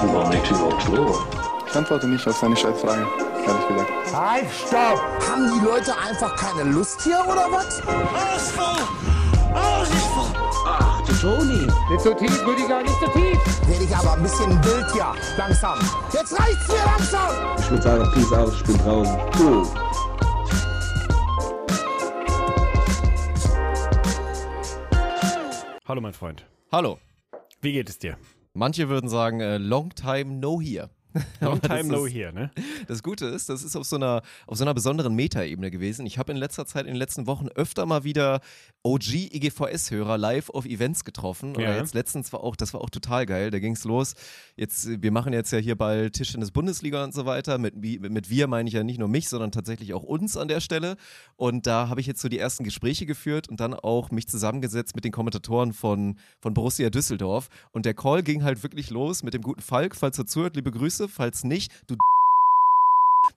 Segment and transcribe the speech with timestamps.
[0.00, 1.26] War nicht überhaupt klar.
[1.66, 3.06] Ich antworte nicht auf seine Scheißfrage,
[3.46, 3.90] ehrlich gesagt.
[4.14, 5.00] Halt, stopp!
[5.30, 7.82] Haben die Leute einfach keine Lust hier oder was?
[10.64, 11.66] Ach, du Toni.
[11.90, 13.38] Nicht so tief, Rüdiger, nicht so tief!
[13.68, 15.78] Werde ich aber ein bisschen wild hier, langsam.
[16.12, 17.30] Jetzt reicht's mir langsam!
[17.58, 19.18] Ich würde sagen, Peace out, ich bin draußen.
[19.38, 19.66] Cool.
[25.88, 26.44] Hallo, mein Freund.
[26.70, 26.98] Hallo.
[27.60, 28.16] Wie geht es dir?
[28.54, 30.90] Manche würden sagen, äh, long time no here.
[31.40, 32.50] Long time ist- here, ne?
[32.86, 36.06] Das Gute ist, das ist auf so einer, auf so einer besonderen Metaebene gewesen.
[36.06, 38.40] Ich habe in letzter Zeit, in den letzten Wochen öfter mal wieder
[38.84, 41.54] OG-IGVS-Hörer live auf Events getroffen.
[41.56, 41.76] Oder Ja.
[41.76, 43.50] jetzt letztens war auch, das war auch total geil.
[43.50, 44.14] Da ging es los.
[44.56, 47.58] Jetzt, wir machen jetzt ja hier bald Tischtennis Bundesliga und so weiter.
[47.58, 50.60] Mit, mit wir meine ich ja nicht nur mich, sondern tatsächlich auch uns an der
[50.60, 50.96] Stelle.
[51.36, 54.94] Und da habe ich jetzt so die ersten Gespräche geführt und dann auch mich zusammengesetzt
[54.94, 57.48] mit den Kommentatoren von, von Borussia Düsseldorf.
[57.70, 59.94] Und der Call ging halt wirklich los mit dem guten Falk.
[59.96, 61.01] Falls er zuhört, liebe Grüße.
[61.08, 61.96] Falls nicht, du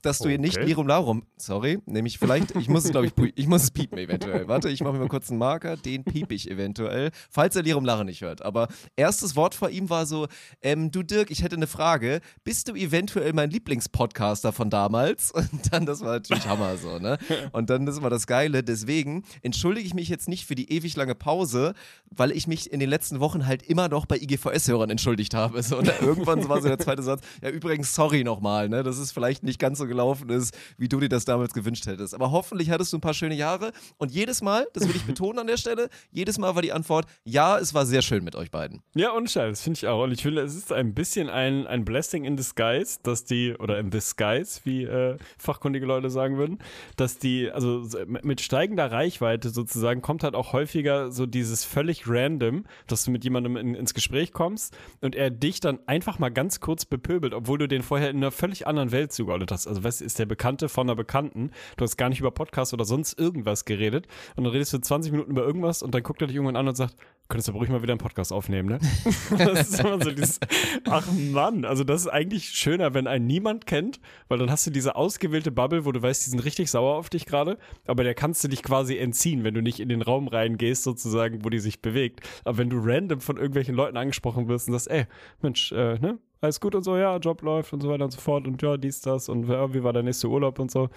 [0.01, 0.67] dass du hier nicht Okay.
[0.67, 4.47] Lirum Larum, sorry, nämlich vielleicht, ich muss es glaube ich, ich muss es piepen eventuell.
[4.47, 7.83] Warte, ich mache mir mal kurz einen Marker, den piep ich eventuell, falls er Lirum
[7.83, 8.41] Larum nicht hört.
[8.41, 10.27] Aber erstes Wort vor ihm war so,
[10.61, 15.31] ähm, du Dirk, ich hätte eine Frage, bist du eventuell mein Lieblingspodcaster von damals?
[15.31, 17.17] Und dann, das war natürlich Hammer so, ne?
[17.51, 20.95] Und dann, das war das Geile, deswegen entschuldige ich mich jetzt nicht für die ewig
[20.95, 21.73] lange Pause,
[22.09, 25.61] weil ich mich in den letzten Wochen halt immer noch bei IGVS-Hörern entschuldigt habe.
[25.63, 29.11] So, und irgendwann war so der zweite Satz, ja übrigens, sorry nochmal, ne, dass es
[29.11, 32.13] vielleicht nicht ganz so gelaufen ist, wie du dir das damals gewünscht hättest.
[32.13, 35.39] Aber hoffentlich hattest du ein paar schöne Jahre und jedes Mal, das will ich betonen
[35.39, 38.51] an der Stelle, jedes Mal war die Antwort, ja, es war sehr schön mit euch
[38.51, 38.81] beiden.
[38.95, 40.03] Ja, und Scheiß, finde ich auch.
[40.03, 43.79] Und ich finde, es ist ein bisschen ein, ein Blessing in disguise, dass die, oder
[43.79, 46.59] in disguise, wie äh, fachkundige Leute sagen würden,
[46.95, 52.07] dass die, also so mit steigender Reichweite sozusagen, kommt halt auch häufiger so dieses völlig
[52.07, 56.29] random, dass du mit jemandem in, ins Gespräch kommst und er dich dann einfach mal
[56.29, 59.64] ganz kurz bepöbelt, obwohl du den vorher in einer völlig anderen Welt zugeordnet hast.
[59.67, 62.73] Also, weißt du, ist der Bekannte von einer Bekannten, du hast gar nicht über Podcast
[62.73, 66.21] oder sonst irgendwas geredet und dann redest du 20 Minuten über irgendwas und dann guckt
[66.21, 66.95] er dich irgendwann an und sagt,
[67.27, 68.79] könntest du aber ruhig mal wieder einen Podcast aufnehmen, ne?
[69.37, 70.39] das ist immer so dieses,
[70.89, 74.71] ach Mann, also das ist eigentlich schöner, wenn einen niemand kennt, weil dann hast du
[74.71, 78.13] diese ausgewählte Bubble, wo du weißt, die sind richtig sauer auf dich gerade, aber der
[78.13, 81.59] kannst du dich quasi entziehen, wenn du nicht in den Raum reingehst, sozusagen, wo die
[81.59, 82.21] sich bewegt.
[82.43, 85.05] Aber wenn du random von irgendwelchen Leuten angesprochen wirst und sagst, ey,
[85.41, 86.19] Mensch, äh, ne?
[86.45, 88.77] Alles gut und so, ja, Job läuft und so weiter und so fort und ja,
[88.77, 90.89] dies, das und ja, wie war der nächste Urlaub und so.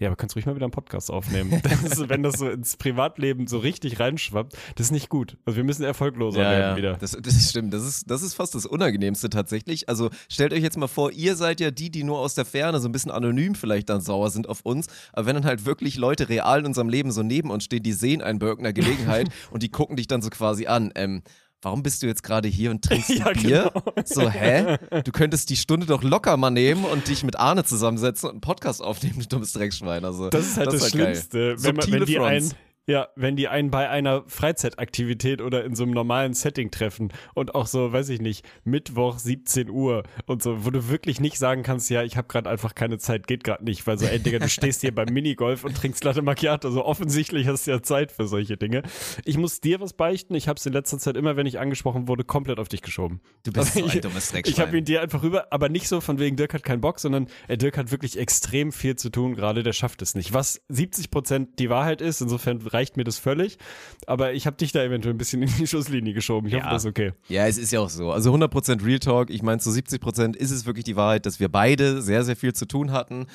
[0.00, 1.60] Ja, aber kannst ruhig mal wieder einen Podcast aufnehmen.
[1.68, 5.36] Das ist, wenn das so ins Privatleben so richtig reinschwappt, das ist nicht gut.
[5.44, 6.94] Also wir müssen erfolgloser werden wieder.
[6.94, 7.72] Das, das stimmt.
[7.74, 9.88] Das ist, das ist fast das Unangenehmste tatsächlich.
[9.88, 12.80] Also stellt euch jetzt mal vor, ihr seid ja die, die nur aus der Ferne
[12.80, 14.86] so ein bisschen anonym vielleicht dann sauer sind auf uns.
[15.12, 17.92] Aber wenn dann halt wirklich Leute real in unserem Leben so neben uns stehen, die
[17.92, 20.90] sehen einen bei irgendeiner Gelegenheit und die gucken dich dann so quasi an.
[20.94, 21.22] Ähm,
[21.62, 23.70] Warum bist du jetzt gerade hier und trinkst Ja, Bier?
[23.74, 24.04] genau.
[24.04, 24.76] So, hä?
[25.04, 28.40] Du könntest die Stunde doch locker mal nehmen und dich mit Arne zusammensetzen und einen
[28.40, 30.04] Podcast aufnehmen, du dummes Dreckschwein.
[30.04, 30.90] Also, Das ist halt das, geil.
[30.90, 32.30] Schlimmste, wenn, man, wenn die Fronts.
[32.30, 32.52] einen,
[32.88, 37.54] ja, wenn die einen bei einer Freizeitaktivität oder in so einem normalen Setting treffen und
[37.54, 41.62] auch so, weiß ich nicht, Mittwoch 17 Uhr und so, wo du wirklich nicht sagen
[41.62, 44.38] kannst, ja, ich habe gerade einfach keine Zeit, geht gerade nicht, weil so, ey, Digga,
[44.40, 48.10] du stehst hier beim Minigolf und trinkst Latte Macchiato, also offensichtlich hast du ja Zeit
[48.10, 48.82] für solche Dinge.
[49.24, 52.08] Ich muss dir was beichten, ich habe es in letzter Zeit immer, wenn ich angesprochen
[52.08, 53.20] wurde, komplett auf dich geschoben.
[53.44, 54.66] Du bist Also so ein ich- dummes Ich Dreckschwein.
[54.66, 57.28] habe ihn dir einfach rüber, aber nicht so von wegen Dirk hat keinen Bock, sondern
[57.48, 60.32] ey, Dirk hat wirklich extrem viel zu tun gerade, der schafft es nicht.
[60.32, 63.58] Was 70 Prozent die Wahrheit ist, insofern reicht mir das völlig.
[64.06, 66.48] Aber ich habe dich da eventuell ein bisschen in die Schusslinie geschoben.
[66.48, 66.70] Ich hoffe, Ja.
[66.72, 67.12] das ist okay.
[67.28, 68.12] Ja, es ist ja auch so.
[68.12, 69.30] Also 100% Real Talk.
[69.30, 72.52] Ich meine, zu 70% ist es wirklich die Wahrheit, dass wir beide sehr, sehr viel
[72.54, 73.26] zu tun hatten,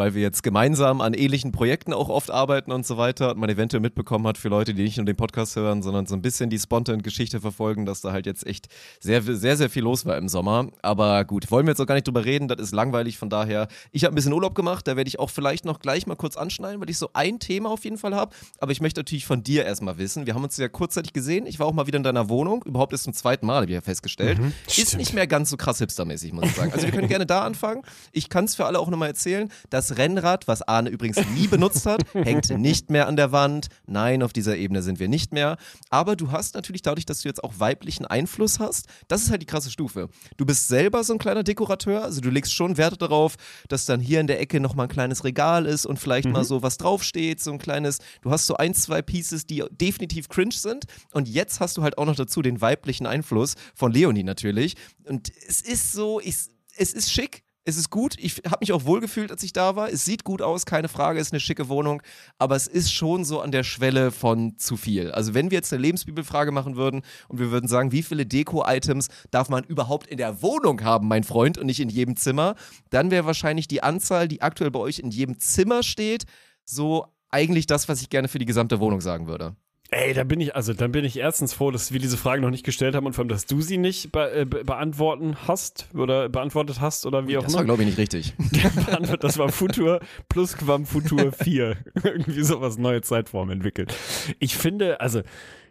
[0.00, 3.50] weil wir jetzt gemeinsam an ähnlichen Projekten auch oft arbeiten und so weiter und man
[3.50, 6.48] eventuell mitbekommen hat für Leute, die nicht nur den Podcast hören, sondern so ein bisschen
[6.48, 8.68] die Spontan-Geschichte verfolgen, dass da halt jetzt echt
[8.98, 10.68] sehr, sehr, sehr viel los war im Sommer.
[10.80, 13.68] Aber gut, wollen wir jetzt auch gar nicht drüber reden, das ist langweilig, von daher.
[13.92, 16.38] Ich habe ein bisschen Urlaub gemacht, da werde ich auch vielleicht noch gleich mal kurz
[16.38, 18.34] anschneiden, weil ich so ein Thema auf jeden Fall habe.
[18.58, 20.24] Aber ich möchte natürlich von dir erstmal wissen.
[20.24, 21.44] Wir haben uns ja kurzzeitig gesehen.
[21.44, 22.62] Ich war auch mal wieder in deiner Wohnung.
[22.64, 24.38] Überhaupt ist zum zweiten Mal, habe ich ja festgestellt.
[24.66, 24.96] ist stimmt.
[24.96, 26.72] nicht mehr ganz so krass hipstermäßig, muss ich sagen.
[26.72, 27.82] Also wir können gerne da anfangen.
[28.12, 29.50] Ich kann es für alle auch nochmal erzählen.
[29.90, 33.68] Das Rennrad, was Arne übrigens nie benutzt hat, hängt nicht mehr an der Wand.
[33.86, 35.56] Nein, auf dieser Ebene sind wir nicht mehr.
[35.88, 39.42] Aber du hast natürlich dadurch, dass du jetzt auch weiblichen Einfluss hast, das ist halt
[39.42, 40.08] die krasse Stufe.
[40.36, 43.34] Du bist selber so ein kleiner Dekorateur, also du legst schon Werte darauf,
[43.68, 46.62] dass dann hier in der Ecke nochmal ein kleines Regal ist und vielleicht mal so
[46.62, 50.84] was draufsteht, so ein kleines, du hast so ein, zwei Pieces, die definitiv cringe sind
[51.12, 55.32] und jetzt hast du halt auch noch dazu den weiblichen Einfluss von Leonie natürlich und
[55.48, 56.36] es ist so, ich,
[56.76, 58.14] es ist schick, Es ist gut.
[58.18, 59.92] Ich habe mich auch wohlgefühlt, als ich da war.
[59.92, 61.20] Es sieht gut aus, keine Frage.
[61.20, 62.02] Ist eine schicke Wohnung.
[62.38, 65.10] Aber es ist schon so an der Schwelle von zu viel.
[65.12, 69.08] Also, wenn wir jetzt eine Lebensbibelfrage machen würden und wir würden sagen, wie viele Deko-Items
[69.30, 72.54] darf man überhaupt in der Wohnung haben, mein Freund, und nicht in jedem Zimmer,
[72.88, 76.24] dann wäre wahrscheinlich die Anzahl, die aktuell bei euch in jedem Zimmer steht,
[76.64, 79.54] so eigentlich das, was ich gerne für die gesamte Wohnung sagen würde.
[79.92, 82.50] Ey, da bin ich, also dann bin ich erstens froh, dass wir diese Frage noch
[82.50, 85.88] nicht gestellt haben und vor allem, dass du sie nicht be äh, be beantworten hast
[85.94, 87.66] oder beantwortet hast oder wie auch Das war, immer.
[87.66, 88.34] glaube ich, nicht richtig.
[89.20, 91.76] Das war Futur plus Quam Futur 4.
[92.04, 93.92] Irgendwie sowas, neue Zeitform entwickelt.
[94.38, 95.22] Ich finde, also,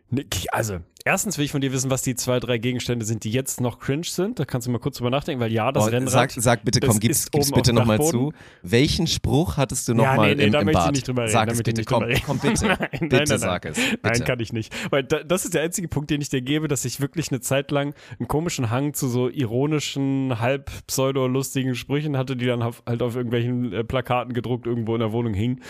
[0.10, 3.32] ne, also, erstens will ich von dir wissen, was die zwei, drei Gegenstände sind, die
[3.32, 4.40] jetzt noch cringe sind.
[4.40, 6.12] Da kannst du mal kurz drüber nachdenken, weil ja, das Oh, Rennrad.
[6.12, 8.34] sag, sag bitte, komm, gib's, gib's bitte nochmal zu.
[8.64, 10.94] Welchen Spruch hattest du Ja, nochmal nee, nee, im, da im möchte ich Bad?
[10.96, 12.66] nicht drüber reden, Sag es bitte, komm, komm bitte.
[12.68, 13.74] Nein, bitte nein, nein, sag nein.
[13.74, 13.90] es.
[13.90, 14.00] Bitte.
[14.04, 14.74] Nein, kann ich nicht.
[14.92, 17.42] Weil da, das ist der einzige Punkt, den ich dir gebe, dass ich wirklich eine
[17.42, 23.02] Zeit lang einen komischen Hang zu so ironischen, halb pseudo-lustigen Sprüchen hatte, die dann halt
[23.02, 25.62] auf irgendwelchen äh, Plakaten gedruckt irgendwo in der Wohnung hingen.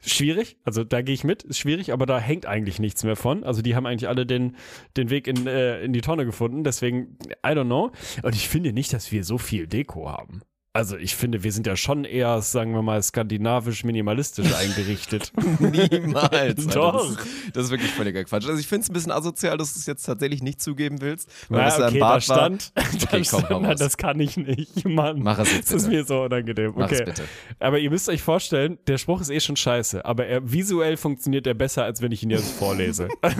[0.00, 3.42] Schwierig, also da gehe ich mit, ist schwierig, aber da hängt eigentlich nichts mehr von.
[3.42, 4.54] Also die haben eigentlich alle den,
[4.96, 7.92] den Weg in, äh, in die Tonne gefunden, deswegen, I don't know.
[8.22, 10.42] Und ich finde nicht, dass wir so viel Deko haben.
[10.74, 15.32] Also ich finde, wir sind ja schon eher, sagen wir mal, skandinavisch-minimalistisch eingerichtet.
[15.58, 16.30] Niemals.
[16.32, 16.70] Alter.
[16.72, 17.08] Doch.
[17.16, 18.46] Das, ist, das ist wirklich völliger Quatsch.
[18.46, 21.30] Also ich finde es ein bisschen asozial, dass du es jetzt tatsächlich nicht zugeben willst.
[21.48, 22.84] Weil Ja, das ja okay, im da Bad stand, war.
[22.84, 23.78] da Okay, komm, stand raus.
[23.78, 25.20] das kann ich nicht, Mann.
[25.22, 25.96] Mach es jetzt Das ist bitte.
[26.02, 26.72] mir so unangenehm.
[26.76, 27.10] Mach es Okay.
[27.10, 27.22] bitte.
[27.58, 31.46] Aber ihr müsst euch vorstellen, der Spruch ist eh schon scheiße, aber er visuell funktioniert
[31.46, 33.08] er besser, als wenn ich ihn jetzt vorlese.
[33.22, 33.34] so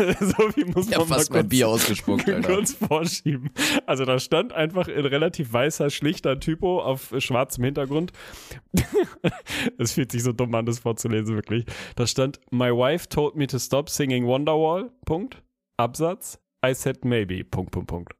[0.56, 2.54] wie muss Ich man hab mal fast mein kurz, Bier ausgespuckt, Alter.
[2.54, 3.50] kurz vorschieben.
[3.86, 8.12] Also da stand einfach in relativ weißer, schlichter Typo auf schwarzem Hintergrund.
[9.79, 11.65] Es fühlt sich so dumm an, das vorzulesen, wirklich.
[11.97, 15.43] Da stand, My wife told me to stop singing Wonderwall, Punkt,
[15.76, 18.18] Absatz, I said maybe, Punkt, Punkt, Punkt.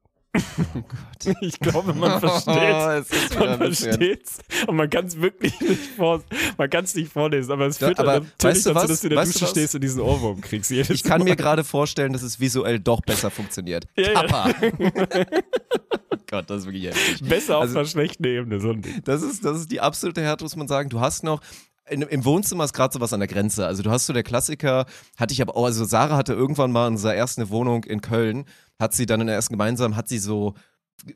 [1.41, 2.55] Ich glaube, man versteht.
[2.55, 4.37] Oh, es Man bisschen- versteht's
[4.67, 6.23] und man kann es wirklich nicht vor,
[6.57, 8.81] man kann es nicht vorlesen, aber es Ja, führt aber dann natürlich weißt du dazu,
[8.83, 8.87] was?
[8.89, 9.49] dass du in der Weißt du Dusche was?
[9.51, 10.71] stehst und diesen Ohrwurm kriegst.
[10.71, 11.25] Ich kann Mal.
[11.25, 13.85] mir gerade vorstellen, dass es visuell doch besser funktioniert.
[13.95, 14.13] Ja, ja.
[14.13, 14.49] Kappa.
[16.11, 17.27] oh Gott, das ist wirklich heftig.
[17.27, 19.01] besser auf Also- einer schlechten Ebene, so ein Ding.
[19.03, 20.89] Das ist, das ist die absolute Härte, muss man sagen.
[20.89, 21.41] Du hast noch.
[21.89, 23.65] In, Im Wohnzimmer ist gerade sowas an der Grenze.
[23.65, 24.85] Also du hast so der Klassiker,
[25.17, 28.45] hatte ich aber auch, also Sarah hatte irgendwann mal in unserer ersten Wohnung in Köln,
[28.79, 30.53] hat sie dann in der ersten gemeinsam, hat sie so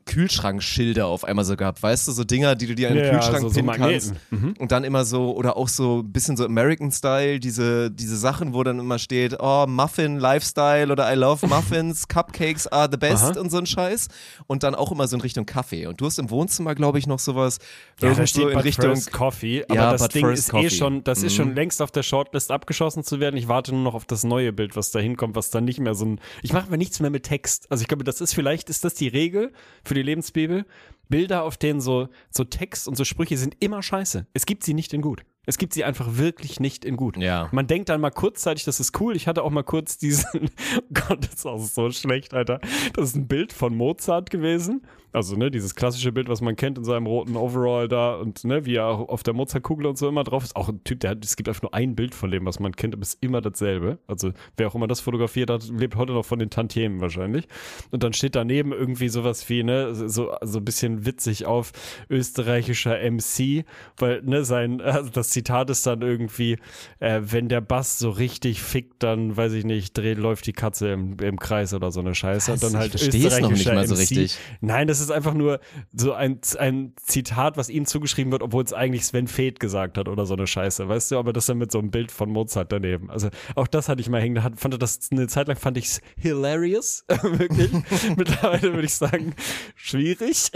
[0.06, 3.10] Kühlschrankschilder auf einmal so gehabt, weißt du, so Dinger, die du dir in den Ja,
[3.12, 4.10] Kühlschrank so- so pinnen Magneten.
[4.30, 4.32] kannst.
[4.32, 4.54] Mhm.
[4.58, 8.62] Und dann immer so, oder auch so ein bisschen so American-Style, diese, diese Sachen, wo
[8.62, 13.40] dann immer steht, oh, Muffin Lifestyle oder I love Muffins, Cupcakes are the best Aha.
[13.40, 14.08] und so ein Scheiß.
[14.46, 15.86] Und dann auch immer so in Richtung Kaffee.
[15.86, 17.58] Und du hast im Wohnzimmer, glaube ich, noch sowas
[18.00, 18.90] Ja, da steht in But Richtung.
[18.90, 20.70] First Coffee, aber Ja, das Ding ist eh Coffee.
[20.70, 21.36] schon, das ist Mhm.
[21.36, 23.36] schon längst auf der Shortlist abgeschossen zu werden.
[23.36, 25.94] Ich warte nur noch auf das neue Bild, was da hinkommt, was dann nicht mehr
[25.94, 26.20] so ein.
[26.42, 27.66] Ich mache mir nichts mehr mit Text.
[27.70, 29.52] Also ich glaube, das ist vielleicht, ist das die Regel
[29.84, 30.64] für die Lebensbibel.
[31.08, 34.26] Bilder, auf denen so, so Text und so Sprüche sind immer scheiße.
[34.32, 35.24] Es gibt sie nicht in gut.
[35.46, 37.18] Es gibt sie einfach wirklich nicht in gut.
[37.18, 37.48] Ja.
[37.52, 39.14] Man denkt dann mal kurzzeitig, das ist cool.
[39.14, 40.24] Ich hatte auch mal kurz diesen,
[40.78, 42.60] oh Gott, das ist auch so schlecht, Alter.
[42.94, 44.86] Das ist ein Bild von Mozart gewesen.
[45.14, 48.66] Also, ne, dieses klassische Bild, was man kennt in seinem roten Overall da und, ne,
[48.66, 50.56] wie er auch auf der Mozartkugel und so immer drauf ist.
[50.56, 52.74] Auch ein Typ, der hat, es gibt einfach nur ein Bild von dem, was man
[52.74, 53.98] kennt, aber es ist immer dasselbe.
[54.08, 57.46] Also, wer auch immer das fotografiert hat, lebt heute noch von den Tantiemen wahrscheinlich.
[57.92, 61.70] Und dann steht daneben irgendwie sowas wie, ne, so, so ein bisschen witzig auf
[62.10, 63.64] österreichischer MC,
[63.98, 66.58] weil, ne, sein, also das Zitat ist dann irgendwie,
[66.98, 70.88] äh, wenn der Bass so richtig fickt, dann, weiß ich nicht, dreht, läuft die Katze
[70.88, 72.52] im, im Kreis oder so eine Scheiße.
[72.52, 72.64] Was?
[72.64, 74.00] Und dann halt Ich versteh's noch nicht mal so MC.
[74.00, 74.38] richtig.
[74.60, 75.60] Nein, das ist einfach nur
[75.92, 80.08] so ein, ein Zitat, was ihm zugeschrieben wird, obwohl es eigentlich Sven Feth gesagt hat
[80.08, 82.72] oder so eine Scheiße, weißt du, aber das dann mit so einem Bild von Mozart
[82.72, 83.10] daneben.
[83.10, 86.00] Also auch das hatte ich mal hängen, fand das eine Zeit lang fand ich es
[86.16, 87.70] hilarious, wirklich.
[88.16, 89.34] Mittlerweile würde ich sagen,
[89.74, 90.50] schwierig.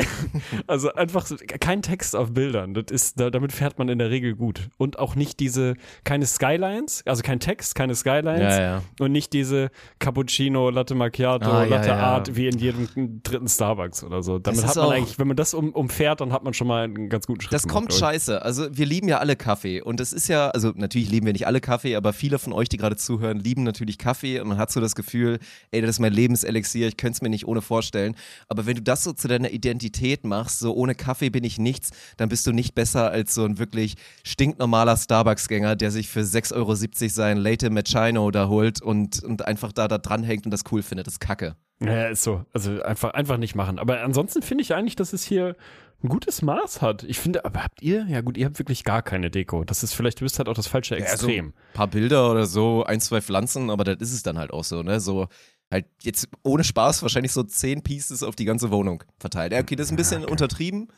[0.67, 4.11] Also einfach so, kein Text auf Bildern, das ist, da, damit fährt man in der
[4.11, 4.69] Regel gut.
[4.77, 8.83] Und auch nicht diese, keine Skylines, also kein Text, keine Skylines Ja, ja.
[8.99, 11.97] und nicht diese Cappuccino, Latte Macchiato, Ah, Latte ja.
[11.97, 14.38] Art wie in jedem dritten Starbucks oder so.
[14.39, 16.85] Damit hat man auch- eigentlich, wenn man das um, umfährt, dann hat man schon mal
[16.85, 18.43] einen ganz guten Schritt Das kommt scheiße.
[18.43, 21.47] Also wir lieben ja alle Kaffee und es ist ja, also natürlich lieben wir nicht
[21.47, 24.71] alle Kaffee, aber viele von euch, die gerade zuhören, lieben natürlich Kaffee und man hat
[24.71, 25.39] so das Gefühl,
[25.71, 28.15] ey, das ist mein Lebenselixier, ich könnte es mir nicht ohne vorstellen.
[28.49, 31.91] Aber wenn du das so zu deiner Identität machst, so ohne Kaffee bin ich nichts,
[32.17, 36.55] dann bist du nicht besser als so ein wirklich stinknormaler Starbucks-Gänger, der sich für 6,70
[36.55, 36.75] Euro
[37.09, 41.07] sein Latte Macchiato da holt und, und einfach da, da dranhängt und das cool findet.
[41.07, 41.57] Das ist Kacke.
[41.81, 42.45] Ja, ist so.
[42.53, 43.79] Also einfach, einfach nicht machen.
[43.79, 45.57] Aber ansonsten finde ich eigentlich, dass es hier
[46.03, 47.05] ein gutes Maß hat.
[47.05, 49.65] Ich finde, aber habt ihr, ja gut, ihr habt wirklich gar keine Deko.
[49.65, 51.47] Das ist vielleicht, du bist halt auch das falsche Extrem.
[51.47, 54.65] ein paar Bilder oder so, ein, zwei Pflanzen, aber das ist es dann halt auch
[54.65, 55.01] so, ne?
[55.01, 55.29] So
[55.71, 59.53] halt jetzt ohne Spaß wahrscheinlich so zehn Pieces auf die ganze Wohnung verteilt.
[59.53, 60.89] Ja, okay, das ist ein bisschen untertrieben,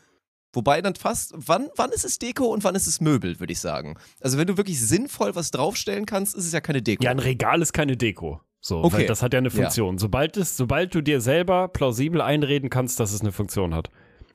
[0.53, 3.59] Wobei dann fast, wann, wann ist es Deko und wann ist es Möbel, würde ich
[3.59, 3.97] sagen.
[4.19, 7.03] Also wenn du wirklich sinnvoll was draufstellen kannst, ist es ja keine Deko.
[7.03, 8.41] Ja, ein Regal ist keine Deko.
[8.61, 8.97] So, Okay.
[8.99, 9.97] weil das hat ja eine Funktion.
[9.97, 13.89] Sobald es, sobald du dir selber plausibel einreden kannst, dass es eine Funktion hat.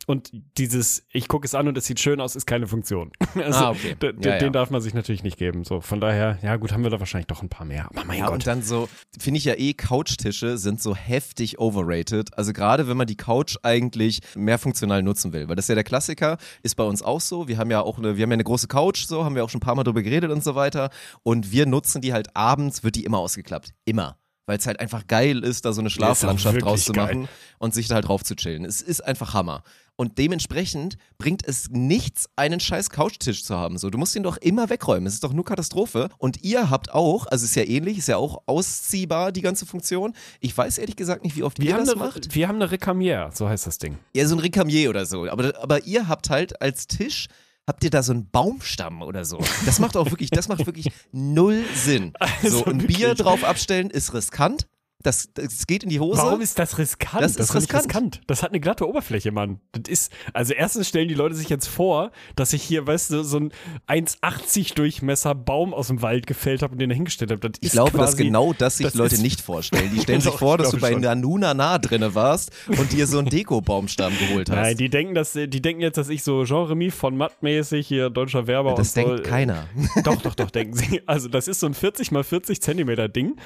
[0.07, 3.11] Und dieses, ich gucke es an und es sieht schön aus, ist keine Funktion.
[3.35, 3.97] Also, Ah, okay.
[4.23, 4.39] ja.
[4.39, 5.65] Den darf man sich natürlich nicht geben.
[5.65, 7.87] So, von daher, ja gut, haben wir da wahrscheinlich doch ein paar mehr.
[7.91, 8.35] Aber mein Ja, Gott.
[8.35, 12.37] und dann so, finde ich ja eh, Couchtische sind so heftig overrated.
[12.39, 15.49] Also gerade wenn man die Couch eigentlich mehr funktional nutzen will.
[15.49, 17.49] Weil das ist ja der Klassiker, ist bei uns auch so.
[17.49, 19.51] Wir haben ja auch eine, wir haben ja eine große Couch, so, haben wir auch
[19.51, 20.91] schon ein paar Mal drüber geredet und so weiter.
[21.25, 23.71] Und wir nutzen die halt abends, wird die immer ausgeklappt.
[23.85, 24.17] Immer.
[24.47, 27.15] Weil es halt einfach geil ist, da so eine Schlaflandschaft draus zu geil.
[27.15, 28.65] machen und sich da halt drauf zu chillen.
[28.65, 29.62] Es ist einfach Hammer.
[29.97, 33.79] Und dementsprechend bringt es nichts, einen scheiß Couchtisch zu haben.
[33.79, 35.07] So, du musst ihn doch immer wegräumen.
[35.07, 36.11] Es ist doch nur Katastrophe.
[36.19, 40.12] Und ihr habt auch, also ist ja ähnlich, ist ja auch ausziehbar, die ganze Funktion.
[40.41, 42.35] Ich weiß ehrlich gesagt nicht, wie oft wir, ihr das eine, macht.
[42.35, 43.97] wir haben eine Recamier, so heißt das Ding.
[44.15, 45.26] Ja, so ein Ricamier oder so.
[45.29, 47.29] Aber, aber ihr habt halt als Tisch,
[47.66, 49.38] habt ihr da so einen Baumstamm oder so.
[49.64, 52.12] Das macht auch wirklich, das macht wirklich null Sinn.
[52.42, 53.18] Also so, ein Bier wirklich.
[53.18, 54.66] drauf abstellen ist riskant.
[55.07, 56.21] Das, das geht in die Hose.
[56.21, 57.23] Warum ist das riskant?
[57.23, 58.21] Das ist doch nicht riskant.
[58.27, 59.61] Das hat eine glatte Oberfläche, Mann.
[59.73, 63.23] Das ist, also erstens stellen die Leute sich jetzt vor, dass ich hier, weißt du,
[63.23, 63.53] so ein
[63.89, 67.41] 1,80 Durchmesser Baum aus dem Wald gefällt habe und den da hingestellt habe.
[67.41, 69.91] Das Ich ist glaube, dass quasi, genau das sich das Leute ist- nicht vorstellen.
[69.95, 71.01] Die stellen sich vor, dass du bei schon.
[71.03, 74.57] Nanuna nah drinne warst und dir so einen Deko-Baumstamm geholt hast.
[74.57, 78.47] Nein, die denken, dass, die denken jetzt, dass ich so Jean-Remy von Matt-mäßig hier deutscher
[78.47, 79.09] Werber das und so.
[79.15, 79.69] denkt keiner.
[80.05, 81.03] Doch, doch, doch, denken sie.
[81.07, 83.37] Also, das ist so ein 40 mal 40 Zentimeter Ding.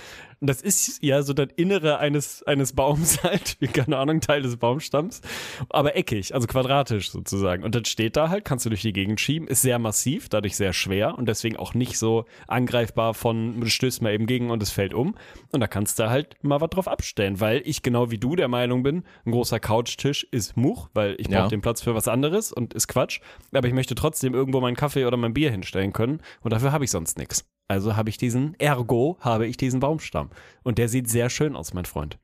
[0.40, 4.40] Und das ist ja so das Innere eines, eines Baums halt, wie keine Ahnung, Teil
[4.40, 5.20] des Baumstamms.
[5.68, 7.62] Aber eckig, also quadratisch sozusagen.
[7.62, 10.56] Und das steht da halt, kannst du durch die Gegend schieben, ist sehr massiv, dadurch
[10.56, 14.62] sehr schwer und deswegen auch nicht so angreifbar von, du stößt mal eben gegen und
[14.62, 15.14] es fällt um.
[15.52, 18.48] Und da kannst du halt mal was drauf abstellen, weil ich genau wie du der
[18.48, 21.48] Meinung bin, ein großer Couchtisch ist Much, weil ich brauche Ja.
[21.48, 23.20] den Platz für was anderes und ist Quatsch.
[23.52, 26.84] Aber ich möchte trotzdem irgendwo meinen Kaffee oder mein Bier hinstellen können und dafür habe
[26.84, 27.44] ich sonst nichts.
[27.70, 30.30] Also habe ich diesen, ergo habe ich diesen Baumstamm.
[30.64, 32.18] Und der sieht sehr schön aus, mein Freund.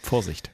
[0.00, 0.50] Vorsicht.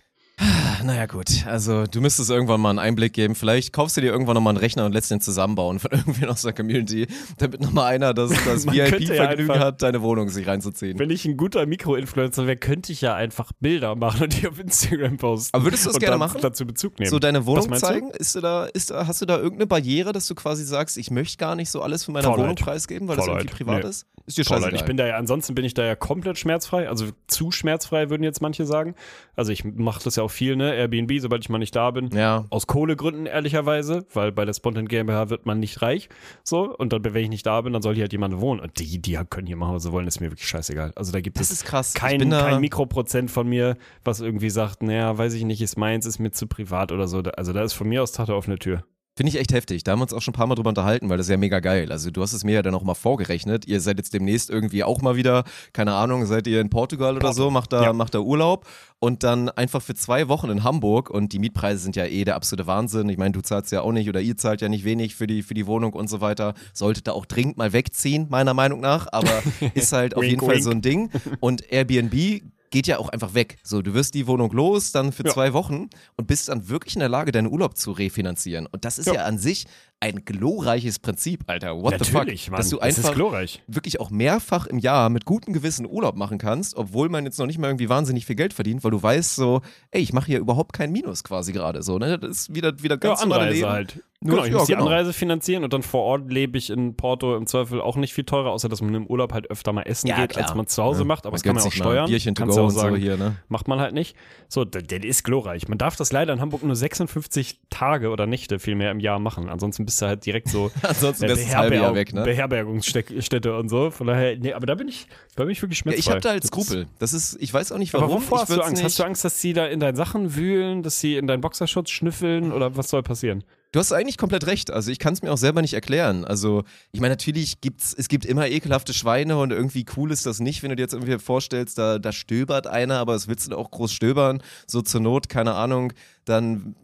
[0.82, 3.34] Naja gut, also du müsstest irgendwann mal einen Einblick geben.
[3.36, 6.42] Vielleicht kaufst du dir irgendwann nochmal einen Rechner und lässt den zusammenbauen von irgendwen aus
[6.42, 7.06] der Community,
[7.38, 10.98] damit nochmal einer das, das ja VIP-Vergnügen einfach- hat, deine Wohnung sich reinzuziehen.
[10.98, 14.58] Wenn ich ein guter Mikroinfluencer wäre, könnte ich ja einfach Bilder machen und die auf
[14.58, 15.50] Instagram posten.
[15.56, 16.40] Aber würdest du das gerne machen?
[16.42, 17.10] dazu Bezug nehmen.
[17.10, 17.86] So deine Wohnung meinst du?
[17.88, 18.10] zeigen?
[18.10, 21.38] Ist du da, ist hast du da irgendeine Barriere, dass du quasi sagst, ich möchte
[21.38, 22.60] gar nicht so alles von meiner Voll Wohnung leid.
[22.64, 23.56] preisgeben, weil das Voll irgendwie leid.
[23.56, 23.88] privat Nee.
[23.90, 24.06] ist?
[24.26, 24.74] Ist dir scheißegal.
[24.74, 28.22] Ich bin da ja, ansonsten bin ich da ja komplett schmerzfrei, also zu schmerzfrei würden
[28.24, 28.94] jetzt manche sagen.
[29.36, 30.74] Also ich mache das ja auch viel, ne?
[30.74, 32.10] Airbnb, sobald ich mal nicht da bin.
[32.14, 32.44] ja.
[32.50, 36.08] Aus Kohlegründen ehrlicherweise, weil bei der Spontan GmbH wird man nicht reich.
[36.42, 38.60] So, und dann, wenn ich nicht da bin, dann soll hier halt jemand wohnen.
[38.60, 40.92] Und die, die können hier machen, was sie wollen, ist mir wirklich scheißegal.
[40.96, 41.92] Also da gibt Das es ist krass.
[41.94, 46.06] Ich kein, kein Mikroprozent von mir, was irgendwie sagt, naja, weiß ich nicht, ist meins,
[46.06, 47.18] ist mir zu privat oder so.
[47.20, 48.84] Also da ist von mir aus Tante offene Tür.
[49.16, 49.84] Finde ich echt heftig.
[49.84, 51.36] Da haben wir uns auch schon ein paar Mal drüber unterhalten, weil das ist ja
[51.36, 51.92] mega geil.
[51.92, 53.64] Also du hast es mir ja dann auch mal vorgerechnet.
[53.66, 57.32] Ihr seid jetzt demnächst irgendwie auch mal wieder, keine Ahnung, seid ihr in Portugal oder
[57.32, 57.92] so, macht da, Ja.
[57.92, 58.66] macht da Urlaub
[58.98, 62.34] und dann einfach für zwei Wochen in Hamburg und die Mietpreise sind ja eh der
[62.34, 63.08] absolute Wahnsinn.
[63.08, 65.44] Ich meine, du zahlst ja auch nicht oder ihr zahlt ja nicht wenig für die,
[65.44, 66.54] für die Wohnung und so weiter.
[66.72, 69.30] Solltet da auch dringend mal wegziehen, meiner Meinung nach, aber
[69.74, 71.10] ist halt auf Wink, jeden Fall so ein Ding.
[71.38, 72.42] Und Airbnb
[72.74, 73.56] geht ja auch einfach weg.
[73.62, 75.32] So, du wirst die Wohnung los, dann für Ja.
[75.32, 78.66] zwei Wochen und bist dann wirklich in der Lage, deinen Urlaub zu refinanzieren.
[78.66, 79.24] Und das ist ja, Ja.
[79.26, 79.66] an sich
[80.00, 81.76] ein glorreiches Prinzip, Alter.
[81.76, 82.50] What Natürlich, the fuck?
[82.50, 82.58] Mann.
[82.58, 83.62] Dass du das ist einfach glorreich.
[83.68, 87.46] wirklich auch mehrfach im Jahr mit gutem Gewissen Urlaub machen kannst, obwohl man jetzt noch
[87.46, 89.62] nicht mal irgendwie wahnsinnig viel Geld verdient, weil du weißt so,
[89.92, 92.18] ey, ich mache hier überhaupt kein Minus quasi gerade so, ne?
[92.18, 93.70] Das ist wieder wieder Ja, ganz normale Anreise Leben.
[93.72, 94.02] halt.
[94.26, 94.86] Nur- genau, ich ja, muss die genau.
[94.86, 98.24] Anreise finanzieren und dann vor Ort lebe ich in Porto im Zweifel auch nicht viel
[98.24, 100.46] teurer, außer dass man im Urlaub halt öfter mal essen Ja, geht, klar.
[100.46, 101.04] als man zu Hause Ja.
[101.04, 101.26] macht.
[101.26, 102.06] Aber Man das kann man auch steuern.
[102.08, 103.36] Bierchen Kannst auch und so sagen, hier, ne?
[103.48, 104.16] Macht man halt nicht.
[104.48, 105.68] So, der, ist glorreich.
[105.68, 109.18] Man darf das leider in Hamburg nur 56 Tage oder Nächte viel mehr im Jahr
[109.18, 109.48] machen.
[109.50, 112.22] Ansonsten bist du halt direkt so Ansonsten äh, Beherberg- weg, ne?
[112.24, 113.90] Beherbergungsstätte und so.
[113.90, 116.00] Von daher, nee, aber da bin ich, da bin ich wirklich schmerzfrei.
[116.00, 116.86] ich habe da halt Skrupel.
[116.98, 118.22] Das ist, ich weiß auch nicht Ist, aber warum.
[118.22, 118.74] wovor hast du Angst?
[118.76, 121.40] Nicht, Hast du Angst, dass sie da in deinen Sachen wühlen, dass sie in deinen
[121.40, 123.44] Boxershorts schnüffeln oder was soll passieren?
[123.74, 124.70] Du hast eigentlich komplett recht.
[124.70, 126.24] Also ich kann es mir auch selber nicht erklären.
[126.24, 126.62] Also
[126.92, 130.62] ich meine, natürlich gibt's, es gibt immer ekelhafte Schweine und irgendwie cool ist das nicht,
[130.62, 133.72] wenn du dir jetzt irgendwie vorstellst, da, da stöbert einer, aber es willst du auch
[133.72, 135.92] groß stöbern, so zur Not, keine Ahnung,
[136.24, 136.76] dann,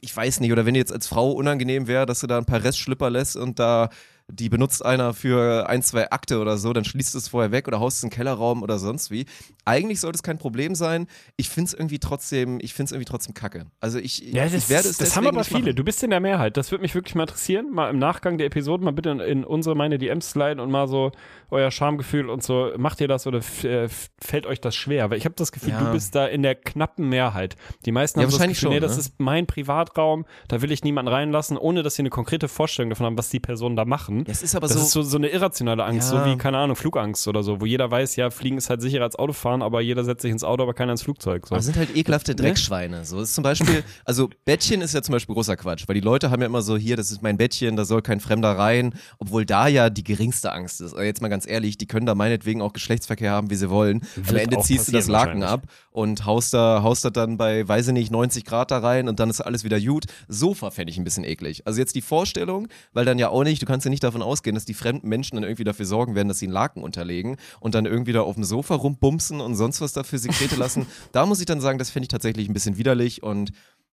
[0.00, 2.46] ich weiß nicht, oder wenn dir jetzt als Frau unangenehm wäre, dass du da ein
[2.46, 3.90] paar Restschlüpper lässt und da
[4.32, 7.80] die benutzt einer für ein, zwei Akte oder so, dann schließt es vorher weg oder
[7.80, 9.26] haust es in den Kellerraum oder sonst wie.
[9.64, 11.06] Eigentlich sollte es kein Problem sein.
[11.36, 13.66] Ich finde es irgendwie trotzdem, ich finde es irgendwie trotzdem kacke.
[13.80, 15.74] Also ich, Ja, das, ich werde es das haben aber viele.
[15.74, 16.56] Du bist in der Mehrheit.
[16.56, 17.70] Das würde mich wirklich mal interessieren.
[17.70, 20.88] Mal im Nachgang der Episode mal bitte in, in unsere, meine DMs sliden und mal
[20.88, 21.12] so
[21.50, 22.72] euer Schamgefühl und so.
[22.76, 23.88] Macht ihr das oder äh,
[24.20, 25.10] fällt euch das schwer?
[25.10, 25.84] Weil ich habe das Gefühl, Ja.
[25.84, 27.56] du bist da in der knappen Mehrheit.
[27.84, 29.00] Die meisten Ja, haben so das wahrscheinlich Gefühl, nee, schon, das ne?
[29.00, 33.06] ist mein Privatraum, da will ich niemanden reinlassen, ohne dass sie eine konkrete Vorstellung davon
[33.06, 34.19] haben, was die Personen da machen.
[34.26, 36.24] Ja, es ist aber das so, ist so, so eine irrationale Angst, Ja.
[36.24, 39.04] so wie, keine Ahnung, Flugangst oder so, wo jeder weiß, ja, Fliegen ist halt sicherer
[39.04, 41.46] als Autofahren, aber jeder setzt sich ins Auto, aber keiner ins Flugzeug.
[41.46, 41.54] So.
[41.54, 43.04] Aber sind halt ekelhafte Dreckschweine.
[43.04, 46.30] So ist zum Beispiel, also Bettchen ist ja zum Beispiel großer Quatsch, weil die Leute
[46.30, 49.44] haben ja immer so, hier, das ist mein Bettchen, da soll kein Fremder rein, obwohl
[49.46, 50.92] da ja die geringste Angst ist.
[50.94, 54.02] Aber jetzt mal ganz ehrlich, die können da meinetwegen auch Geschlechtsverkehr haben, wie sie wollen.
[54.16, 57.36] Am Wird Ende auch ziehst du das Laken ab und haust da, haust da dann
[57.36, 60.04] bei, weiß ich nicht, 90 Grad da rein und dann ist alles wieder gut.
[60.28, 61.66] Sofa fände ich ein bisschen eklig.
[61.66, 64.54] Also jetzt die Vorstellung, weil dann ja auch nicht, du kannst ja nicht davon ausgehen,
[64.54, 67.74] dass die fremden Menschen dann irgendwie dafür sorgen werden, dass sie einen Laken unterlegen und
[67.74, 70.86] dann irgendwie da auf dem Sofa rumbumsen und sonst was dafür Sekrete lassen.
[71.12, 73.52] Da muss ich dann sagen, das fände ich tatsächlich ein bisschen widerlich und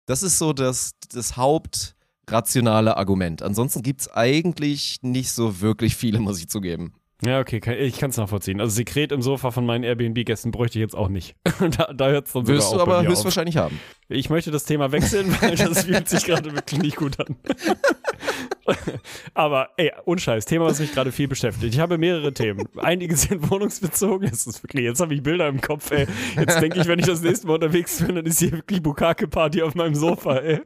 [0.06, 3.42] das ist so das, das hauptrationale Argument.
[3.42, 6.94] Ansonsten gibt es eigentlich nicht so wirklich viele, muss ich zugeben.
[7.26, 8.60] Ja, okay, ich kann es nachvollziehen.
[8.60, 11.36] Also Sekret im Sofa von meinen Airbnb-Gästen bräuchte ich jetzt auch nicht.
[11.78, 13.80] da da hört es dann Wirst auch du aber höchstwahrscheinlich haben.
[14.08, 17.36] Ich möchte das Thema wechseln, weil das fühlt sich gerade wirklich nicht gut an.
[19.34, 21.74] Aber ey, unscheiß, Thema, was mich gerade viel beschäftigt.
[21.74, 22.68] Ich habe mehrere Themen.
[22.76, 24.28] Einige sind wohnungsbezogen.
[24.30, 26.06] Das ist wirklich, jetzt habe ich Bilder im Kopf, ey.
[26.36, 29.62] Jetzt denke ich, wenn ich das nächste Mal unterwegs bin, dann ist hier wirklich Bukake-Party
[29.62, 30.60] auf meinem Sofa, ey.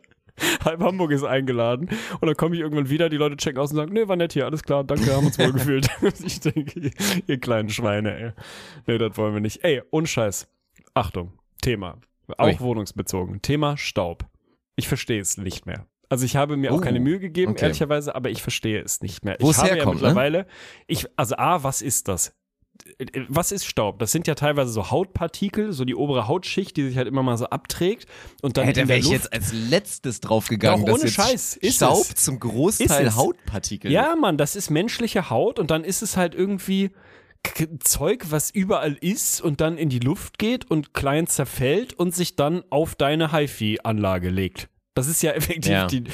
[0.64, 1.88] Halb Hamburg ist eingeladen.
[2.21, 4.33] Und dann komme ich irgendwann wieder, die Leute checken aus und sagen, nee, war nett
[4.33, 5.88] hier, alles klar, danke, haben uns wohl gefühlt.
[6.25, 6.90] ich denke,
[7.26, 8.33] ihr, kleinen Schweine, ey.
[8.87, 9.64] Nee, das wollen wir nicht.
[9.64, 10.49] Ey, unscheiß.
[10.95, 11.99] Achtung, Thema.
[12.37, 12.61] Auch Ui.
[12.61, 13.40] wohnungsbezogen.
[13.42, 14.26] Thema Staub.
[14.76, 15.87] Ich verstehe es nicht mehr.
[16.11, 17.64] Also ich habe mir auch Oh, keine Mühe gegeben, okay.
[17.64, 19.37] ehrlicherweise, aber ich verstehe es nicht mehr.
[19.40, 20.09] Wo ich es habe herkommt, ja ne?
[20.09, 20.47] mittlerweile,
[20.87, 22.35] ich, also A, was ist das?
[23.28, 23.99] Was ist Staub?
[23.99, 27.37] Das sind ja teilweise so Hautpartikel, so die obere Hautschicht, die sich halt immer mal
[27.37, 28.06] so abträgt
[28.42, 32.06] und dann Hey, da wäre ich jetzt als letztes draufgegangen, Doch, ohne Scheiß, ist Staub
[32.08, 32.25] es.
[32.25, 33.14] zum Großteil.
[33.14, 33.90] Hautpartikel.
[33.90, 36.90] Ja, Mann, das ist menschliche Haut und dann ist es halt irgendwie
[37.42, 42.14] K Zeug, was überall ist und dann in die Luft geht und klein zerfällt und
[42.14, 44.68] sich dann auf deine HiFi-Anlage legt.
[44.99, 45.87] Das ist ja effektiv Ja.
[45.87, 46.05] Die,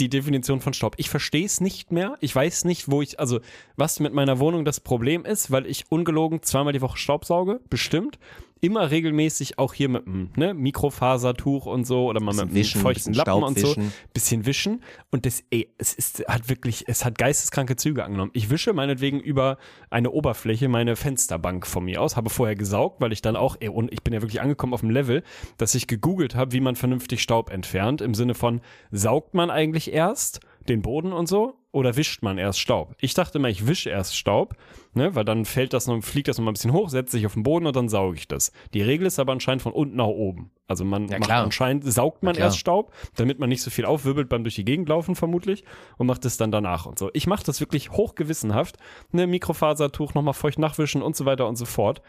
[0.00, 0.94] die, Definition von Staub.
[0.96, 2.16] Ich verstehe es nicht mehr.
[2.20, 3.40] Ich weiß nicht, wo ich, also
[3.76, 8.18] was mit meiner Wohnung das Problem ist, weil ich ungelogen zweimal die Woche Staubsauge, bestimmt.
[8.60, 12.80] Immer regelmäßig auch hier mit einem ne, Mikrofasertuch und so oder mal mit einem wischen,
[12.80, 13.74] feuchten bisschen Lappen und so.
[14.14, 14.82] Bisschen wischen.
[15.10, 18.30] Und das, ey, es ist, hat wirklich, es hat geisteskranke Züge angenommen.
[18.34, 19.58] Ich wische meinetwegen über
[19.90, 23.68] eine Oberfläche meine Fensterbank von mir aus, habe vorher gesaugt, weil ich dann auch, ey,
[23.68, 25.22] und ich bin ja wirklich angekommen auf dem Level,
[25.58, 29.92] dass ich gegoogelt habe, wie man vernünftig Staub entfernt, im Sinne von, saugt man eigentlich
[29.92, 32.94] erst den Boden und so oder wischt man erst Staub?
[33.00, 34.56] Ich dachte immer, ich wische erst Staub,
[34.94, 37.26] ne, weil dann fällt das noch, fliegt das noch mal ein bisschen hoch, setzt sich
[37.26, 38.50] auf den Boden und dann sauge ich das.
[38.72, 40.50] Die Regel ist aber anscheinend von unten nach oben.
[40.68, 43.84] Also man Ja, macht anscheinend saugt man Ja, erst Staub, damit man nicht so viel
[43.84, 45.64] aufwirbelt beim durch die Gegend laufen vermutlich
[45.98, 47.10] und macht es dann danach und so.
[47.12, 48.76] Ich mache das wirklich hochgewissenhaft,
[49.12, 52.00] ne, Mikrofasertuch nochmal feucht nachwischen und so weiter und so fort.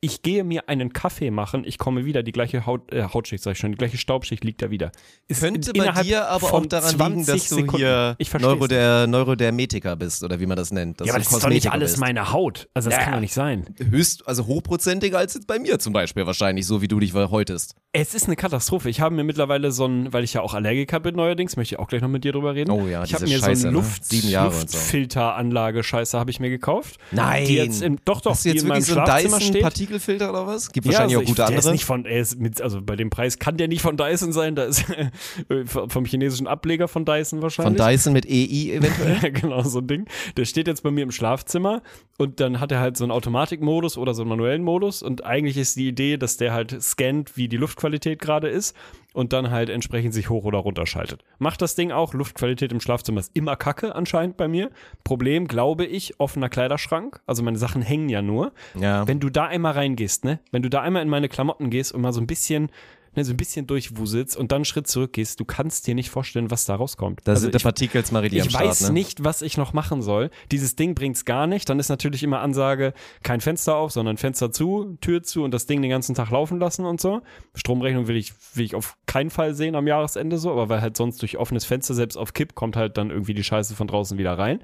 [0.00, 3.52] Ich gehe mir einen Kaffee machen, ich komme wieder, die gleiche Haut, äh, Hautschicht, sag
[3.52, 4.92] ich schon, die gleiche Staubschicht liegt da wieder.
[5.28, 7.76] Ist Könnte in- bei dir aber auch daran liegen, 20 dass du Sekunden.
[7.76, 8.16] hier.
[8.40, 11.00] Neuroder Neurodermetiker bist oder wie man das nennt.
[11.00, 12.00] Dass Ja, aber du das ist doch nicht alles bist.
[12.00, 12.68] meine Haut.
[12.74, 13.04] Also das Ja.
[13.04, 13.74] kann doch nicht sein.
[13.78, 17.74] Höchst, also hochprozentiger als jetzt bei mir zum Beispiel wahrscheinlich, so wie du dich häutest.
[17.92, 18.90] Es ist eine Katastrophe.
[18.90, 21.78] Ich habe mir mittlerweile so ein, weil ich ja auch Allergiker bin neuerdings, möchte ich
[21.78, 22.70] auch gleich noch mit dir drüber reden.
[22.70, 23.68] Oh ja, ich habe mir Scheiße, so ne?
[23.70, 24.76] eine Luft, Jahre und so.
[24.76, 26.98] Luftfilteranlage Scheiße habe ich mir gekauft.
[27.12, 27.46] Nein.
[27.46, 29.62] Die jetzt im, doch doch, Hast die jetzt in meinem so Schlafzimmer steht.
[29.86, 30.72] Partikelfilter oder was?
[30.72, 31.72] Gibt Ja, wahrscheinlich also auch gute ich, der ist andere.
[31.72, 34.54] nicht von, er ist mit, also bei dem Preis kann der nicht von Dyson sein,
[34.54, 34.84] da ist
[35.88, 37.82] vom chinesischen Ableger von Dyson Von wahrscheinlich.
[37.82, 39.32] Dyson mit EI eventuell.
[39.36, 40.06] Genau, so ein Ding.
[40.36, 41.82] Der steht jetzt bei mir im Schlafzimmer
[42.18, 45.56] und dann hat er halt so einen Automatikmodus oder so einen manuellen Modus und eigentlich
[45.56, 48.74] ist die Idee, dass der halt scannt, wie die Luftqualität gerade ist
[49.16, 51.24] und dann halt entsprechend sich hoch oder runter schaltet.
[51.38, 52.12] Macht das Ding auch.
[52.12, 54.70] Luftqualität im Schlafzimmer ist immer kacke anscheinend bei mir.
[55.04, 57.20] Problem, glaube ich, offener Kleiderschrank.
[57.26, 58.52] Also meine Sachen hängen ja nur.
[58.74, 59.08] ja.
[59.08, 60.40] Wenn du da einmal reingehst, ne?
[60.52, 62.70] Wenn du da einmal in meine Klamotten gehst und mal so ein bisschen,
[63.16, 66.50] ne, so ein bisschen durchwuselst und dann einen Schritt zurückgehst, du kannst dir nicht vorstellen,
[66.50, 67.20] was da rauskommt.
[67.24, 68.92] Da Also sind die ich- Partikels Marie am ich Start, weiß ne?
[68.92, 70.30] nicht, was ich noch machen soll.
[70.52, 71.68] Dieses Ding bringt's gar nicht.
[71.68, 75.66] Dann ist natürlich immer Ansage, kein Fenster auf, sondern Fenster zu, Tür zu und das
[75.66, 77.22] Ding den ganzen Tag laufen lassen und so.
[77.54, 80.96] Stromrechnung will ich, will ich auf keinen Fall sehen am Jahresende so, aber weil halt
[80.96, 84.18] sonst durch offenes Fenster, selbst auf Kipp, kommt halt dann irgendwie die Scheiße von draußen
[84.18, 84.60] wieder rein.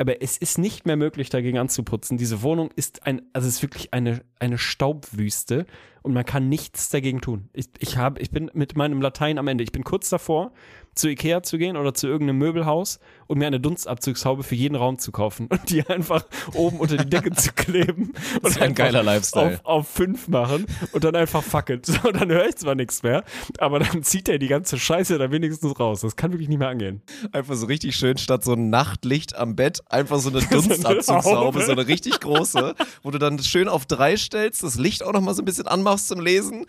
[0.00, 2.18] Aber es ist nicht mehr möglich, dagegen anzuputzen.
[2.18, 5.66] Diese Wohnung ist ein, also es ist wirklich eine, eine Staubwüste
[6.02, 7.48] und man kann nichts dagegen tun.
[7.52, 9.64] Ich, ich, hab, ich bin mit meinem Latein am Ende.
[9.64, 10.52] Ich bin kurz davor,
[10.94, 12.98] zu Ikea zu gehen oder zu irgendeinem Möbelhaus
[13.28, 17.08] und mir eine Dunstabzugshaube für jeden Raum zu kaufen und die einfach oben unter die
[17.08, 19.60] Decke zu kleben und Das ist ein geiler Lifestyle.
[19.62, 21.86] Auf, auf fünf machen und dann einfach fuck it.
[21.86, 23.24] So, dann höre ich zwar nichts mehr,
[23.58, 26.00] aber dann zieht er die ganze Scheiße da wenigstens raus.
[26.00, 27.02] Das kann wirklich nicht mehr angehen.
[27.32, 31.62] Einfach so richtig schön statt so ein Nachtlicht am Bett, einfach so eine Dunstabzugshaube, Haube.
[31.62, 35.34] so eine richtig große, wo du dann schön auf drei stellst, das Licht auch nochmal
[35.34, 36.66] so ein bisschen anmachst zum Lesen.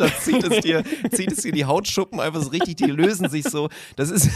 [0.00, 0.82] Dann zieht es dir,
[1.12, 3.68] zieht es dir die Hautschuppen einfach so richtig, die lösen sich so.
[3.96, 4.28] Das ist,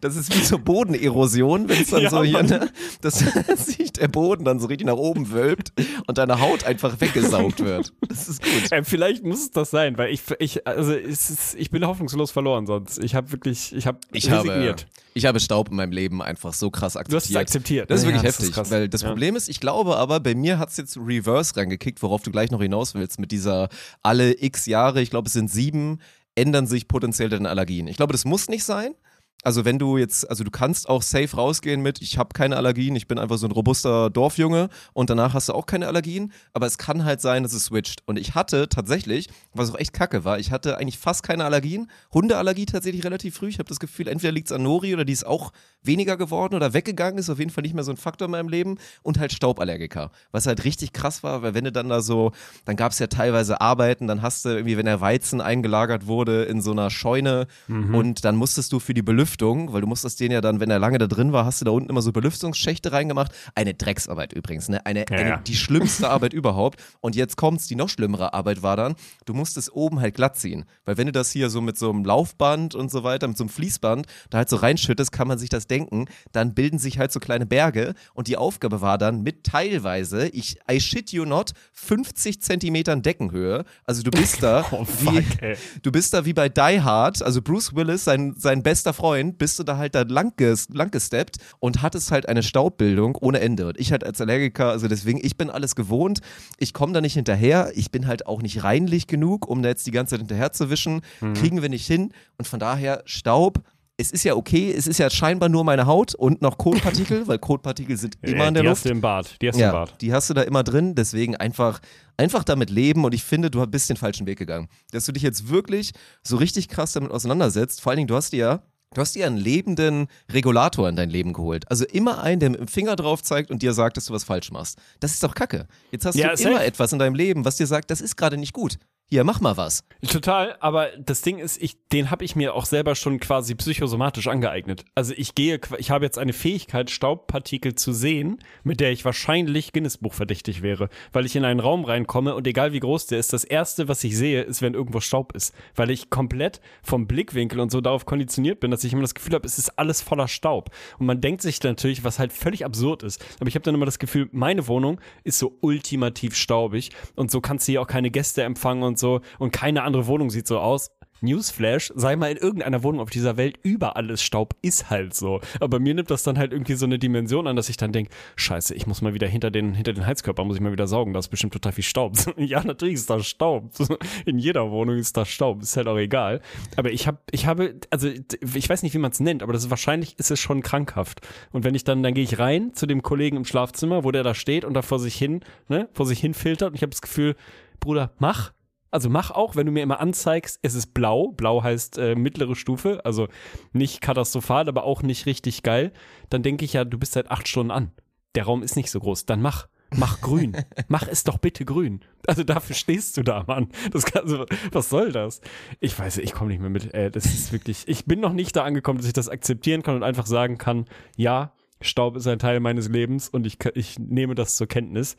[0.00, 3.18] das ist wie so Bodenerosion, wenn es dann Ja, so hier, ne, dass
[3.66, 5.72] sich der Boden dann so richtig nach oben wölbt
[6.06, 7.92] und deine Haut einfach weggesaugt wird.
[8.08, 8.72] Das ist gut.
[8.72, 12.66] Äh, vielleicht muss es das sein, weil ich, ich also ist, ich bin hoffnungslos verloren
[12.66, 13.02] sonst.
[13.02, 14.86] Ich habe wirklich, ich habe Ich habe, resigniert.
[15.14, 17.12] ich habe Staub in meinem Leben einfach so krass akzeptiert.
[17.12, 17.90] Du hast es akzeptiert.
[17.90, 18.70] Das ist Ja, wirklich das ist heftig, krass.
[18.70, 19.08] weil das Ja.
[19.08, 22.50] Problem ist, ich glaube aber, bei mir hat es jetzt Reverse reingekickt, worauf du gleich
[22.50, 23.68] noch hinaus willst, mit dieser
[24.02, 26.00] alle x Jahre, ich glaube es sind sieben,
[26.34, 27.86] ändern sich potenziell deine Allergien.
[27.86, 28.94] Ich glaube, das muss nicht sein.
[29.44, 32.96] Also wenn du jetzt, also du kannst auch safe rausgehen mit, ich habe keine Allergien,
[32.96, 36.66] ich bin einfach so ein robuster Dorfjunge und danach hast du auch keine Allergien, aber
[36.66, 38.00] es kann halt sein, dass es switcht.
[38.06, 41.90] Und ich hatte tatsächlich, was auch echt kacke war, ich hatte eigentlich fast keine Allergien,
[42.14, 43.48] Hundeallergie tatsächlich relativ früh.
[43.48, 46.54] Ich habe das Gefühl, entweder liegt es an Nori oder die ist auch weniger geworden
[46.54, 49.18] oder weggegangen, ist auf jeden Fall nicht mehr so ein Faktor in meinem Leben und
[49.18, 50.10] halt Stauballergiker.
[50.32, 52.32] Was halt richtig krass war, weil wenn du dann da so,
[52.64, 56.44] dann gab es ja teilweise Arbeiten, dann hast du irgendwie, wenn der Weizen eingelagert wurde
[56.44, 60.32] in so einer Scheune und dann musstest du für die Belüftung, weil du musstest den
[60.32, 62.92] ja dann, wenn er lange da drin war, hast du da unten immer so Belüftungsschächte
[62.92, 63.32] reingemacht.
[63.54, 64.84] Eine Drecksarbeit übrigens, ne?
[64.86, 65.36] Eine, Ja, eine ja.
[65.38, 66.80] die schlimmste Arbeit überhaupt.
[67.00, 70.64] Und jetzt kommt's, die noch schlimmere Arbeit war dann, du musstest oben halt glatt ziehen.
[70.84, 73.44] Weil wenn du das hier so mit so einem Laufband und so weiter, mit so
[73.44, 77.12] einem Fließband, da halt so reinschüttest, kann man sich das denken, dann bilden sich halt
[77.12, 81.52] so kleine Berge und die Aufgabe war dann mit teilweise, ich, I shit you not,
[81.72, 83.64] 50 Zentimetern Deckenhöhe.
[83.84, 85.56] Also du bist da Oh, wie, fuck, ey.
[85.82, 89.58] du bist da wie bei Die Hard, also Bruce Willis, sein, sein bester Freund, bist
[89.58, 93.66] du da halt da lang, ges, lang gesteppt und hattest halt eine Staubbildung ohne Ende.
[93.68, 96.20] Und ich halt als Allergiker, also deswegen, ich bin alles gewohnt,
[96.58, 99.86] ich komme da nicht hinterher, ich bin halt auch nicht reinlich genug, um da jetzt
[99.86, 101.00] die ganze Zeit hinterher zu wischen,
[101.34, 103.60] kriegen wir nicht hin und von daher Staub,
[103.96, 107.38] es ist ja okay, es ist ja scheinbar nur meine Haut und noch Kotpartikel, weil
[107.38, 108.78] Kotpartikel sind immer Ja, in der die Luft.
[108.80, 109.36] hast du im Bad.
[109.40, 110.00] Die hast du im Ja, Bad.
[110.00, 111.78] die hast du da immer drin, deswegen einfach,
[112.16, 114.66] einfach damit leben und ich finde, du bist den falschen Weg gegangen.
[114.90, 115.92] Dass du dich jetzt wirklich
[116.24, 118.62] so richtig krass damit auseinandersetzt, vor allen Dingen, du hast dir ja
[118.94, 121.68] Du hast dir einen lebenden Regulator in dein Leben geholt.
[121.70, 124.24] Also immer einen, der mit dem Finger drauf zeigt und dir sagt, dass du was
[124.24, 124.78] falsch machst.
[125.00, 125.66] Das ist doch Kacke.
[125.90, 126.48] Jetzt hast Ja, du safe.
[126.50, 128.78] immer etwas in deinem Leben, was dir sagt, das ist gerade nicht gut.
[129.10, 129.84] Hier, mach mal was.
[130.10, 134.28] Total, aber das Ding ist, ich, den habe ich mir auch selber schon quasi psychosomatisch
[134.28, 134.84] angeeignet.
[134.94, 139.72] Also ich gehe, ich habe jetzt eine Fähigkeit, Staubpartikel zu sehen, mit der ich wahrscheinlich
[139.72, 143.32] Guinness-Buch verdächtig wäre, weil ich in einen Raum reinkomme und egal wie groß der ist,
[143.32, 147.60] das erste, was ich sehe, ist, wenn irgendwo Staub ist, weil ich komplett vom Blickwinkel
[147.60, 150.28] und so darauf konditioniert bin, dass ich immer das Gefühl habe, es ist alles voller
[150.28, 150.70] Staub.
[150.98, 153.24] Und man denkt sich natürlich, was halt völlig absurd ist.
[153.38, 157.40] Aber ich habe dann immer das Gefühl, meine Wohnung ist so ultimativ staubig und so
[157.40, 160.58] kannst du hier auch keine Gäste empfangen und so und keine andere Wohnung sieht so
[160.58, 160.90] aus.
[161.24, 165.40] Newsflash, sei mal in irgendeiner Wohnung auf dieser Welt, überall ist Staub, ist halt so.
[165.60, 168.10] Aber mir nimmt das dann halt irgendwie so eine Dimension an, dass ich dann denke,
[168.36, 171.12] scheiße, ich muss mal wieder hinter den, hinter den Heizkörper, muss ich mal wieder saugen,
[171.12, 172.14] da ist bestimmt total viel Staub.
[172.36, 173.70] ja, natürlich ist da Staub.
[174.26, 176.40] In jeder Wohnung ist da Staub, ist halt auch egal.
[176.76, 179.64] Aber ich habe, ich habe, also ich weiß nicht, wie man es nennt, aber das
[179.64, 181.20] ist wahrscheinlich ist es schon krankhaft.
[181.52, 184.22] Und wenn ich dann, dann gehe ich rein zu dem Kollegen im Schlafzimmer, wo der
[184.22, 186.90] da steht und da vor sich hin, ne, vor sich hin filtert und ich habe
[186.90, 187.34] das Gefühl,
[187.80, 188.52] Bruder, mach,
[188.94, 191.32] also mach auch, wenn du mir immer anzeigst, es ist blau.
[191.32, 193.26] Blau heißt äh, mittlere Stufe, also
[193.72, 195.92] nicht katastrophal, aber auch nicht richtig geil.
[196.30, 197.90] Dann denke ich ja, du bist seit acht Stunden an.
[198.36, 199.26] Der Raum ist nicht so groß.
[199.26, 199.66] Dann mach.
[199.96, 200.56] Mach grün.
[200.88, 202.00] mach es doch bitte grün.
[202.26, 203.68] Also dafür stehst du da, Mann.
[203.92, 205.40] Das kann, also, was soll das?
[205.80, 206.94] Ich weiß, ich komme nicht mehr mit.
[206.94, 207.88] Äh, das ist wirklich.
[207.88, 210.86] Ich bin noch nicht da angekommen, dass ich das akzeptieren kann und einfach sagen kann,
[211.16, 215.16] ja, Staub ist ein Teil meines Lebens und ich, ich nehme das zur Kenntnis.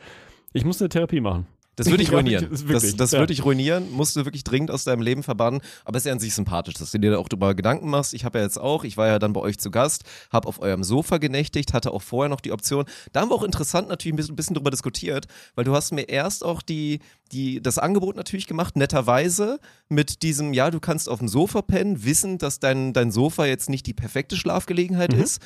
[0.54, 1.46] Ich muss eine Therapie machen.
[1.76, 2.48] Das würde ich ruinieren.
[2.50, 3.20] das ist Das, wirklich, das ja.
[3.20, 5.62] würde ich ruinieren, musst du wirklich dringend aus deinem Leben verbannen.
[5.84, 8.14] Aber es ist ja an sich sympathisch, dass du dir da auch drüber Gedanken machst.
[8.14, 10.62] Ich habe ja jetzt auch, ich war ja dann bei euch zu Gast, habe auf
[10.62, 12.86] eurem Sofa genächtigt, hatte auch vorher noch die Option.
[13.14, 15.92] Da haben wir auch interessant natürlich ein bisschen, ein bisschen drüber diskutiert, weil du hast
[15.92, 17.00] mir erst auch die,
[17.32, 19.60] die, das Angebot natürlich gemacht, netterweise,
[19.90, 23.70] mit diesem, ja, du kannst auf dem Sofa pennen, wissen, dass dein, dein Sofa jetzt
[23.70, 25.22] nicht die perfekte Schlafgelegenheit Mhm.
[25.22, 25.42] ist.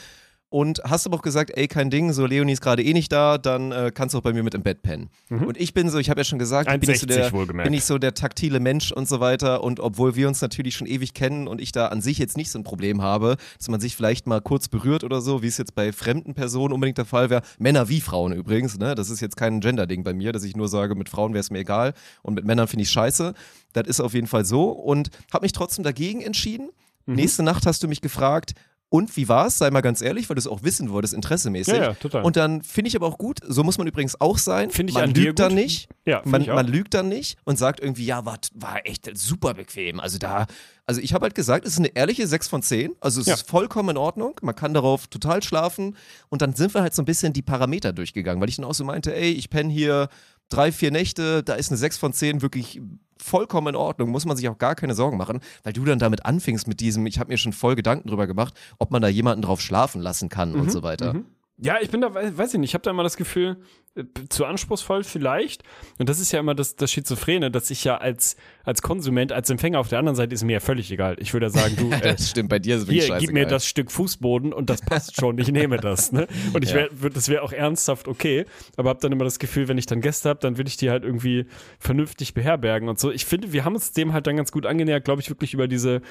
[0.51, 3.37] Und hast aber auch gesagt, ey, kein Ding, so Leonie ist gerade eh nicht da,
[3.37, 5.11] dann äh, kannst du auch bei mir mit im Bett pennen.
[5.29, 7.63] Und ich bin so, ich habe ja schon gesagt, ich bin, nicht so 1,60 der,
[7.63, 9.63] bin ich so der taktile Mensch und so weiter.
[9.63, 12.49] Und obwohl wir uns natürlich schon ewig kennen und ich da an sich jetzt nicht
[12.49, 15.59] so ein Problem habe, dass man sich vielleicht mal kurz berührt oder so, wie es
[15.59, 17.43] jetzt bei fremden Personen unbedingt der Fall wäre.
[17.59, 18.95] Männer wie Frauen übrigens, ne?
[18.95, 21.51] Das ist jetzt kein Gender-Ding bei mir, dass ich nur sage, mit Frauen wäre es
[21.51, 23.35] mir egal und mit Männern finde ich scheiße.
[23.73, 24.71] Das ist auf jeden Fall so.
[24.71, 26.71] Und habe mich trotzdem dagegen entschieden
[27.09, 27.15] Mhm.
[27.15, 28.53] Nächste Nacht hast du mich gefragt,
[28.89, 29.57] und wie war's?
[29.59, 31.75] Sei mal ganz ehrlich, weil du es auch wissen wolltest, interessemäßig.
[31.75, 32.23] Ja, ja, total.
[32.23, 34.71] Und dann finde ich aber auch gut, so muss man übrigens auch sein.
[34.71, 35.89] Finde ich man lügt dann nicht.
[36.05, 36.55] Ja, man, ich auch.
[36.55, 39.99] man lügt dann nicht und sagt irgendwie, ja, war, war echt super bequem.
[39.99, 40.47] Also da,
[40.87, 42.93] also ich habe halt gesagt, es ist eine ehrliche 6 von 10.
[42.99, 43.35] Also es Ja.
[43.35, 44.39] ist vollkommen in Ordnung.
[44.41, 45.95] Man kann darauf total schlafen.
[46.29, 48.73] Und dann sind wir halt so ein bisschen die Parameter durchgegangen, weil ich dann auch
[48.73, 50.09] so meinte, ey, ich penne hier
[50.49, 52.81] drei, vier Nächte, da ist eine 6 von 10 wirklich
[53.21, 56.25] vollkommen in Ordnung, muss man sich auch gar keine Sorgen machen, weil du dann damit
[56.25, 59.41] anfingst mit diesem, ich habe mir schon voll Gedanken drüber gemacht, ob man da jemanden
[59.41, 61.15] drauf schlafen lassen kann Mhm, und so weiter.
[61.61, 63.57] Ja, ich bin da, we- weiß ich nicht, ich habe da immer das Gefühl,
[63.95, 65.63] äh, zu anspruchsvoll vielleicht.
[65.97, 69.49] Und das ist ja immer das, das Schizophrene, dass ich ja als, als Konsument, als
[69.49, 71.17] Empfänger auf der anderen Seite ist mir ja völlig egal.
[71.19, 73.45] Ich würde ja sagen, du, äh, Das stimmt, bei dir ist es hier, gib mir
[73.45, 76.11] das Stück Fußboden und das passt schon, ich nehme das.
[76.13, 76.27] Ne?
[76.53, 76.87] Und ich Ja.
[76.91, 78.45] wär, das wäre auch ernsthaft okay,
[78.77, 80.89] aber habe dann immer das Gefühl, wenn ich dann Gäste habe, dann will ich die
[80.89, 81.45] halt irgendwie
[81.79, 83.11] vernünftig beherbergen und so.
[83.11, 85.67] Ich finde, wir haben uns dem halt dann ganz gut angenähert, glaube ich, wirklich über
[85.67, 86.01] diese,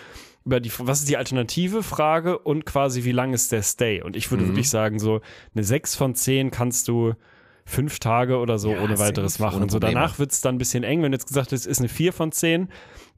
[0.49, 4.01] über die, was ist die alternative Frage und quasi, wie lang ist der Stay?
[4.03, 4.49] Und ich würde Mhm.
[4.49, 5.21] wirklich sagen, so
[5.55, 7.13] eine 6 von 10 kannst du
[7.67, 9.61] fünf Tage oder so Ja, ohne weiteres machen.
[9.61, 11.89] und so danach wird es dann ein bisschen eng, wenn jetzt gesagt es ist eine
[11.91, 12.69] 4 von 10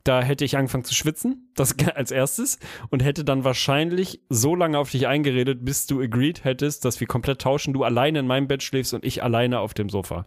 [0.03, 4.79] da hätte ich angefangen zu schwitzen, das als erstes, und hätte dann wahrscheinlich so lange
[4.79, 8.49] auf dich eingeredet, bis du agreed hättest, dass wir komplett tauschen, du alleine in meinem
[8.49, 10.25] Bett schläfst und ich alleine auf dem Sofa.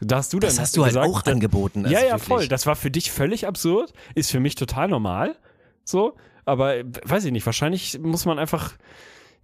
[0.00, 1.84] Da hast du dann das hast du halt gesagt, auch da- angeboten.
[1.84, 2.28] also ja, ja, wirklich.
[2.28, 2.48] voll.
[2.48, 5.36] Das war für dich völlig absurd, ist für mich total normal.
[5.84, 8.74] So, aber äh, weiß ich nicht, wahrscheinlich muss man einfach,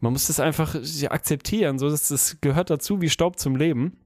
[0.00, 1.78] man muss das einfach ja, akzeptieren.
[1.78, 3.98] So, das, das gehört dazu wie Staub zum Leben.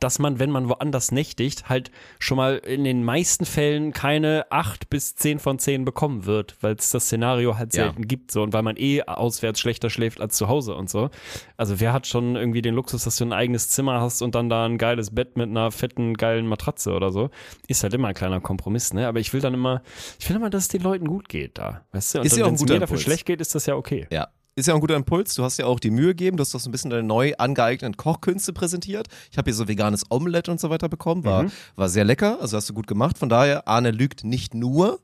[0.00, 4.90] Dass man, wenn man woanders nächtigt, halt schon mal in den meisten Fällen keine 8
[4.90, 7.84] bis 10 von 10 bekommen wird, weil es das Szenario halt Ja.
[7.84, 8.32] selten gibt.
[8.32, 11.10] So, und weil man eh auswärts schlechter schläft als zu Hause und so.
[11.56, 14.48] Also wer hat schon irgendwie den Luxus, dass du ein eigenes Zimmer hast und dann
[14.48, 17.30] da ein geiles Bett mit einer fetten, geilen Matratze oder so?
[17.68, 19.06] Ist halt immer ein kleiner Kompromiss, ne?
[19.06, 19.82] Aber ich will dann immer,
[20.18, 21.82] ich will immer, dass es den Leuten gut geht da.
[21.92, 22.18] Weißt du?
[22.20, 24.06] Und Ist dann, ja auch ein guter mir dafür schlecht geht, ist das ja okay.
[24.10, 24.28] Ja.
[24.60, 25.34] Ist ja ein guter Impuls.
[25.34, 27.32] Du hast ja auch die Mühe gegeben, du hast doch so ein bisschen deine neu
[27.38, 29.08] angeeigneten Kochkünste präsentiert.
[29.30, 31.24] Ich habe hier so veganes Omelette und so weiter bekommen.
[31.24, 31.52] War, Mhm.
[31.76, 33.16] war sehr lecker, also hast du gut gemacht.
[33.16, 35.00] Von daher, Arne lügt nicht nur.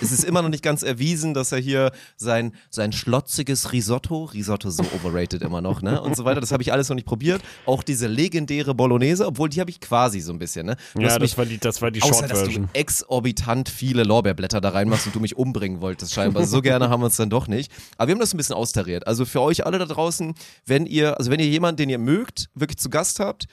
[0.00, 4.70] Es ist immer noch nicht ganz erwiesen, dass er hier sein, sein schlotziges Risotto, Risotto
[4.70, 6.00] so overrated immer noch, ne?
[6.00, 6.40] Und so weiter.
[6.40, 7.40] Das habe ich alles noch nicht probiert.
[7.66, 10.76] Auch diese legendäre Bolognese, obwohl die habe ich quasi so ein bisschen, ne?
[10.94, 14.70] Du Ja, das war die, das war die Außer, dass du exorbitant viele Lorbeerblätter da
[14.70, 16.44] reinmachst und du mich umbringen wolltest, scheinbar.
[16.46, 17.70] So gerne haben wir uns dann doch nicht.
[17.96, 19.06] Aber wir haben das ein bisschen austariert.
[19.06, 22.48] Also für euch alle da draußen, wenn ihr, also wenn ihr jemanden, den ihr mögt,
[22.54, 23.46] wirklich zu Gast habt,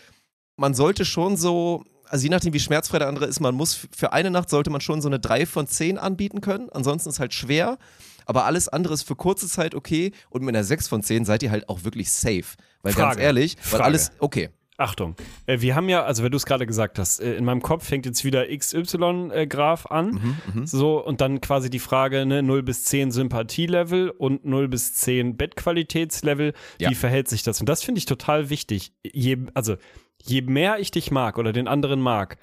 [0.56, 1.84] man sollte schon so,
[2.14, 4.82] also je nachdem, wie schmerzfrei der andere ist, man muss für eine Nacht sollte man
[4.82, 6.70] schon so eine 3 von 10 anbieten können.
[6.70, 7.80] Ansonsten ist halt schwer.
[8.28, 10.12] Aber alles andere ist für kurze Zeit okay.
[10.30, 12.44] Und mit einer 6 von 10 seid ihr halt auch wirklich safe.
[12.84, 13.22] Weil ganz Frage.
[13.22, 13.84] ehrlich, weil Frage.
[13.86, 14.50] alles, okay.
[14.78, 15.16] Achtung,
[15.48, 17.88] äh, wir haben ja, also wenn du es gerade gesagt hast, äh, in meinem Kopf
[17.88, 20.38] fängt jetzt wieder XY-Graph an.
[20.54, 24.94] Mhm, so, und dann quasi die Frage, ne, 0 bis 10 Sympathielevel und 0 bis
[24.96, 26.54] 10 Bettqualitätslevel.
[26.80, 26.90] Ja.
[26.90, 27.60] Wie verhält sich das?
[27.60, 28.94] Und das finde ich total wichtig.
[29.04, 29.78] Je, also,
[30.26, 32.38] je mehr ich dich mag oder den anderen mag,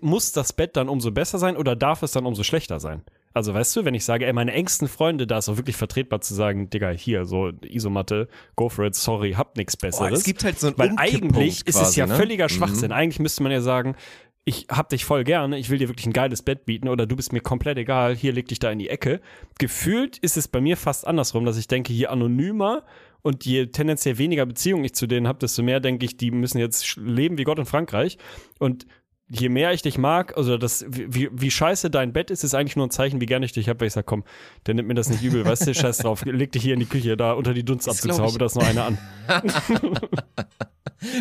[0.00, 3.02] muss das Bett dann umso besser sein oder darf es dann umso schlechter sein?
[3.34, 6.20] Also weißt du, wenn ich sage, ey, meine engsten Freunde, da ist auch wirklich vertretbar
[6.20, 10.18] zu sagen, Digga, hier, so Isomatte, go for it, sorry, hab nichts Besseres.
[10.18, 12.14] es gibt halt so einen Weil eigentlich ist es quasi, ja ne?
[12.14, 12.50] völliger Mhm.
[12.50, 12.92] Schwachsinn.
[12.92, 13.96] Eigentlich müsste man ja sagen,
[14.44, 17.16] ich hab dich voll gerne, ich will dir wirklich ein geiles Bett bieten oder du
[17.16, 19.20] bist mir komplett egal, hier leg dich da in die Ecke.
[19.58, 22.82] Gefühlt ist es bei mir fast andersrum, dass ich denke, je anonymer
[23.22, 26.58] und je tendenziell weniger Beziehung ich zu denen habe, desto mehr denke ich, die müssen
[26.58, 28.18] jetzt leben wie Gott in Frankreich.
[28.58, 28.86] Und
[29.28, 32.76] je mehr ich dich mag, also das, wie, wie scheiße dein Bett ist, ist eigentlich
[32.76, 34.24] nur ein Zeichen, wie gerne ich dich habe, weil ich sage, komm,
[34.66, 36.86] der nimmt mir das nicht übel, weißt du, scheiß drauf, leg dich hier in die
[36.86, 38.98] Küche, da unter die Dunstabzugshaube, da ist noch eine an.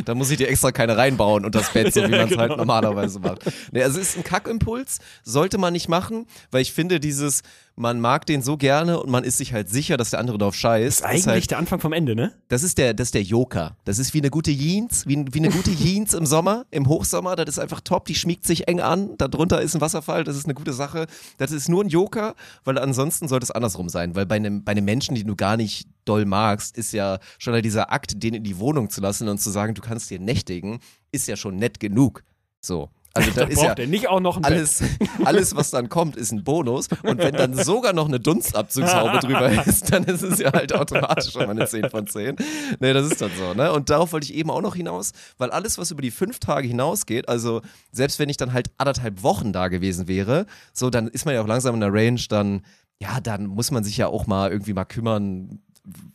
[0.05, 2.37] Da muss ich dir extra keine reinbauen und das Bett, so wie Ja, man es
[2.37, 2.57] halt genau.
[2.57, 3.51] normalerweise macht.
[3.71, 7.41] Nee, also es ist ein Kackimpuls, sollte man nicht machen, weil ich finde dieses,
[7.81, 10.55] man mag den so gerne und man ist sich halt sicher, dass der andere drauf
[10.55, 10.99] scheißt.
[10.99, 12.31] Ist eigentlich halt, der Anfang vom Ende, ne?
[12.47, 13.75] das ist der, das ist der Joker.
[13.85, 17.35] Das ist wie eine gute Jeans, wie, wie eine gute Jeans im Sommer, im Hochsommer,
[17.35, 20.45] das ist einfach top, die schmiegt sich eng an, darunter ist ein Wasserfall, das ist
[20.45, 21.07] eine gute Sache.
[21.39, 24.73] Das ist nur ein Joker, weil ansonsten sollte es andersrum sein, weil bei einem, bei
[24.73, 28.35] einem Menschen, den du gar nicht doll magst, ist ja schon halt dieser Akt, den
[28.35, 30.79] in die Wohnung zu lassen und zu sagen, du kannst dir nächtigen,
[31.11, 32.23] ist ja schon nett genug.
[32.61, 32.89] So.
[33.13, 34.83] Also Da ist ja nicht auch noch alles,
[35.25, 36.87] alles, was dann kommt, ist ein Bonus.
[37.03, 41.31] Und wenn dann sogar noch eine Dunstabzugshaube drüber ist, dann ist es ja halt automatisch
[41.31, 42.35] schon mal eine 10 von 10.
[42.79, 43.71] Nee, das ist dann so, ne?
[43.73, 46.67] Und darauf wollte ich eben auch noch hinaus, weil alles, was über die fünf Tage
[46.67, 51.25] hinausgeht, also selbst wenn ich dann halt anderthalb Wochen da gewesen wäre, so, dann ist
[51.25, 52.61] man ja auch langsam in der Range, dann,
[52.99, 55.59] ja, dann muss man sich ja auch mal irgendwie mal kümmern,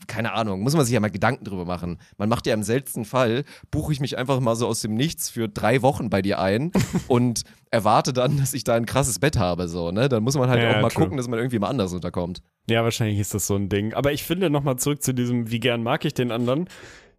[0.07, 1.98] keine Ahnung, muss man sich ja mal Gedanken drüber machen.
[2.18, 5.29] Man macht ja im seltensten Fall, buche ich mich einfach mal so aus dem Nichts
[5.29, 6.70] für drei Wochen bei dir ein
[7.09, 10.09] und erwarte dann, dass ich da ein krasses Bett habe, so, ne?
[10.09, 11.02] Dann muss man halt Ja, auch mal true.
[11.05, 12.42] gucken, dass man irgendwie mal anders unterkommt.
[12.70, 13.92] Ja, wahrscheinlich ist das so ein Ding.
[13.94, 16.68] Aber ich finde nochmal zurück zu diesem, wie gern mag ich den anderen.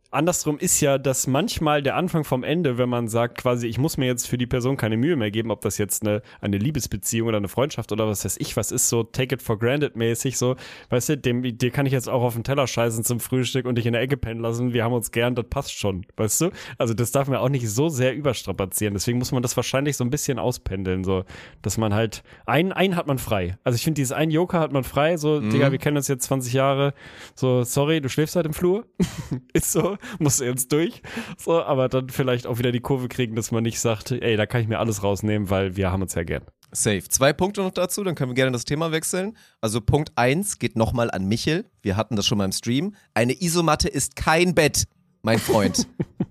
[0.09, 3.97] Andersrum ist ja, dass manchmal der Anfang vom Ende, wenn man sagt, quasi, ich muss
[3.97, 7.27] mir jetzt für die Person keine Mühe mehr geben, ob das jetzt eine, eine Liebesbeziehung
[7.27, 10.37] oder eine Freundschaft oder was weiß ich, was ist so take it for granted mäßig,
[10.37, 10.55] so,
[10.91, 13.75] weißt du, dem, dir kann ich jetzt auch auf den Teller scheißen zum Frühstück und
[13.75, 16.51] dich in der Ecke pennen lassen, wir haben uns gern, das passt schon, weißt du?
[16.77, 20.05] Also das darf man auch nicht so sehr überstrapazieren, deswegen muss man das wahrscheinlich so
[20.05, 21.25] ein bisschen auspendeln, so,
[21.61, 23.57] dass man halt, einen, einen hat man frei.
[23.65, 26.23] Also ich finde, dieses einen Joker hat man frei, so, Digga, wir kennen uns jetzt
[26.23, 26.93] 20 Jahre,
[27.35, 28.85] so, sorry, du schläfst halt im Flur,
[29.53, 31.01] ist so, musst du jetzt durch,
[31.37, 34.45] so, aber dann vielleicht auch wieder die Kurve kriegen, dass man nicht sagt, ey, da
[34.45, 36.43] kann ich mir alles rausnehmen, weil wir haben uns ja gern.
[36.71, 37.03] Safe.
[37.03, 39.37] Zwei Punkte noch dazu, dann können wir gerne das Thema wechseln.
[39.61, 41.65] Also Punkt 1 geht nochmal an Michel.
[41.81, 42.93] Wir hatten das schon mal im Stream.
[43.13, 44.83] Eine Isomatte ist kein Bett,
[45.27, 45.85] mein Freund.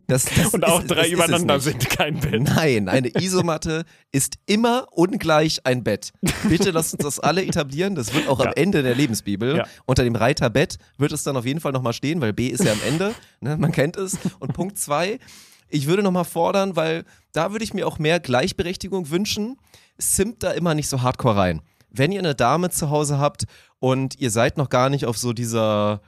[0.08, 2.42] Das, das Und auch ist- drei übereinander sind kein Bett.
[2.42, 6.12] Nein, eine Isomatte ist immer ungleich ein Bett.
[6.48, 7.94] Bitte lasst uns das alle etablieren.
[7.94, 8.46] Das wird auch Ja.
[8.46, 9.56] am Ende der Lebensbibel.
[9.58, 9.64] Ja.
[9.84, 12.64] Unter dem Reiter Bett wird es dann auf jeden Fall nochmal stehen, weil B ist
[12.64, 13.14] ja am Ende.
[13.40, 14.16] Ne, man kennt es.
[14.38, 15.18] Und Punkt zwei,
[15.68, 19.58] ich würde nochmal fordern, weil da würde ich mir auch mehr Gleichberechtigung wünschen.
[19.98, 21.62] Simmt da immer nicht so hardcore rein.
[21.90, 23.44] Wenn ihr eine Dame zu Hause habt
[23.80, 26.00] und ihr seid noch gar nicht auf so dieser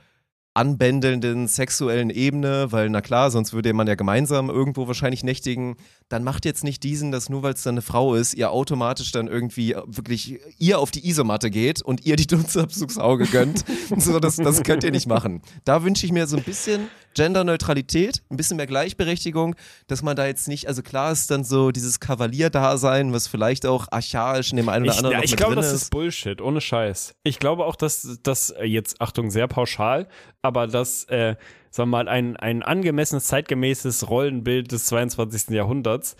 [0.53, 5.75] anbändelnden sexuellen Ebene, weil na klar, sonst würde man ja gemeinsam irgendwo wahrscheinlich nächtigen,
[6.09, 9.11] dann macht jetzt nicht diesen, dass nur weil es dann eine Frau ist, ihr automatisch
[9.11, 13.63] dann irgendwie wirklich ihr auf die Isomatte geht und ihr die Dunstabzugsauge gönnt.
[13.97, 15.41] so, das, das könnt ihr nicht machen.
[15.65, 16.87] Da wünsche ich mir so ein bisschen
[17.19, 19.55] Genderneutralität, ein bisschen mehr Gleichberechtigung,
[19.87, 23.87] dass man da jetzt nicht, also klar ist dann so dieses Kavalierdasein, was vielleicht auch
[23.91, 25.83] archaisch in dem einen oder Ich, anderen ich mit glaube, das ist.
[25.83, 27.15] ist Bullshit, ohne Scheiß.
[27.23, 30.07] Ich glaube auch, dass das äh, jetzt, Achtung, sehr pauschal,
[30.41, 31.35] aber dass, äh,
[31.71, 35.49] sagen wir mal, ein, ein angemessenes, zeitgemäßes Rollenbild des 22.
[35.49, 36.15] Jahrhunderts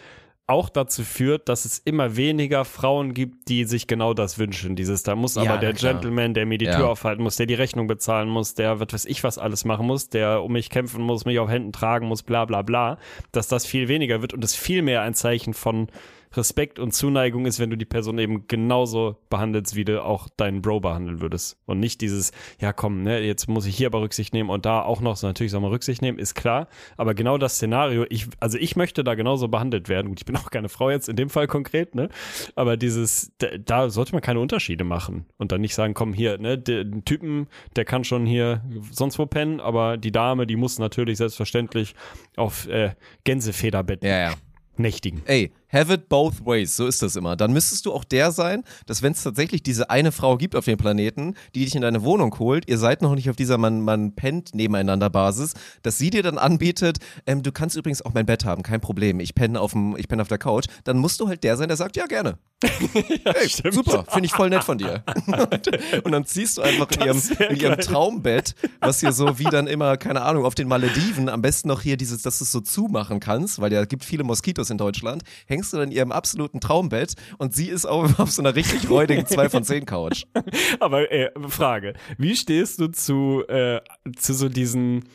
[0.49, 4.75] auch dazu führt, dass es immer weniger Frauen gibt, die sich genau das wünschen.
[4.75, 5.73] Dieses, da muss Ja, aber der.
[5.73, 6.75] Gentleman, der mir die Ja.
[6.75, 9.85] Tür aufhalten muss, der die Rechnung bezahlen muss, der was weiß ich was alles machen
[9.85, 12.97] muss, der um mich kämpfen muss, mich auf Händen tragen muss, bla bla bla,
[13.31, 15.87] dass das viel weniger wird und es viel mehr ein Zeichen von
[16.33, 20.61] Respekt und Zuneigung ist, wenn du die Person eben genauso behandelst, wie du auch deinen
[20.61, 21.57] Bro behandeln würdest.
[21.65, 24.81] Und nicht dieses, ja komm, ne, jetzt muss ich hier aber Rücksicht nehmen und da
[24.81, 26.67] auch noch, so natürlich soll man Rücksicht nehmen, ist klar.
[26.97, 30.09] Aber genau das Szenario, ich, also ich möchte da genauso behandelt werden.
[30.09, 32.09] Gut, ich bin auch keine Frau jetzt in dem Fall konkret, ne?
[32.55, 35.25] Aber dieses, da, da sollte man keine Unterschiede machen.
[35.37, 39.25] Und dann nicht sagen, komm hier, ne, den Typen, der kann schon hier sonst wo
[39.25, 41.95] pennen, aber die Dame, die muss natürlich selbstverständlich
[42.35, 42.91] auf äh,
[43.23, 44.33] Gänsefederbett Ja, ja.
[44.77, 45.21] nächtigen.
[45.25, 47.35] Ey, have it both ways, so ist das immer.
[47.35, 50.65] Dann müsstest du auch der sein, dass wenn es tatsächlich diese eine Frau gibt auf
[50.65, 53.81] dem Planeten, die dich in deine Wohnung holt, ihr seid noch nicht auf dieser man,
[53.81, 58.25] man pennt nebeneinander Basis, dass sie dir dann anbietet, ähm, du kannst übrigens auch mein
[58.25, 61.19] Bett haben, kein Problem, ich penne auf, dem, ich penne auf der Couch, dann musst
[61.19, 62.37] du halt der sein, der sagt, ja gerne.
[62.61, 63.73] Ey, stimmt.
[63.73, 65.03] super, finde ich voll nett von dir.
[66.03, 67.79] und dann ziehst du einfach in ihrem, in ihrem.
[67.79, 71.81] Traumbett, was hier so wie dann immer, keine Ahnung, auf den Malediven, am besten noch
[71.81, 75.23] hier dieses, dass du es so zumachen kannst, weil ja gibt viele Moskitos in Deutschland,
[75.47, 78.89] hängst du dann in ihrem absoluten Traumbett und sie ist auch auf so einer richtig
[78.89, 80.25] räudigen 2 von 10 Couch.
[80.79, 83.81] Aber äh, Frage, wie stehst du zu, äh,
[84.15, 85.05] zu so diesen,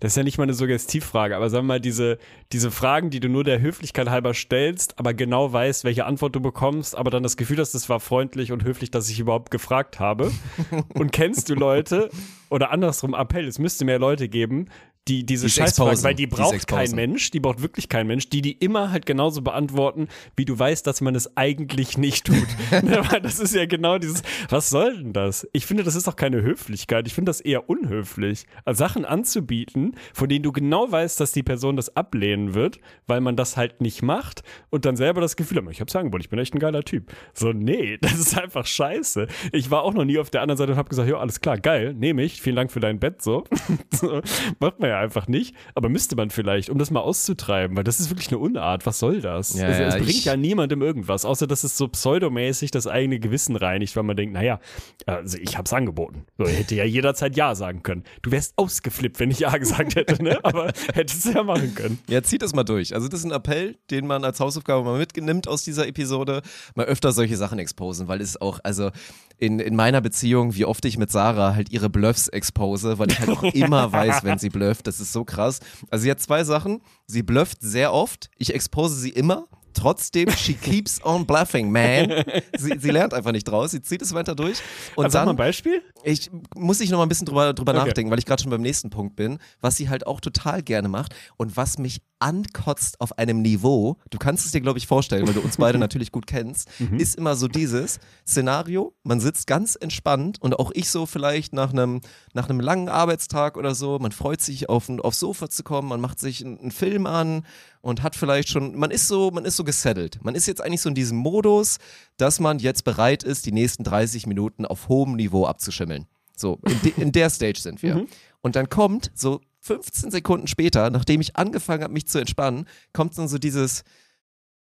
[0.00, 2.18] das ist ja nicht mal eine Suggestivfrage, aber sagen wir mal, diese,
[2.52, 6.40] diese Fragen, die du nur der Höflichkeit halber stellst, aber genau weißt, welche Antwort du
[6.40, 10.00] bekommst, aber dann das Gefühl hast, es war freundlich und höflich, dass ich überhaupt gefragt
[10.00, 10.30] habe.
[10.94, 12.10] Und kennst du Leute,
[12.50, 14.66] oder andersrum Appell, es müsste mehr Leute geben,
[15.08, 16.96] die diese Die Scheißfragen, weil die Die braucht kein exposen.
[16.96, 20.86] Mensch, die braucht wirklich kein Mensch, die die immer halt genauso beantworten, wie du weißt,
[20.86, 22.36] dass man es eigentlich nicht tut.
[22.84, 25.46] Ne, das ist ja genau dieses, was soll denn das?
[25.52, 27.06] Ich finde, das ist doch keine Höflichkeit.
[27.06, 31.42] Ich finde das eher unhöflich, also Sachen anzubieten, von denen du genau weißt, dass die
[31.42, 35.58] Person das ablehnen wird, weil man das halt nicht macht und dann selber das Gefühl
[35.58, 37.12] hat, ich hab's angeboten, ich bin echt ein geiler Typ.
[37.32, 39.26] So, nee, das ist einfach scheiße.
[39.52, 41.58] Ich war auch noch nie auf der anderen Seite und habe gesagt, ja, alles klar,
[41.58, 43.44] geil, nehme ich, vielen Dank für dein Bett, so.
[43.92, 44.20] so.
[44.60, 48.00] Macht man ja einfach nicht, aber müsste man vielleicht, um das mal auszutreiben, weil das
[48.00, 48.86] ist wirklich eine Unart.
[48.86, 49.54] Was soll das?
[49.54, 52.86] Ja, es, ja, es bringt ich- ja niemandem irgendwas, außer dass es so pseudomäßig das
[52.86, 54.60] eigene Gewissen reinigt, weil man denkt, naja,
[55.06, 56.24] also ich hab's angeboten.
[56.38, 58.04] So, ich hätte ja jederzeit Ja sagen können.
[58.22, 60.38] Du wärst ausgeflippt, wenn ich Ja gesagt hätte, ne?
[60.44, 61.98] Aber hättest du ja machen können.
[62.08, 62.94] Ja, zieht das mal durch.
[62.94, 66.42] Also das ist ein Appell, den man als Hausaufgabe mal mitnimmt aus dieser Episode.
[66.74, 68.90] Mal öfter solche Sachen exposen, weil es auch, also
[69.38, 73.18] in, in meiner Beziehung, wie oft ich mit Sarah halt ihre Bluffs expose, weil ich
[73.18, 74.83] halt auch immer weiß, wenn sie blufft.
[74.86, 75.60] Das ist so krass.
[75.90, 76.80] Also sie hat zwei Sachen.
[77.06, 78.30] Sie blufft sehr oft.
[78.38, 79.46] Ich expose sie immer.
[79.72, 82.24] Trotzdem, she keeps on bluffing, man.
[82.56, 83.72] Sie, sie lernt einfach nicht draus.
[83.72, 84.58] Sie zieht es weiter durch.
[84.94, 85.82] Und Also sag mal ein dann, Beispiel.
[86.04, 87.86] Ich muss ich noch mal ein bisschen drüber, drüber Okay.
[87.86, 90.88] nachdenken, weil ich gerade schon beim nächsten Punkt bin, was sie halt auch total gerne
[90.88, 95.26] macht und was mich ankotzt auf einem Niveau, du kannst es dir, glaube ich, vorstellen,
[95.26, 99.76] weil du uns beide natürlich gut kennst, ist immer so dieses Szenario, man sitzt ganz
[99.78, 102.00] entspannt und auch ich so vielleicht nach einem,
[102.32, 106.00] nach einem langen Arbeitstag oder so, man freut sich auf, aufs Sofa zu kommen, man
[106.00, 107.44] macht sich einen, einen Film an
[107.82, 110.18] und hat vielleicht schon, man ist so, man ist so gesettelt.
[110.22, 111.76] Man ist jetzt eigentlich so in diesem Modus,
[112.16, 116.06] dass man jetzt bereit ist, die nächsten 30 Minuten auf hohem Niveau abzuschimmeln.
[116.36, 118.06] So, in, de, in der Stage sind wir.
[118.40, 123.16] Und dann kommt so 15 Sekunden später, nachdem ich angefangen habe, mich zu entspannen, kommt
[123.16, 123.82] dann so dieses,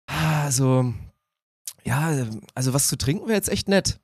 [0.07, 0.93] ah, so,
[1.83, 3.99] ja, also was zu trinken wäre jetzt echt nett.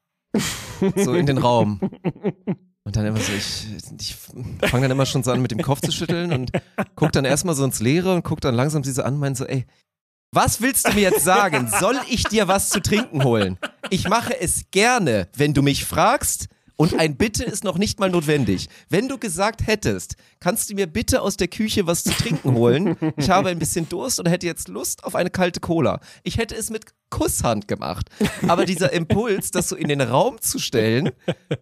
[0.95, 1.79] So in den Raum.
[2.83, 3.67] Und dann immer so, ich,
[3.99, 6.51] ich fange dann immer schon so an, mit dem Kopf zu schütteln und
[6.95, 9.35] guck dann erstmal so ins Leere und guck dann langsam sie so an und meine
[9.35, 9.65] so, ey,
[10.31, 11.71] was willst du mir jetzt sagen?
[11.79, 13.57] Soll ich dir was zu trinken holen?
[13.89, 16.47] Ich mache es gerne, wenn du mich fragst.
[16.79, 18.69] Und ein Bitte ist noch nicht mal notwendig.
[18.87, 22.95] Wenn du gesagt hättest, kannst du mir bitte aus der Küche was zu trinken holen?
[23.17, 25.99] Ich habe ein bisschen Durst und hätte jetzt Lust auf eine kalte Cola.
[26.21, 28.09] Ich hätte es mit Kusshand gemacht.
[28.47, 31.09] Aber dieser Impuls, das so in den Raum zu stellen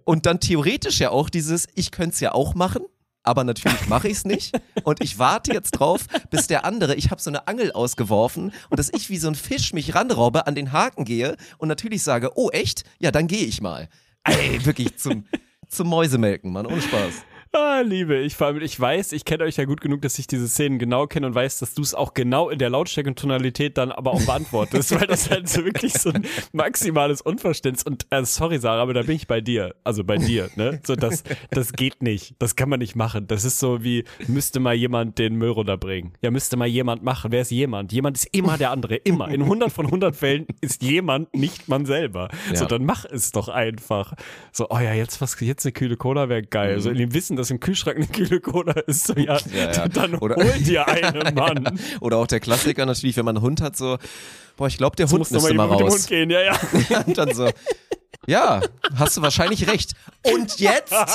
[0.03, 2.81] und dann theoretisch ja auch dieses, ich könnte es ja auch machen,
[3.25, 4.57] aber natürlich mache ich es nicht.
[4.83, 8.79] Und ich warte jetzt drauf, bis der andere, ich habe so eine Angel ausgeworfen und
[8.79, 12.31] dass ich wie so ein Fisch mich ranraube, an den Haken gehe und natürlich sage,
[12.35, 12.83] oh echt?
[12.99, 13.89] Ja, dann gehe ich mal.
[14.23, 15.25] Ey, wirklich zum,
[15.67, 17.23] zum Mäusemelken, Mann, ohne Spaß.
[17.57, 20.27] Ah, Liebe, ich, vor allem, ich weiß, ich kenne euch ja gut genug, dass ich
[20.27, 23.17] diese Szenen genau kenne und weiß, dass du es auch genau in der Lautstärke und
[23.17, 28.07] Tonalität dann aber auch beantwortest, weil das halt so wirklich so ein maximales Unverständnis und
[28.09, 30.81] äh, sorry Sarah, aber da bin ich bei dir, also bei dir, ne?
[30.85, 33.25] So das das geht nicht, das kann man nicht machen.
[33.27, 36.11] Das ist so wie müsste mal jemand den Müll runterbringen.
[36.21, 37.31] Ja, müsste mal jemand machen.
[37.31, 37.93] Wer ist jemand?
[37.93, 39.29] Jemand ist immer der andere, immer.
[39.29, 42.27] In 100 von 100 Fällen ist jemand nicht man selber.
[42.53, 42.65] So Ja.
[42.65, 44.13] dann mach es doch einfach.
[44.51, 46.81] So, oh ja, jetzt was jetzt eine kühle Cola wäre geil.
[46.81, 49.37] So in dem Wissen, dass im Kühlschrank eine kühle Cola ist, so ja.
[49.53, 49.87] Ja, ja.
[49.87, 51.79] dann Oder- hol dir eine, Mann.
[52.01, 53.97] Oder auch der Klassiker natürlich, wenn man einen Hund hat, so,
[54.57, 55.93] boah, ich glaube, der Hund Muss noch müsste mal mal raus.
[55.93, 56.41] Hund gehen, ja,
[56.89, 57.01] ja.
[57.05, 57.49] Und dann so,
[58.27, 58.61] ja,
[58.95, 59.93] hast du wahrscheinlich recht.
[60.23, 60.93] Und jetzt?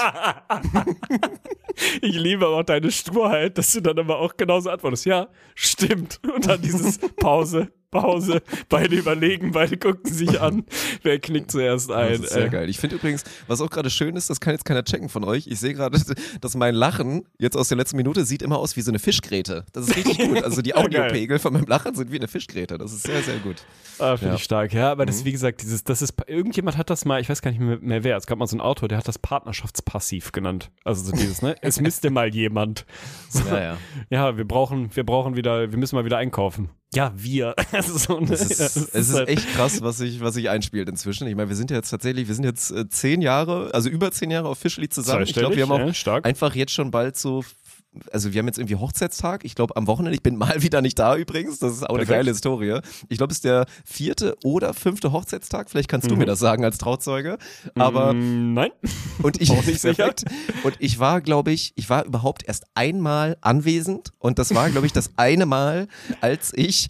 [2.02, 5.06] Ich liebe auch deine Sturheit, dass du dann aber auch genauso antwortest.
[5.06, 6.20] Ja, stimmt.
[6.34, 10.64] Und dann dieses Pause, Pause, beide überlegen, beide gucken sich an.
[11.02, 12.22] Wer knickt zuerst ein?
[12.22, 12.68] Sehr Äh, geil.
[12.70, 15.46] Ich finde übrigens, was auch gerade schön ist, das kann jetzt keiner checken von euch.
[15.48, 16.00] Ich sehe gerade,
[16.40, 19.64] dass mein Lachen jetzt aus der letzten Minute sieht immer aus wie so eine Fischgräte.
[19.72, 20.42] Das ist richtig gut.
[20.44, 20.84] Also die geil.
[20.84, 22.78] Audiopegel von meinem Lachen sind wie eine Fischgräte.
[22.78, 23.56] Das ist sehr, sehr gut.
[23.98, 24.36] Ah, finde Ja.
[24.36, 24.90] ich stark, ja.
[24.92, 25.08] Aber Mhm.
[25.08, 27.78] das, wie gesagt, dieses, das ist, irgendjemand hat das mal, ich weiß gar nicht mehr,
[27.80, 30.70] mehr wer, es gab mal so einen Autor, der hat das Partnerschaftspassiv genannt.
[30.84, 31.56] Also so dieses, ne?
[31.60, 32.86] Es müsste mal jemand.
[33.28, 33.76] So, Ja, ja.
[34.10, 36.70] ja, wir brauchen, wir brauchen wieder, wir müssen mal wieder einkaufen.
[36.92, 37.54] Ja, wir.
[37.72, 38.32] Also so, ne?
[38.32, 41.26] Es ist, Ja, das es ist halt- echt krass, was sich was sich einspielt inzwischen.
[41.28, 44.10] Ich meine, wir sind ja jetzt tatsächlich, wir sind jetzt äh, zehn Jahre, also über
[44.10, 45.22] zehn Jahre officially zusammen.
[45.22, 46.26] Ich glaube, wir haben auch ja, stark.
[46.26, 47.44] einfach jetzt schon bald so,
[48.12, 49.44] also wir haben jetzt irgendwie Hochzeitstag.
[49.44, 51.58] Ich glaube am Wochenende, ich bin mal wieder nicht da übrigens.
[51.58, 52.10] Das ist auch eine Perfekt.
[52.18, 52.80] geile Historie.
[53.08, 55.70] Ich glaube, es ist der vierte oder fünfte Hochzeitstag.
[55.70, 57.38] Vielleicht kannst du mir das sagen als Trauzeuge.
[57.74, 58.70] Aber Mm, nein.
[59.22, 60.12] und ich Auch nicht sicher.
[60.64, 64.86] Und ich war, glaube ich, ich war überhaupt erst einmal anwesend und das war, glaube
[64.86, 65.88] ich, das eine Mal,
[66.20, 66.88] als ich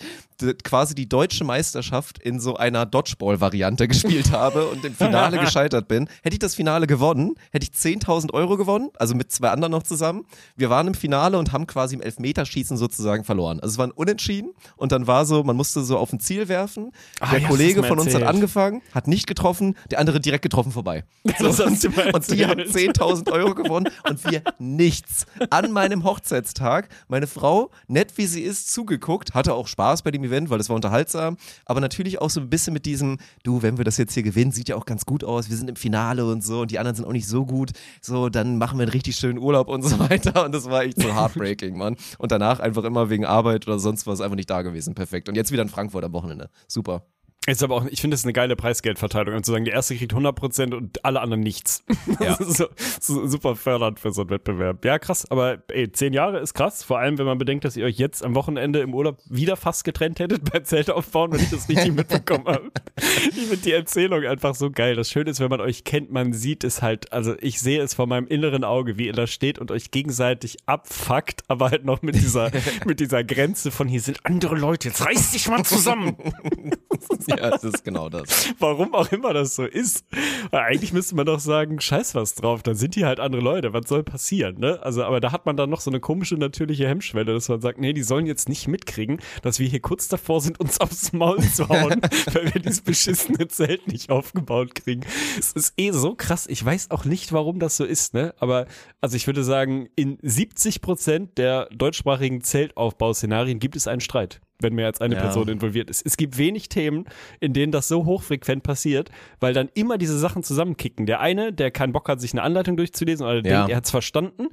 [0.64, 6.08] quasi die deutsche Meisterschaft in so einer Dodgeball-Variante gespielt habe und im Finale gescheitert bin.
[6.22, 9.82] Hätte ich das Finale gewonnen, hätte ich 10.000 Euro gewonnen, also mit zwei anderen noch
[9.82, 10.24] zusammen.
[10.56, 13.60] Wir waren im Finale und haben quasi im Elfmeterschießen sozusagen verloren.
[13.60, 16.48] Also es war ein Unentschieden und dann war so, man musste so auf ein Ziel
[16.48, 16.92] werfen.
[17.20, 20.72] Ah, der ja, Kollege von uns hat angefangen, hat nicht getroffen, der andere direkt getroffen
[20.72, 21.04] vorbei.
[21.40, 22.98] Du mir Und die haben erzählt.
[22.98, 25.26] 10.000 Euro gewonnen und wir nichts.
[25.50, 30.22] An meinem Hochzeitstag, meine Frau, nett wie sie ist, zugeguckt, hatte auch Spaß bei dem
[30.30, 33.76] Event, weil es war unterhaltsam, aber natürlich auch so ein bisschen mit diesem, du, wenn
[33.76, 36.24] wir das jetzt hier gewinnen, sieht ja auch ganz gut aus, wir sind im Finale
[36.24, 38.92] und so und die anderen sind auch nicht so gut, so, dann machen wir einen
[38.92, 41.96] richtig schönen Urlaub und so weiter und das war echt so heartbreaking, Mann.
[42.18, 45.28] Und danach einfach immer wegen Arbeit oder sonst was einfach nicht da gewesen, perfekt.
[45.28, 47.04] Und jetzt wieder in Frankfurt am Wochenende, super.
[47.46, 49.34] Ist aber auch, ich finde, das ist eine geile Preisgeldverteilung.
[49.34, 51.84] Und zu sagen, der erste kriegt 100% und alle anderen nichts.
[52.20, 52.36] Ja.
[52.38, 52.66] So,
[53.00, 54.84] so super fördernd für so einen Wettbewerb.
[54.84, 55.30] Ja, krass.
[55.30, 56.82] Aber ey, zehn Jahre ist krass.
[56.82, 59.84] Vor allem, wenn man bedenkt, dass ihr euch jetzt am Wochenende im Urlaub wieder fast
[59.84, 62.70] getrennt hättet beim Zelt aufbauen, wenn ich das richtig mitbekommen habe.
[62.96, 64.96] Ich finde die Erzählung einfach so geil.
[64.96, 67.94] Das Schöne ist, wenn man euch kennt, man sieht es halt, also ich sehe es
[67.94, 72.02] vor meinem inneren Auge, wie ihr da steht und euch gegenseitig abfuckt, aber halt noch
[72.02, 72.50] mit dieser,
[72.86, 76.16] mit dieser Grenze von hier sind andere Leute, jetzt reiß dich mal zusammen.
[77.38, 78.52] ja, das ist genau das.
[78.58, 80.04] Warum auch immer das so ist.
[80.50, 83.72] Weil eigentlich müsste man doch sagen, scheiß was drauf, dann sind die halt andere Leute,
[83.72, 84.80] was soll passieren, ne?
[84.82, 87.78] Also, aber da hat man dann noch so eine komische natürliche Hemmschwelle, dass man sagt,
[87.78, 91.40] nee, die sollen jetzt nicht mitkriegen, dass wir hier kurz davor sind, uns aufs Maul
[91.42, 92.00] zu hauen,
[92.32, 95.02] weil wir dieses beschissene Zelt nicht aufgebaut kriegen.
[95.38, 96.46] Es ist eh so krass.
[96.48, 98.34] Ich weiß auch nicht, warum das so ist, ne?
[98.38, 98.66] Aber,
[99.00, 104.74] also ich würde sagen, in 70 Prozent der deutschsprachigen Zeltaufbauszenarien gibt es einen Streit wenn
[104.74, 105.20] mehr als eine Ja.
[105.22, 106.04] Person involviert ist.
[106.06, 107.04] Es gibt wenig Themen,
[107.40, 111.06] in denen das so hochfrequent passiert, weil dann immer diese Sachen zusammenkicken.
[111.06, 113.40] Der eine, der keinen Bock hat, sich eine Anleitung durchzulesen oder Ja.
[113.42, 114.48] denkt, er hat es verstanden.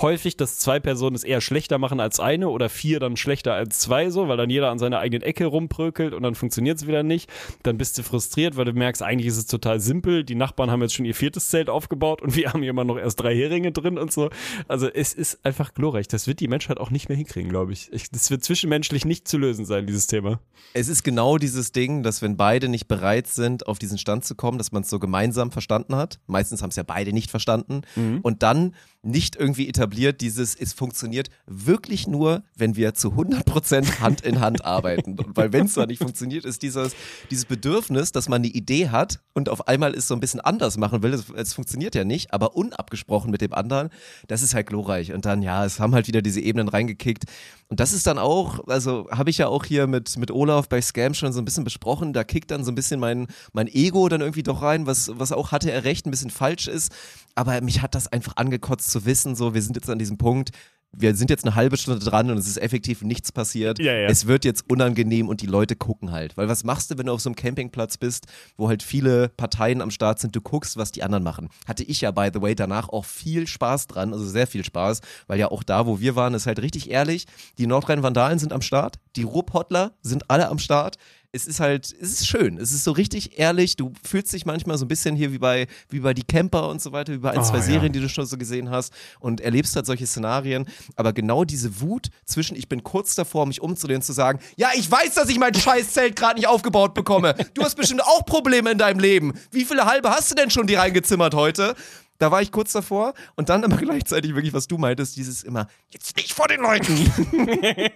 [0.00, 3.80] Häufig, dass zwei Personen es eher schlechter machen als eine oder vier dann schlechter als
[3.80, 7.02] zwei, so, weil dann jeder an seiner eigenen Ecke rumprökelt und dann funktioniert es wieder
[7.02, 7.28] nicht.
[7.64, 10.24] Dann bist du frustriert, weil du merkst, eigentlich ist es total simpel.
[10.24, 12.96] Die Nachbarn haben jetzt schon ihr viertes Zelt aufgebaut und wir haben hier immer noch
[12.98, 14.30] erst drei Heringe drin und so.
[14.68, 16.08] Also es ist einfach glorreich.
[16.08, 17.90] Das wird die Menschheit auch nicht mehr hinkriegen, glaube ich.
[18.12, 20.40] Das wird zwischenmenschlich nicht zu lösen sein, dieses Thema.
[20.72, 24.34] Es ist genau dieses Ding, dass wenn beide nicht bereit sind, auf diesen Stand zu
[24.34, 26.20] kommen, dass man es so gemeinsam verstanden hat.
[26.26, 27.82] Meistens haben es ja beide nicht verstanden.
[28.22, 34.20] Und dann nicht irgendwie etabliert dieses, es funktioniert wirklich nur, wenn wir zu 100% Hand
[34.20, 35.18] in Hand arbeiten.
[35.18, 36.92] Und weil wenn es da nicht funktioniert, ist dieses,
[37.30, 40.76] dieses Bedürfnis, dass man eine Idee hat und auf einmal es so ein bisschen anders
[40.76, 41.18] machen will.
[41.34, 43.88] Es, funktioniert ja nicht, aber unabgesprochen mit dem anderen,
[44.28, 45.12] das ist halt glorreich.
[45.12, 47.24] Und dann, ja, es haben halt wieder diese Ebenen reingekickt.
[47.68, 50.82] Und das ist dann auch, also habe ich ja auch hier mit, mit Olaf bei
[50.82, 54.08] Scam schon so ein bisschen besprochen, da kickt dann so ein bisschen mein, mein Ego
[54.08, 56.92] dann irgendwie doch rein, was, was auch hatte er recht, ein bisschen falsch ist.
[57.34, 60.50] Aber mich hat das einfach angekotzt zu wissen, so, wir sind jetzt an diesem Punkt,
[60.92, 63.78] wir sind jetzt eine halbe Stunde dran und es ist effektiv nichts passiert.
[63.78, 64.08] Ja, ja.
[64.08, 66.36] Es wird jetzt unangenehm und die Leute gucken halt.
[66.36, 68.26] Weil was machst du, wenn du auf so einem Campingplatz bist,
[68.56, 71.48] wo halt viele Parteien am Start sind, du guckst, was die anderen machen.
[71.66, 75.00] Hatte ich ja, by the way, danach auch viel Spaß dran, also sehr viel Spaß,
[75.28, 77.26] weil ja auch da, wo wir waren, ist halt richtig ehrlich,
[77.58, 80.96] die Nordrhein-Vandalen sind am Start, die Ruhrpottler sind alle am Start.
[81.32, 82.58] Es ist halt, es ist schön.
[82.58, 83.76] Es ist so richtig ehrlich.
[83.76, 86.82] Du fühlst dich manchmal so ein bisschen hier wie bei, wie bei die Camper und
[86.82, 87.62] so weiter, wie bei ein, Oh, zwei ja.
[87.62, 90.66] Serien, die du schon so gesehen hast und erlebst halt solche Szenarien.
[90.96, 94.90] Aber genau diese Wut zwischen, ich bin kurz davor, mich umzudrehen, zu sagen, ja, ich
[94.90, 97.36] weiß, dass ich mein Scheißzelt gerade nicht aufgebaut bekomme.
[97.54, 99.34] Du hast bestimmt auch Probleme in deinem Leben.
[99.52, 101.76] Wie viele halbe hast du denn schon die reingezimmert heute?
[102.20, 105.66] Da war ich kurz davor und dann aber gleichzeitig wirklich, was du meintest, dieses immer,
[105.90, 106.94] jetzt nicht vor den Leuten.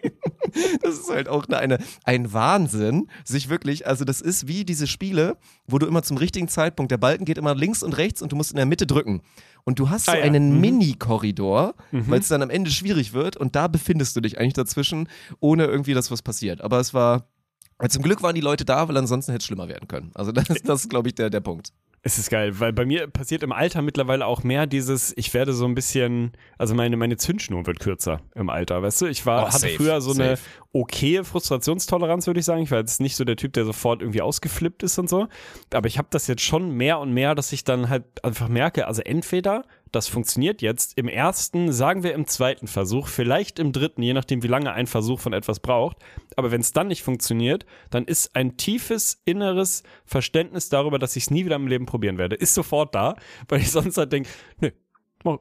[0.83, 5.37] das ist halt auch eine, ein Wahnsinn, sich wirklich, also das ist wie diese Spiele,
[5.67, 8.37] wo du immer zum richtigen Zeitpunkt, der Balken geht immer links und rechts und du
[8.37, 9.23] musst in der Mitte drücken.
[9.65, 10.23] Und du hast so Ah, ja.
[10.25, 10.61] einen Mhm.
[10.61, 15.09] Mini-Korridor, weil es dann am Ende schwierig wird und da befindest du dich eigentlich dazwischen,
[15.41, 16.61] ohne irgendwie, dass was passiert.
[16.61, 17.29] Aber es war,
[17.89, 20.11] zum Glück waren die Leute da, weil ansonsten hätte es schlimmer werden können.
[20.15, 21.73] Also das, das ist, glaube ich, der, der Punkt.
[22.07, 25.55] Es ist geil, weil bei mir passiert im Alter mittlerweile auch mehr dieses, ich werde
[25.55, 29.07] so ein bisschen, also meine, meine Zündschnur wird kürzer im Alter, weißt du?
[29.07, 30.43] Ich war, Oh, hatte safe, früher so eine safe.
[30.75, 32.61] okaye Frustrationstoleranz, würde ich sagen.
[32.63, 35.29] Ich war jetzt nicht so der Typ, der sofort irgendwie ausgeflippt ist und so.
[35.73, 38.87] Aber ich habe das jetzt schon mehr und mehr, dass ich dann halt einfach merke,
[38.87, 39.65] also entweder
[39.95, 44.43] das funktioniert jetzt im ersten, sagen wir im zweiten Versuch, vielleicht im dritten, je nachdem,
[44.43, 45.99] wie lange ein Versuch von etwas braucht.
[46.37, 51.25] Aber wenn es dann nicht funktioniert, dann ist ein tiefes inneres Verständnis darüber, dass ich
[51.25, 53.17] es nie wieder im Leben probieren werde, ist sofort da,
[53.49, 54.29] weil ich sonst halt denke,
[54.61, 54.71] nö,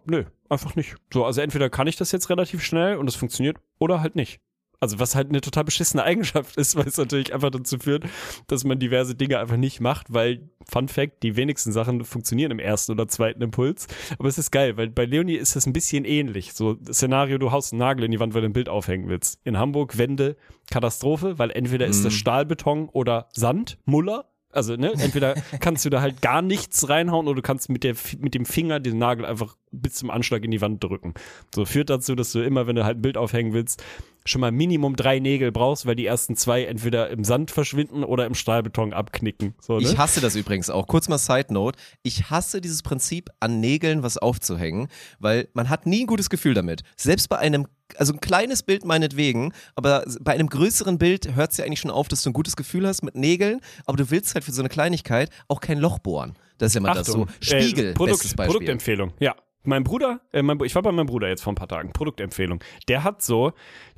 [0.06, 0.95] nö, einfach nicht.
[1.12, 4.39] So, also entweder kann ich das jetzt relativ schnell und es funktioniert oder halt nicht.
[4.84, 8.04] Also was halt eine total beschissene Eigenschaft ist, weil es natürlich einfach dazu führt,
[8.47, 12.59] dass man diverse Dinge einfach nicht macht, weil, Fun Fact, die wenigsten Sachen funktionieren im
[12.59, 13.88] ersten oder zweiten Impuls.
[14.18, 16.53] Aber es ist geil, weil bei Leonie ist es ein bisschen ähnlich.
[16.53, 19.39] So Szenario, du haust einen Nagel in die Wand, weil du ein Bild aufhängen willst.
[19.43, 20.36] In Hamburg Wände,
[20.72, 24.30] Katastrophe, weil entweder ist das Stahlbeton oder Sand, Muller.
[24.53, 27.95] Also, ne, entweder kannst du da halt gar nichts reinhauen oder du kannst mit, der,
[28.20, 31.16] mit dem Finger den Nagel einfach bis zum Anschlag in die Wand drücken.
[31.53, 33.84] So führt dazu, dass du immer, wenn du halt ein Bild aufhängen willst,
[34.26, 38.26] schon mal Minimum drei Nägel brauchst, weil die ersten zwei entweder im Sand verschwinden oder
[38.26, 39.56] im Stahlbeton abknicken.
[39.60, 39.84] So, ne?
[39.84, 40.88] Ich hasse das übrigens auch.
[40.88, 41.80] Kurz mal Side Note.
[42.04, 44.88] Ich hasse dieses Prinzip, an Nägeln was aufzuhängen,
[45.20, 46.84] weil man hat nie ein gutes Gefühl damit.
[46.96, 47.68] Selbst bei einem,
[47.98, 51.92] also ein kleines Bild meinetwegen, aber bei einem größeren Bild hört es ja eigentlich schon
[51.92, 54.62] auf, dass du ein gutes Gefühl hast mit Nägeln, aber du willst halt für so
[54.62, 56.34] eine Kleinigkeit auch kein Loch bohren.
[56.58, 57.28] Das ist ja mal das so.
[57.40, 58.46] Spiegel, äh, Produkt, Beispiel.
[58.46, 59.36] Produktempfehlung, ja.
[59.64, 62.64] Mein Bruder, äh, mein, ich war bei meinem Bruder jetzt vor ein paar Tagen, Produktempfehlung.
[62.88, 63.53] Der hat so,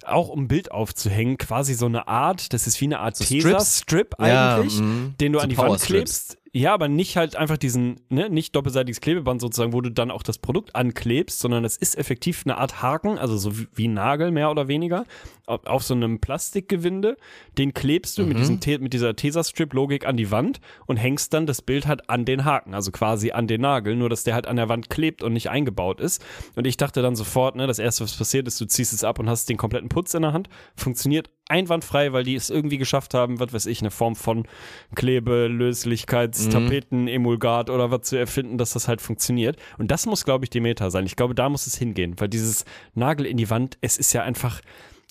[0.06, 3.26] auch um ein Bild aufzuhängen, quasi so eine Art, das ist wie eine Art So
[3.26, 5.16] Tesa-Strip Ja, eigentlich, mhm.
[5.20, 6.38] den du So an die Wand klebst.
[6.54, 10.24] Ja, aber nicht halt einfach diesen, ne, nicht doppelseitiges Klebeband sozusagen, wo du dann auch
[10.24, 13.94] das Produkt anklebst, sondern es ist effektiv eine Art Haken, also so wie, wie ein
[13.94, 15.04] Nagel mehr oder weniger,
[15.48, 17.18] auf, so einem Plastikgewinde.
[17.58, 18.28] Den klebst du Mhm.
[18.30, 22.26] mit, diesem mit dieser Tesa-Strip-Logik an die Wand und hängst dann das Bild halt an
[22.26, 25.24] den Haken, also quasi an den Nagel, nur dass der halt an der Wand klebt
[25.24, 26.24] und nicht eingebaut ist.
[26.56, 29.20] Und ich dachte dann sofort, ne, das erste, was passiert ist, du ziehst es ab
[29.20, 30.50] und hast den kompletten Putz in der Hand.
[30.76, 34.48] Funktioniert einwandfrei, weil die es irgendwie geschafft haben, was weiß ich, eine Form von
[34.96, 37.08] Klebe, Löslichkeits, Mhm.
[37.08, 39.58] Emulgat oder was zu erfinden, dass das halt funktioniert.
[39.78, 41.06] Und das muss, glaube ich, die Meta sein.
[41.06, 44.24] Ich glaube, da muss es hingehen, weil dieses Nagel in die Wand, es ist ja
[44.24, 44.62] einfach,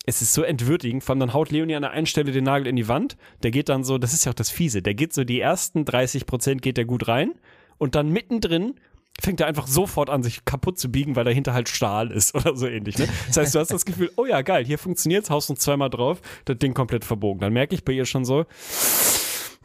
[0.06, 1.02] es ist so entwürdigend.
[1.02, 3.16] Vor allem dann haut Leonie an der einen Stelle den Nagel in die Wand.
[3.42, 5.84] Der geht dann so, das ist ja auch das Fiese, der geht so die ersten
[5.84, 7.32] 30 Prozent geht der gut rein
[7.78, 8.74] und dann mittendrin
[9.20, 12.56] fängt er einfach sofort an, sich kaputt zu biegen, weil dahinter halt Stahl ist oder
[12.56, 12.98] so ähnlich.
[12.98, 13.08] Ne?
[13.28, 16.20] Das heißt, du hast das Gefühl, oh ja, geil, hier funktioniert's, haust uns zweimal drauf,
[16.44, 17.40] das Ding komplett verbogen.
[17.40, 18.44] Dann merke ich bei ihr schon so,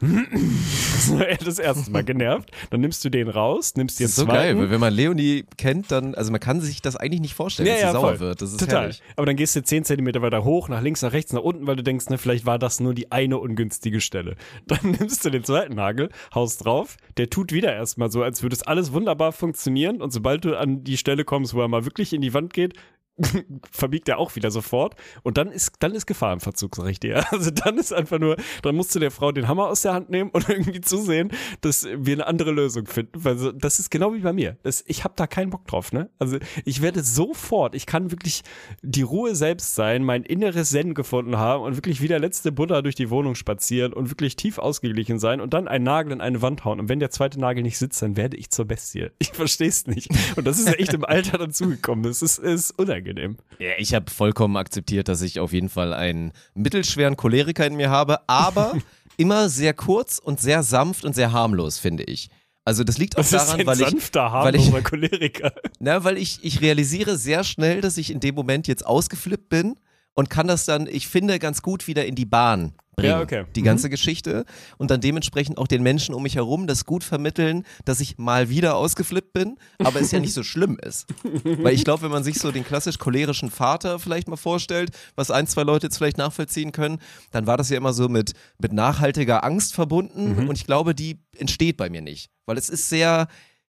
[1.44, 2.50] das erste Mal genervt.
[2.70, 5.44] Dann nimmst du den raus, nimmst dir Das ist so geil, weil wenn man Leonie
[5.56, 8.20] kennt, dann, also man kann sich das eigentlich nicht vorstellen, dass sie sauer voll.
[8.20, 8.42] wird.
[8.42, 8.80] Das ist Total.
[8.82, 9.02] herrlich.
[9.16, 11.76] Aber dann gehst du 10 Zentimeter weiter hoch, nach links, nach rechts, nach unten, weil
[11.76, 14.36] du denkst, ne, vielleicht war das nur die eine ungünstige Stelle.
[14.66, 18.54] Dann nimmst du den zweiten Nagel, haust drauf, der tut wieder erstmal so, als würde
[18.54, 22.12] es alles wunderbar funktionieren und sobald du an die Stelle kommst, wo er mal wirklich
[22.12, 22.74] in die Wand geht,
[23.70, 27.00] verbiegt er auch wieder sofort und dann ist dann ist Gefahr im Verzug, sag ich
[27.00, 27.24] dir.
[27.40, 30.10] Also dann ist einfach nur, dann musst du der Frau den Hammer aus der Hand
[30.10, 34.12] nehmen und irgendwie zusehen, dass wir eine andere Lösung finden, weil so, das ist genau
[34.14, 34.56] wie bei mir.
[34.62, 36.10] Das, ich habe da keinen Bock drauf, ne?
[36.18, 38.42] Also ich werde sofort, ich kann wirklich
[38.82, 42.82] die Ruhe selbst sein, mein inneres Zen gefunden haben und wirklich wie der letzte Buddha
[42.82, 46.42] durch die Wohnung spazieren und wirklich tief ausgeglichen sein und dann einen Nagel in eine
[46.42, 49.10] Wand hauen und wenn der zweite Nagel nicht sitzt, dann werde ich zur Bestie.
[49.18, 50.10] Ich verstehe es nicht.
[50.36, 52.04] Und das ist echt im Alter dazugekommen.
[52.04, 53.09] Das ist, ist unangenehm.
[53.58, 57.90] Ja, ich habe vollkommen akzeptiert, dass ich auf jeden Fall einen mittelschweren Choleriker in mir
[57.90, 58.74] habe, aber
[59.16, 62.30] immer sehr kurz und sehr sanft und sehr harmlos, finde ich.
[62.64, 65.52] Also das liegt auch ist daran, ein weil ich, sanfter, weil ich- Choleriker.
[65.78, 69.76] na, weil ich, ich realisiere sehr schnell, dass ich in dem Moment jetzt ausgeflippt bin
[70.14, 73.10] und kann das dann, ich finde, ganz gut wieder in die Bahn bringen.
[73.10, 73.44] Ja, okay.
[73.56, 74.44] Die ganze Geschichte
[74.78, 78.48] und dann dementsprechend auch den Menschen um mich herum das gut vermitteln, dass ich mal
[78.48, 81.06] wieder ausgeflippt bin, aber es ja nicht so schlimm ist.
[81.44, 85.30] Weil ich glaube, wenn man sich so den klassisch cholerischen Vater vielleicht mal vorstellt, was
[85.30, 86.98] ein, zwei Leute jetzt vielleicht nachvollziehen können,
[87.30, 91.18] dann war das ja immer so mit, mit nachhaltiger Angst verbunden und ich glaube, die
[91.36, 92.30] entsteht bei mir nicht.
[92.46, 93.28] Weil es ist sehr,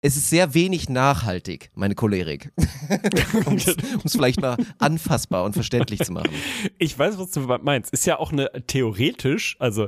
[0.06, 2.52] es ist sehr wenig nachhaltig, meine Cholerik.
[3.46, 6.30] um es vielleicht mal anfassbar und verständlich zu machen.
[6.78, 7.94] Ich weiß, was du meinst.
[7.94, 9.88] Ist ja auch eine theoretisch, also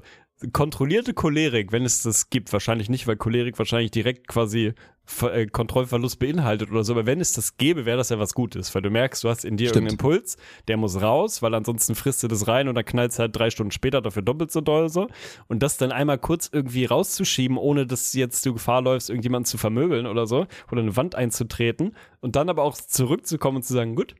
[0.51, 4.73] kontrollierte Cholerik, wenn es das gibt, wahrscheinlich nicht, weil Cholerik wahrscheinlich direkt quasi
[5.21, 8.73] äh, Kontrollverlust beinhaltet oder so, aber wenn es das gäbe, wäre das ja was Gutes,
[8.75, 9.91] weil du merkst, du hast in dir Stimmt.
[9.91, 13.19] irgendeinen Impuls, der muss raus, weil ansonsten frisst du das rein und dann knallt es
[13.19, 15.07] halt drei Stunden später dafür doppelt so doll so
[15.47, 19.57] und das dann einmal kurz irgendwie rauszuschieben, ohne dass jetzt du Gefahr läufst, irgendjemanden zu
[19.57, 23.95] vermöbeln oder so oder eine Wand einzutreten und dann aber auch zurückzukommen und zu sagen,
[23.95, 24.15] gut,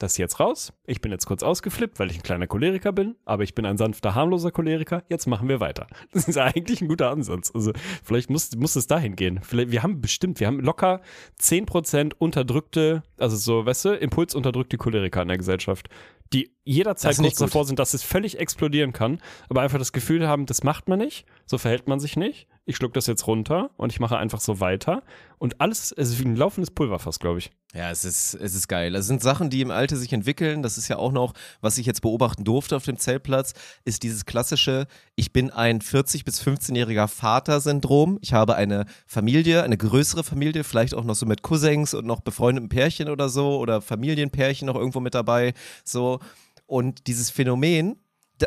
[0.00, 0.72] das ist jetzt raus.
[0.86, 3.76] Ich bin jetzt kurz ausgeflippt, weil ich ein kleiner Choleriker bin, aber ich bin ein
[3.76, 5.04] sanfter, harmloser Choleriker.
[5.08, 5.86] Jetzt machen wir weiter.
[6.12, 7.52] Das ist eigentlich ein guter Ansatz.
[7.54, 7.72] Also
[8.02, 9.40] vielleicht muss, muss es dahin gehen.
[9.42, 11.02] Vielleicht, wir haben bestimmt, wir haben locker
[11.40, 15.88] 10% unterdrückte, also so, weißt du, impulsunterdrückte Choleriker in der Gesellschaft,
[16.32, 20.46] die jederzeit kurz davor sind, dass es völlig explodieren kann, aber einfach das Gefühl haben,
[20.46, 22.46] das macht man nicht, so verhält man sich nicht.
[22.70, 25.02] Ich schluck das jetzt runter und ich mache einfach so weiter.
[25.38, 27.50] Und alles, es ist wie ein laufendes Pulverfass, glaube ich.
[27.74, 28.94] Ja, es ist, es ist geil.
[28.94, 30.62] Es sind Sachen, die im Alter sich entwickeln.
[30.62, 33.54] Das ist ja auch noch, was ich jetzt beobachten durfte auf dem Zeltplatz,
[33.84, 38.18] ist dieses klassische, ich bin ein 40- bis 15-jähriger Vater-Syndrom.
[38.20, 42.20] Ich habe eine Familie, eine größere Familie, vielleicht auch noch so mit Cousins und noch
[42.20, 45.54] befreundeten Pärchen oder so oder Familienpärchen noch irgendwo mit dabei.
[45.82, 46.20] So.
[46.66, 47.96] Und dieses Phänomen,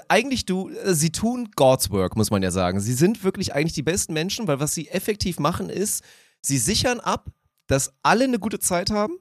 [0.10, 2.80] eigentlich du, äh, sie tun God's Work, muss man ja sagen.
[2.80, 6.04] Sie sind wirklich eigentlich die besten Menschen, weil was sie effektiv machen ist,
[6.42, 7.30] sie sichern ab,
[7.68, 9.14] dass alle eine gute Zeit haben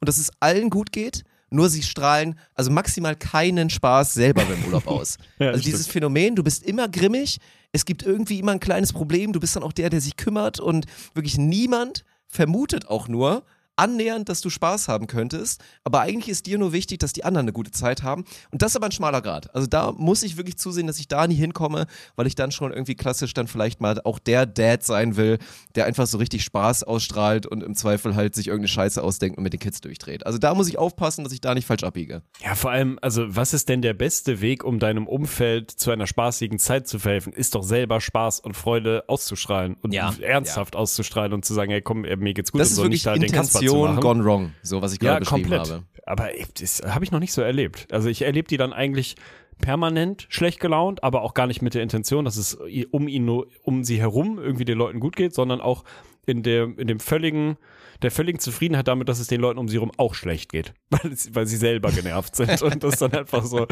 [0.00, 1.24] und dass es allen gut geht.
[1.52, 5.16] Nur sie strahlen also maximal keinen Spaß selber beim Urlaub aus.
[5.38, 5.74] Ja, also stimmt.
[5.74, 7.38] dieses Phänomen, du bist immer grimmig,
[7.72, 10.60] es gibt irgendwie immer ein kleines Problem, du bist dann auch der, der sich kümmert
[10.60, 13.44] und wirklich niemand vermutet auch nur
[13.80, 17.44] annähernd, dass du Spaß haben könntest, aber eigentlich ist dir nur wichtig, dass die anderen
[17.44, 19.54] eine gute Zeit haben und das ist aber ein schmaler Grad.
[19.54, 22.72] Also da muss ich wirklich zusehen, dass ich da nie hinkomme, weil ich dann schon
[22.72, 25.38] irgendwie klassisch dann vielleicht mal auch der Dad sein will,
[25.74, 29.44] der einfach so richtig Spaß ausstrahlt und im Zweifel halt sich irgendeine Scheiße ausdenkt und
[29.44, 30.26] mit den Kids durchdreht.
[30.26, 32.22] Also da muss ich aufpassen, dass ich da nicht falsch abbiege.
[32.44, 36.06] Ja, vor allem, also was ist denn der beste Weg, um deinem Umfeld zu einer
[36.06, 37.32] spaßigen Zeit zu verhelfen?
[37.32, 41.80] Ist doch selber Spaß und Freude auszustrahlen und Ja, ernsthaft auszustrahlen und zu sagen, hey
[41.82, 44.00] komm, mir geht's gut Das und ist so wirklich nicht da den Kasper machen.
[44.00, 45.70] gone wrong, so was ich gerade ja, beschrieben komplett.
[45.70, 45.84] habe.
[46.06, 46.28] Aber
[46.60, 47.86] das habe ich noch nicht so erlebt.
[47.92, 49.16] Also ich erlebe die dann eigentlich
[49.60, 52.58] permanent schlecht gelaunt, aber auch gar nicht mit der Intention, dass es
[52.90, 55.84] um ihn um sie herum irgendwie den Leuten gut geht, sondern auch
[56.26, 57.56] in dem, in dem völligen,
[58.02, 61.12] der völligen Zufriedenheit damit, dass es den Leuten um sie rum auch schlecht geht, weil,
[61.12, 63.66] es, weil sie selber genervt sind und das dann einfach so,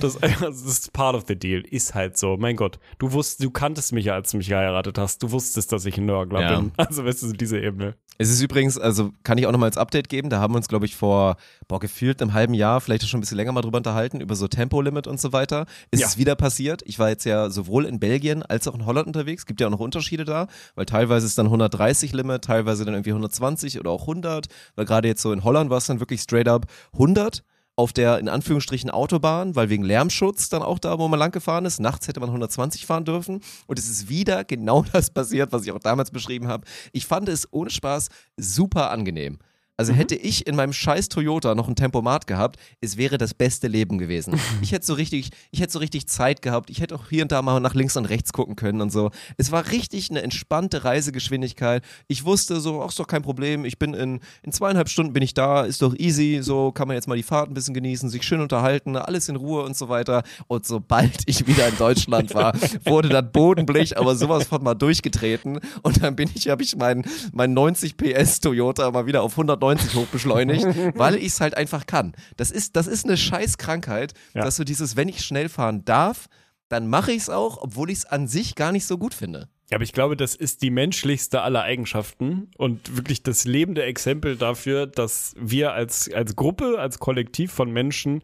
[0.00, 2.36] das, das ist part of the deal, ist halt so.
[2.36, 5.72] Mein Gott, du wusstest, du kanntest mich ja, als du mich geheiratet hast, du wusstest,
[5.72, 6.60] dass ich ein Nörgler Ja.
[6.60, 6.72] bin.
[6.76, 7.96] Also weißt du, diese Ebene.
[8.18, 10.68] Es ist übrigens, also kann ich auch nochmal als Update geben, da haben wir uns,
[10.68, 11.36] glaube ich, vor,
[11.66, 14.48] boah, gefühlt einem halben Jahr, vielleicht schon ein bisschen länger mal drüber unterhalten, über so
[14.48, 15.66] Tempolimit und so weiter.
[15.90, 16.06] Ist Ja.
[16.06, 16.82] es wieder passiert.
[16.84, 19.46] Ich war jetzt ja sowohl in Belgien als auch in Holland unterwegs.
[19.46, 23.10] Gibt ja auch noch Unterschiede da, weil teilweise ist dann 130 Limit, teilweise dann irgendwie
[23.10, 24.46] 120 oder auch 100,
[24.76, 27.42] weil gerade jetzt so in Holland war es dann wirklich straight up 100
[27.82, 31.64] auf der in Anführungsstrichen Autobahn, weil wegen Lärmschutz dann auch da, wo man lang gefahren
[31.64, 31.80] ist.
[31.80, 33.40] Nachts hätte man 120 fahren dürfen.
[33.66, 36.64] Und es ist wieder genau das passiert, was ich auch damals beschrieben habe.
[36.92, 39.38] Ich fand es ohne Spaß super angenehm.
[39.82, 43.66] Also hätte ich in meinem scheiß Toyota noch ein Tempomat gehabt, es wäre das beste
[43.66, 44.38] Leben gewesen.
[44.62, 46.70] Ich hätte so richtig, ich hätte so richtig Zeit gehabt.
[46.70, 49.10] Ich hätte auch hier und da mal nach links und rechts gucken können und so.
[49.38, 51.82] Es war richtig eine entspannte Reisegeschwindigkeit.
[52.06, 53.64] Ich wusste so, ach, ist doch kein Problem.
[53.64, 56.38] Ich bin in, in zweieinhalb Stunden bin ich da, ist doch easy.
[56.42, 59.36] So kann man jetzt mal die Fahrt ein bisschen genießen, sich schön unterhalten, alles in
[59.36, 60.22] Ruhe und so weiter.
[60.46, 62.54] Und sobald ich wieder in Deutschland war,
[62.84, 65.58] wurde das Bodenblech aber sowas von mal durchgetreten.
[65.82, 69.71] Und dann bin ich, habe ich meinen mein 90 PS Toyota mal wieder auf 190
[69.94, 70.66] hochbeschleunigt,
[70.96, 72.12] weil ich es halt einfach kann.
[72.36, 74.44] Das ist, das ist eine Scheißkrankheit, Ja.
[74.44, 76.28] dass du dieses, wenn ich schnell fahren darf,
[76.68, 79.48] dann mache ich es auch, obwohl ich es an sich gar nicht so gut finde.
[79.70, 84.36] Ja, aber ich glaube, das ist die menschlichste aller Eigenschaften und wirklich das lebende Exempel
[84.36, 88.22] dafür, dass wir als, als Gruppe, als Kollektiv von Menschen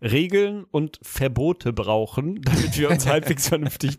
[0.00, 3.98] Regeln und Verbote brauchen, damit wir uns halbwegs vernünftig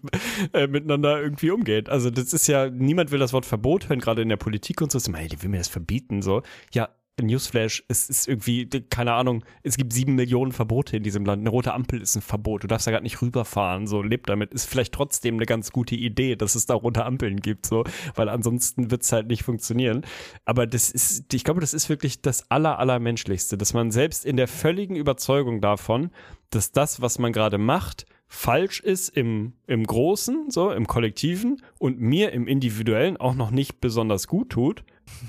[0.53, 1.87] äh, miteinander irgendwie umgehen.
[1.87, 4.91] Also das ist ja, niemand will das Wort Verbot hören, gerade in der Politik und
[4.91, 4.97] so.
[4.97, 6.43] Ist immer, Hey, die will mir das verbieten, so.
[6.73, 6.89] Ja,
[7.25, 11.41] Newsflash, es ist irgendwie, keine Ahnung, es gibt sieben Millionen Verbote in diesem Land.
[11.41, 12.63] Eine rote Ampel ist ein Verbot.
[12.63, 13.87] Du darfst da gerade nicht rüberfahren.
[13.87, 14.53] So, lebt damit.
[14.53, 17.83] Ist vielleicht trotzdem eine ganz gute Idee, dass es da rote Ampeln gibt, so,
[18.15, 20.05] weil ansonsten wird's halt nicht funktionieren.
[20.45, 24.37] Aber das ist, ich glaube, das ist wirklich das aller, allermenschlichste, dass man selbst in
[24.37, 26.11] der völligen Überzeugung davon,
[26.49, 31.99] dass das, was man gerade macht, falsch ist im, im Großen, so, im Kollektiven und
[31.99, 34.83] mir im Individuellen auch noch nicht besonders gut tut.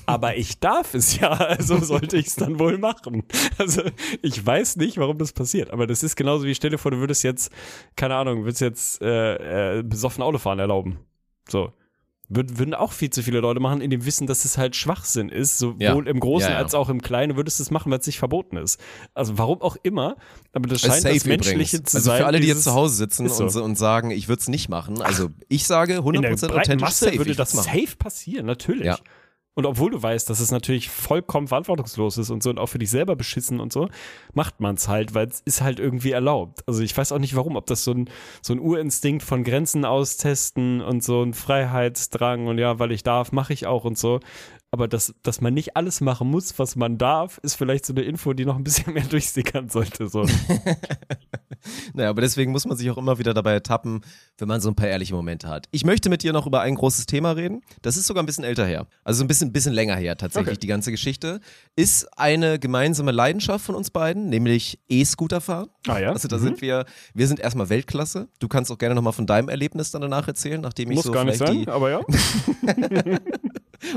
[0.07, 3.25] Aber ich darf es ja, also sollte ich es dann wohl machen.
[3.59, 3.83] Also
[4.23, 6.99] ich weiß nicht, warum das passiert, aber das ist genauso wie stell dir vor, du
[6.99, 7.51] würdest jetzt,
[7.97, 10.99] keine Ahnung, würdest jetzt äh, äh, besoffen Autofahren erlauben.
[11.49, 11.73] So.
[12.31, 15.31] Würd, würden auch viel zu viele Leute machen, in dem Wissen, dass es halt Schwachsinn
[15.31, 15.95] ist, sowohl Ja.
[15.95, 16.59] im Großen Ja, ja.
[16.59, 18.79] als auch im Kleinen, würdest du es machen, weil es nicht verboten ist.
[19.15, 20.17] Also warum auch immer,
[20.53, 21.91] aber das scheint das Menschliche übrigens.
[21.91, 22.19] zu also sein.
[22.19, 23.45] für alle, die jetzt zu Hause sitzen so.
[23.45, 25.01] und, und sagen, ich würde es nicht machen.
[25.01, 27.17] Also ich sage 100% in der authentisch Masse safe.
[27.19, 27.65] würde das machen.
[27.65, 28.95] safe passieren, natürlich.
[29.59, 32.79] Und obwohl du weißt, dass es natürlich vollkommen verantwortungslos ist und so und auch für
[32.79, 33.89] dich selber beschissen und so,
[34.33, 36.63] macht man es halt, weil es ist halt irgendwie erlaubt.
[36.69, 38.09] Also ich weiß auch nicht warum, ob das so ein,
[38.41, 43.33] so ein Urinstinkt von Grenzen austesten und so ein Freiheitsdrang und ja, weil ich darf,
[43.33, 44.21] mache ich auch und so.
[44.71, 48.03] Aber dass, dass man nicht alles machen muss, was man darf, ist vielleicht so eine
[48.03, 50.09] Info, die noch ein bisschen mehr durchsickern sollte.
[50.09, 50.27] So.
[51.93, 54.03] Naja, aber deswegen muss man sich auch immer wieder dabei ertappen,
[54.39, 55.67] wenn man so ein paar ehrliche Momente hat.
[55.73, 57.63] Ich möchte mit dir noch über ein großes Thema reden.
[57.83, 58.87] Das ist sogar ein bisschen älter her.
[59.03, 60.61] Also ein bisschen, bisschen länger her tatsächlich, Okay.
[60.61, 61.41] die ganze Geschichte.
[61.75, 65.69] Ist eine gemeinsame Leidenschaft von uns beiden, nämlich E-Scooter fahren.
[65.89, 66.13] Ah ja?
[66.13, 66.43] Also da Mhm.
[66.43, 68.29] sind wir, wir sind erstmal Weltklasse.
[68.39, 71.13] Du kannst auch gerne nochmal von deinem Erlebnis dann danach erzählen, nachdem ich Muss so
[71.13, 72.01] gar nicht sein, die, aber ja.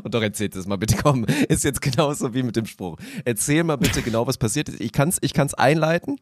[0.03, 1.25] Und doch erzählt es mal bitte, komm.
[1.49, 2.97] Ist jetzt genauso wie mit dem Spruch.
[3.25, 4.81] Erzähl mal bitte genau, was passiert ist.
[4.81, 6.19] Ich kann es ich kann's einleiten.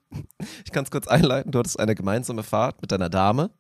[0.66, 1.52] Ich kann es kurz einleiten.
[1.52, 3.52] Du hattest eine gemeinsame Fahrt mit deiner Dame,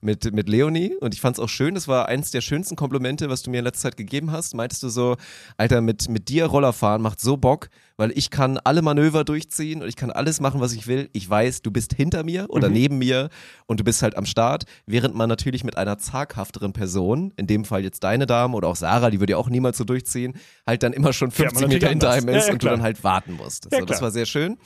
[0.00, 0.94] mit, mit Leonie.
[1.00, 1.74] Und ich fand es auch schön.
[1.74, 4.54] Das war eins der schönsten Komplimente, was du mir in letzter Zeit gegeben hast.
[4.54, 5.16] Meintest du so,
[5.56, 9.82] Alter, mit, mit dir Roller fahren macht so Bock, weil ich kann alle Manöver durchziehen
[9.82, 11.08] und ich kann alles machen, was ich will.
[11.12, 12.74] Ich weiß, du bist hinter mir oder Mhm.
[12.74, 13.28] neben mir
[13.66, 17.64] und du bist halt am Start, während man natürlich mit einer zaghafteren Person, in dem
[17.64, 20.34] Fall jetzt deine Dame oder auch Sarah, die würde ja auch niemals so durchziehen,
[20.66, 22.62] halt dann immer schon Fährt man 50 Meter natürlich hinter einem ist Ja, ja, und
[22.62, 23.68] du dann halt warten musst.
[23.70, 24.56] Ja, so, das war sehr schön.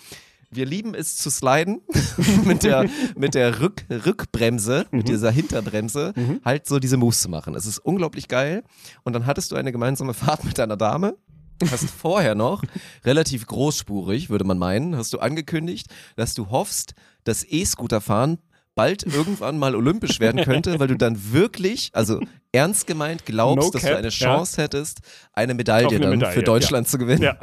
[0.51, 1.81] Wir lieben es zu sliden
[2.45, 4.99] mit der, mit der Rück, Rückbremse, Mhm.
[4.99, 6.13] mit dieser Hinterbremse,
[6.45, 7.55] halt so diese Moves zu machen.
[7.55, 8.63] Es ist unglaublich geil.
[9.05, 11.17] Und dann hattest du eine gemeinsame Fahrt mit deiner Dame.
[11.71, 12.63] Hast vorher noch,
[13.05, 16.93] relativ großspurig, würde man meinen, hast du angekündigt, dass du hoffst,
[17.25, 18.39] dass E-Scooter-Fahren
[18.75, 22.21] bald irgendwann mal olympisch werden könnte, weil du dann wirklich, also
[22.53, 24.11] ernst gemeint glaubst, No dass du cap, eine ja.
[24.11, 24.99] Chance hättest,
[25.33, 27.23] eine Medaille eine dann Medaille, für Deutschland zu gewinnen.
[27.23, 27.39] ja.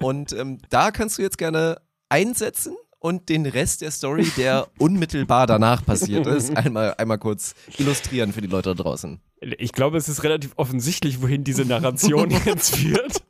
[0.00, 1.78] Und ähm, da kannst du jetzt gerne
[2.10, 8.32] einsetzen und den Rest der Story, der unmittelbar danach passiert ist, einmal, einmal kurz illustrieren
[8.34, 9.20] für die Leute da draußen.
[9.58, 13.22] Ich glaube, es ist relativ offensichtlich, wohin diese Narration jetzt führt.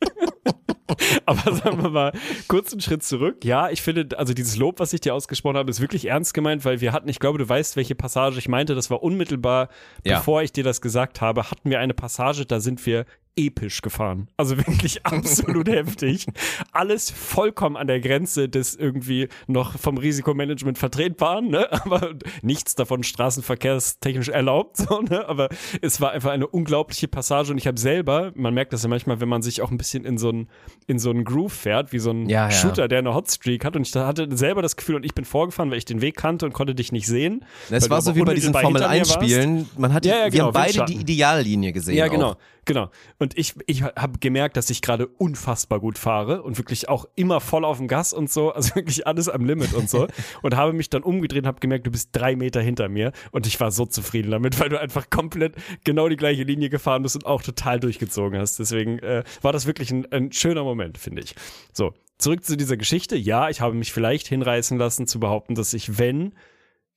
[1.25, 2.13] Aber sagen wir mal,
[2.49, 3.45] kurz einen Schritt zurück.
[3.45, 6.65] Ja, ich finde, also dieses Lob, was ich dir ausgesprochen habe, ist wirklich ernst gemeint,
[6.65, 8.75] weil wir hatten, ich glaube, du weißt, welche Passage ich meinte.
[8.75, 9.69] Das war unmittelbar,
[10.05, 10.19] Ja.
[10.19, 13.07] bevor ich dir das gesagt habe, hatten wir eine Passage, da sind wir
[13.47, 14.29] episch gefahren.
[14.37, 16.27] Also wirklich absolut heftig.
[16.73, 21.71] Alles vollkommen an der Grenze des irgendwie noch vom Risikomanagement vertretbaren, ne?
[21.85, 24.77] aber nichts davon straßenverkehrstechnisch erlaubt.
[24.77, 25.27] So, ne?
[25.29, 25.49] Aber
[25.81, 29.21] es war einfach eine unglaubliche Passage und ich habe selber, man merkt das ja manchmal,
[29.21, 30.49] wenn man sich auch ein bisschen in so einen
[30.87, 32.51] in so einen Groove fährt, wie so ein Ja, ja.
[32.51, 35.71] Shooter, der eine Hotstreak hat und ich hatte selber das Gefühl und ich bin vorgefahren,
[35.71, 37.45] weil ich den Weg kannte und konnte dich nicht sehen.
[37.71, 39.23] Es war so wie bei diesen Formel hinter mir 1 warst.
[39.23, 39.69] Spielen.
[39.77, 40.95] Man hat Ja, ja, wir genau, haben beide Windschatten.
[40.95, 41.97] die Ideallinie gesehen.
[41.97, 42.11] Ja, auch.
[42.11, 42.91] genau, genau.
[43.31, 47.41] Und ich, ich habe gemerkt, dass ich gerade unfassbar gut fahre und wirklich auch immer
[47.41, 50.09] voll auf dem Gas und so, also wirklich alles am Limit und so.
[50.43, 53.47] und habe mich dann umgedreht und habe gemerkt, du bist drei Meter hinter mir und
[53.47, 55.55] ich war so zufrieden damit, weil du einfach komplett
[55.85, 58.59] genau die gleiche Linie gefahren bist und auch total durchgezogen hast.
[58.59, 61.37] Deswegen äh, war das wirklich ein, ein schöner Moment, finde ich.
[61.73, 63.17] So, zurück zu dieser Geschichte.
[63.17, 66.33] Ja, ich habe mich vielleicht hinreißen lassen zu behaupten, dass ich, wenn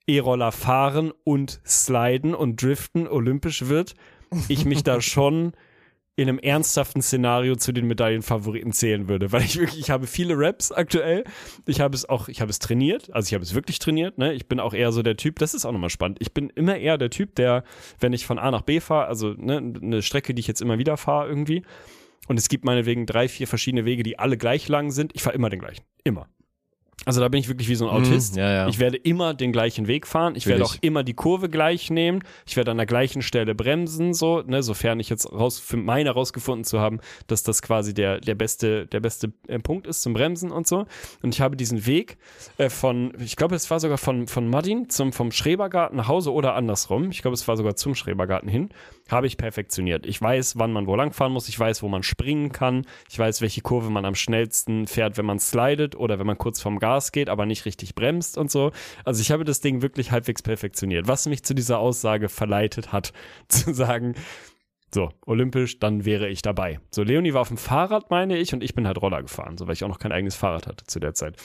[0.08, 3.94] E-Roller fahren und sliden und driften olympisch wird,
[4.48, 5.54] ich mich da schon
[6.16, 10.36] in einem ernsthaften Szenario zu den Medaillenfavoriten zählen würde, weil ich wirklich, ich habe viele
[10.38, 11.24] Raps aktuell.
[11.66, 14.34] Ich habe es auch, ich habe es trainiert, also ich habe es wirklich trainiert, ne?
[14.34, 16.20] Ich bin auch eher so der Typ, das ist auch nochmal spannend.
[16.22, 17.64] Ich bin immer eher der Typ, der,
[18.00, 20.78] wenn ich von A nach B fahre, also ne, eine Strecke, die ich jetzt immer
[20.78, 21.64] wieder fahre irgendwie,
[22.28, 25.36] und es gibt meinetwegen drei, vier verschiedene Wege, die alle gleich lang sind, ich fahre
[25.36, 25.84] immer den gleichen.
[26.04, 26.28] Immer.
[27.06, 28.34] Also da bin ich wirklich wie so ein Autist.
[28.34, 28.68] Mhm, ja, ja.
[28.68, 30.36] Ich werde immer den gleichen Weg fahren.
[30.36, 30.70] Ich Will werde ich.
[30.70, 32.24] auch immer die Kurve gleich nehmen.
[32.46, 36.10] Ich werde an der gleichen Stelle bremsen, so, ne, sofern ich jetzt raus, für meine
[36.10, 40.14] herausgefunden zu haben, dass das quasi der, der beste, der beste äh, Punkt ist zum
[40.14, 40.86] Bremsen und so.
[41.22, 42.18] Und ich habe diesen Weg
[42.58, 46.32] äh, von, ich glaube, es war sogar von, von Martin zum, vom Schrebergarten nach Hause
[46.32, 47.10] oder andersrum.
[47.12, 48.70] Ich glaube, es war sogar zum Schrebergarten hin.
[49.10, 50.06] Habe ich perfektioniert.
[50.06, 51.50] Ich weiß, wann man wo lang fahren muss.
[51.50, 52.86] Ich weiß, wo man springen kann.
[53.10, 56.62] Ich weiß, welche Kurve man am schnellsten fährt, wenn man slidet oder wenn man kurz
[56.62, 58.72] vom Gas geht, aber nicht richtig bremst und so.
[59.04, 61.08] Also ich habe das Ding wirklich halbwegs perfektioniert.
[61.08, 63.14] Was mich zu dieser Aussage verleitet hat,
[63.50, 64.16] zu sagen,
[64.94, 66.80] so, olympisch, dann wäre ich dabei.
[66.92, 69.66] So, Leonie war auf dem Fahrrad, meine ich, und ich bin halt Roller gefahren, so
[69.66, 71.38] weil ich auch noch kein eigenes Fahrrad hatte zu der Zeit.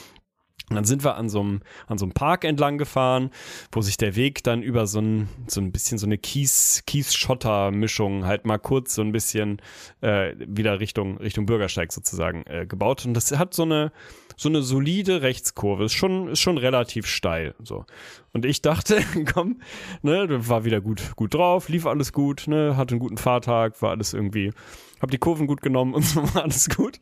[0.70, 3.30] Und dann sind wir an so einem, an so einem Park entlang gefahren,
[3.72, 8.26] wo sich der Weg dann über so ein, so ein bisschen so eine Kies, Kies-Schotter-Mischung
[8.26, 9.62] halt mal kurz so ein bisschen
[10.00, 13.06] äh, wieder Richtung, Richtung Bürgersteig sozusagen äh, gebaut.
[13.06, 13.92] Und das hat so eine,
[14.36, 15.84] so eine solide Rechtskurve.
[15.84, 17.54] Ist schon, ist schon relativ steil.
[17.62, 17.86] So.
[18.32, 19.02] Und ich dachte,
[19.32, 19.60] komm,
[20.02, 23.90] ne, war wieder gut, gut drauf, lief alles gut, ne, hatte einen guten Fahrtag, war
[23.90, 24.52] alles irgendwie,
[25.00, 27.00] hab die Kurven gut genommen und so war alles gut.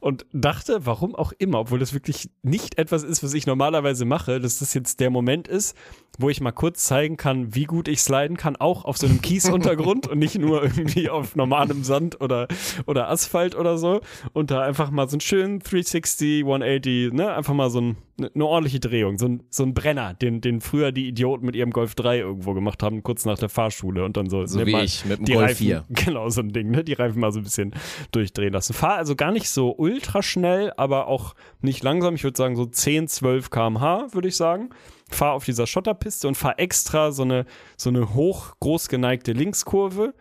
[0.00, 4.40] Und dachte, warum auch immer, obwohl das wirklich nicht etwas ist, was ich normalerweise mache,
[4.40, 5.76] dass das jetzt der Moment ist,
[6.18, 9.22] wo ich mal kurz zeigen kann, wie gut ich sliden kann, auch auf so einem
[9.22, 12.48] Kiesuntergrund und nicht nur irgendwie auf normalem Sand oder,
[12.86, 14.00] oder Asphalt oder so.
[14.32, 18.44] Und da einfach mal so einen schönen 360, 180, ne, einfach mal so ein, eine
[18.44, 21.94] ordentliche Drehung, so ein, so ein Brenner, den, den früher die Idioten mit ihrem Golf
[21.94, 24.44] 3 irgendwo gemacht haben, kurz nach der Fahrschule und dann so.
[24.46, 25.84] So ne, wie ich mit dem die Golf Reifen, 4.
[26.04, 26.84] Genau, so ein Ding, ne?
[26.84, 27.74] Die Reifen mal so ein bisschen
[28.12, 28.74] durchdrehen lassen.
[28.74, 32.14] Fahr also gar nicht so ultra schnell, aber auch nicht langsam.
[32.14, 34.70] Ich würde sagen so 10, 12 km/h, würde ich sagen.
[35.08, 37.46] Fahr auf dieser Schotterpiste und fahr extra so eine,
[37.76, 40.14] so eine hoch groß geneigte Linkskurve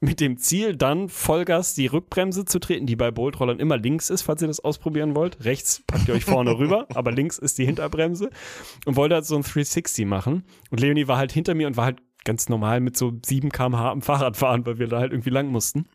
[0.00, 4.22] mit dem Ziel, dann Vollgas die Rückbremse zu treten, die bei Boltrollern immer links ist,
[4.22, 5.44] falls ihr das ausprobieren wollt.
[5.44, 8.30] Rechts packt ihr euch vorne rüber, aber links ist die Hinterbremse.
[8.86, 10.44] Und wollte halt so ein 360 machen.
[10.70, 13.90] Und Leonie war halt hinter mir und war halt ganz normal mit so 7 km/h
[13.90, 15.86] am Fahrrad fahren, weil wir da halt irgendwie lang mussten.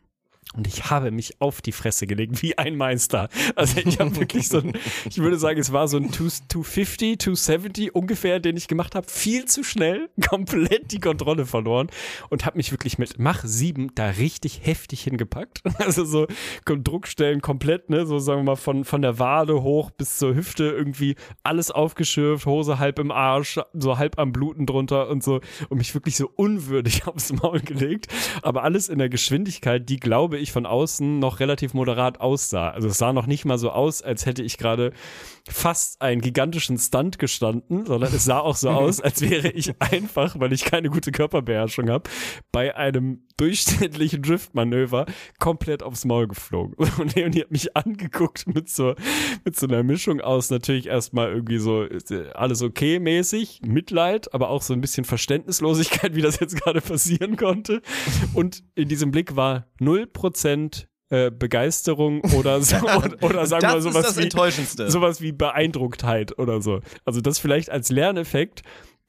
[0.56, 3.28] Und ich habe mich auf die Fresse gelegt, wie ein Meister.
[3.56, 4.72] Also ich habe wirklich so ein,
[5.08, 9.06] ich würde sagen, es war so ein 250, 270 ungefähr, den ich gemacht habe.
[9.08, 11.88] Viel zu schnell, komplett die Kontrolle verloren
[12.30, 15.62] und habe mich wirklich mit Mach 7 da richtig heftig hingepackt.
[15.84, 16.26] Also so
[16.64, 20.64] Druckstellen komplett, ne, so sagen wir mal von, von der Wade hoch bis zur Hüfte
[20.64, 25.78] irgendwie alles aufgeschürft, Hose halb im Arsch, so halb am Bluten drunter und so und
[25.78, 28.06] mich wirklich so unwürdig aufs Maul gelegt.
[28.42, 32.70] Aber alles in der Geschwindigkeit, die glaube ich von außen noch relativ moderat aussah.
[32.70, 34.92] Also es sah noch nicht mal so aus, als hätte ich gerade
[35.48, 40.38] fast einen gigantischen Stunt gestanden, sondern es sah auch so aus, als wäre ich einfach,
[40.40, 42.08] weil ich keine gute Körperbeherrschung habe,
[42.50, 45.06] bei einem durchschnittlichen Driftmanöver
[45.40, 46.74] komplett aufs Maul geflogen.
[46.98, 48.94] Und Leonie hat mich angeguckt mit so,
[49.44, 51.86] mit so einer Mischung aus natürlich erstmal irgendwie so
[52.34, 57.36] alles okay mäßig, Mitleid, aber auch so ein bisschen Verständnislosigkeit, wie das jetzt gerade passieren
[57.36, 57.82] konnte.
[58.32, 59.66] Und in diesem Blick war
[60.24, 66.60] 0% äh, Begeisterung oder so, oder, oder sagen wir sowas wie, sowas wie Beeindrucktheit oder
[66.62, 66.80] so.
[67.04, 68.62] Also das vielleicht als Lerneffekt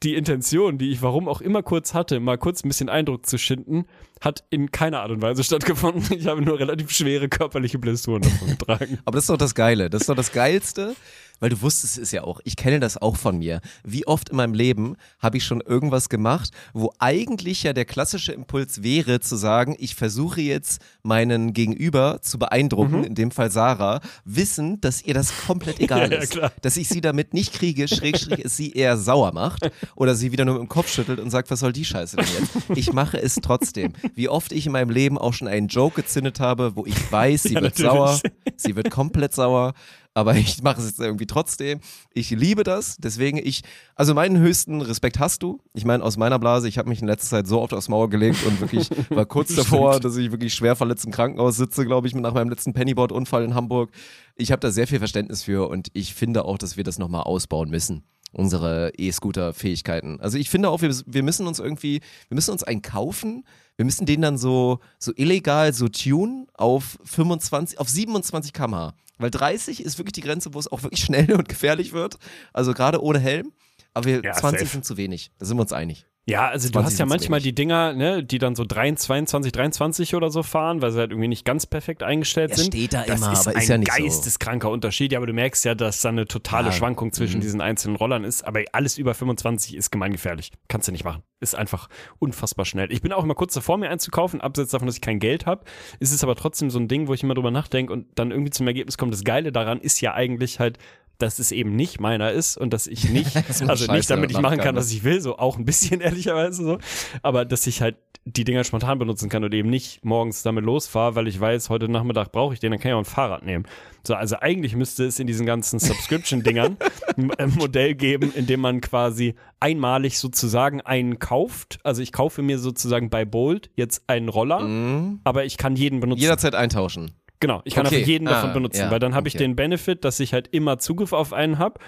[0.04, 3.38] die Intention, die ich warum auch immer kurz hatte, mal kurz ein bisschen Eindruck zu
[3.38, 3.86] schinden,
[4.22, 6.06] hat in keiner Art und Weise stattgefunden.
[6.18, 9.00] Ich habe nur relativ schwere körperliche Blessuren davon getragen.
[9.06, 9.90] Aber das ist doch das Geile.
[9.90, 10.96] Das ist doch das Geilste,
[11.40, 13.62] weil du wusstest es ja auch, ich kenne das auch von mir.
[13.84, 18.32] Wie oft in meinem Leben habe ich schon irgendwas gemacht, wo eigentlich ja der klassische
[18.32, 24.02] Impuls wäre zu sagen, ich versuche jetzt meinen Gegenüber zu beeindrucken, in dem Fall Sarah,
[24.24, 26.12] wissen, dass ihr das komplett egal Mhm.
[26.12, 26.32] Ja, ja, ist.
[26.32, 26.52] klar.
[26.62, 30.46] Dass ich sie damit nicht kriege, schrägstrich es sie eher sauer macht oder sie wieder
[30.46, 32.78] nur mit dem Kopf schüttelt und sagt, was soll die Scheiße denn jetzt?
[32.78, 33.94] Ich mache es trotzdem.
[34.14, 37.44] Wie oft ich in meinem Leben auch schon einen Joke gezündet habe, wo ich weiß,
[37.44, 37.92] sie Ja, wird natürlich.
[37.92, 38.20] sauer,
[38.58, 39.74] sie wird komplett sauer,
[40.16, 41.80] aber ich mache es jetzt irgendwie trotzdem.
[42.12, 43.62] Ich liebe das, deswegen ich,
[43.94, 45.60] also meinen höchsten Respekt hast du.
[45.74, 48.10] Ich meine, aus meiner Blase, ich habe mich in letzter Zeit so oft aufs Maul
[48.10, 52.08] gelegt und wirklich war kurz davor, dass ich wirklich schwer verletzt im Krankenhaus sitze, glaube
[52.08, 53.92] ich, nach meinem letzten Pennyboard-Unfall in Hamburg.
[54.36, 57.24] Ich habe da sehr viel Verständnis für und ich finde auch, dass wir das nochmal
[57.24, 58.04] ausbauen müssen.
[58.32, 60.20] Unsere E-Scooter-Fähigkeiten.
[60.20, 63.46] Also ich finde auch, wir, wir müssen uns irgendwie, wir müssen uns einen kaufen.
[63.78, 68.94] Wir müssen den dann so, so illegal so tunen auf 25, auf 27 km/h.
[69.18, 72.18] Weil 30 ist wirklich die Grenze, wo es auch wirklich schnell und gefährlich wird.
[72.54, 73.54] Also gerade ohne Helm.
[73.94, 74.72] Aber wir, Ja, 20 safe.
[74.72, 75.32] sind zu wenig.
[75.40, 76.06] Da sind wir uns einig.
[76.28, 77.44] Ja, also du 20 hast ja manchmal wenig.
[77.44, 81.12] die Dinger, ne, die dann so 23, 22, 23 oder so fahren, weil sie halt
[81.12, 82.74] irgendwie nicht ganz perfekt eingestellt Ja, sind.
[82.74, 84.02] steht da das immer, ist aber ein ist ja nicht so.
[84.04, 85.12] geisteskranker Unterschied.
[85.12, 86.72] Ja, aber du merkst ja, dass da eine totale Ja.
[86.72, 86.76] Mhm.
[86.78, 88.42] Schwankung zwischen diesen einzelnen Rollern ist.
[88.42, 90.52] Aber alles über 25 ist gemeingefährlich.
[90.68, 91.22] Kannst du nicht machen.
[91.42, 92.92] Ist einfach unfassbar schnell.
[92.92, 95.64] Ich bin auch immer kurz davor, mir einzukaufen, abseits davon, dass ich kein Geld habe.
[96.00, 98.50] Ist es aber trotzdem so ein Ding, wo ich immer drüber nachdenke und dann irgendwie
[98.52, 100.80] zum Ergebnis komme, das Geile daran ist ja eigentlich halt,
[101.18, 103.36] dass es eben nicht meiner ist und dass ich nicht,
[103.68, 106.78] also nicht damit ich machen kann, was ich will, so auch ein bisschen ehrlicherweise so,
[107.22, 107.96] aber dass ich halt
[108.28, 111.88] die Dinger spontan benutzen kann und eben nicht morgens damit losfahre, weil ich weiß, heute
[111.88, 113.66] Nachmittag brauche ich den, dann kann ich auch ein Fahrrad nehmen.
[114.04, 116.78] So, also eigentlich müsste es in diesen ganzen Subscription-Dingern
[117.18, 121.80] ein ein Modell geben, in dem man quasi einmalig sozusagen einen kauft.
[121.84, 126.22] Also ich kaufe mir sozusagen bei Bolt jetzt einen Roller, aber ich kann jeden benutzen.
[126.22, 127.12] Jederzeit eintauschen.
[127.40, 127.98] Genau, ich kann Okay.
[127.98, 129.44] einfach jeden davon Ah, benutzen, ja, weil dann habe ich okay.
[129.44, 131.80] den Benefit, dass ich halt immer Zugriff auf einen habe.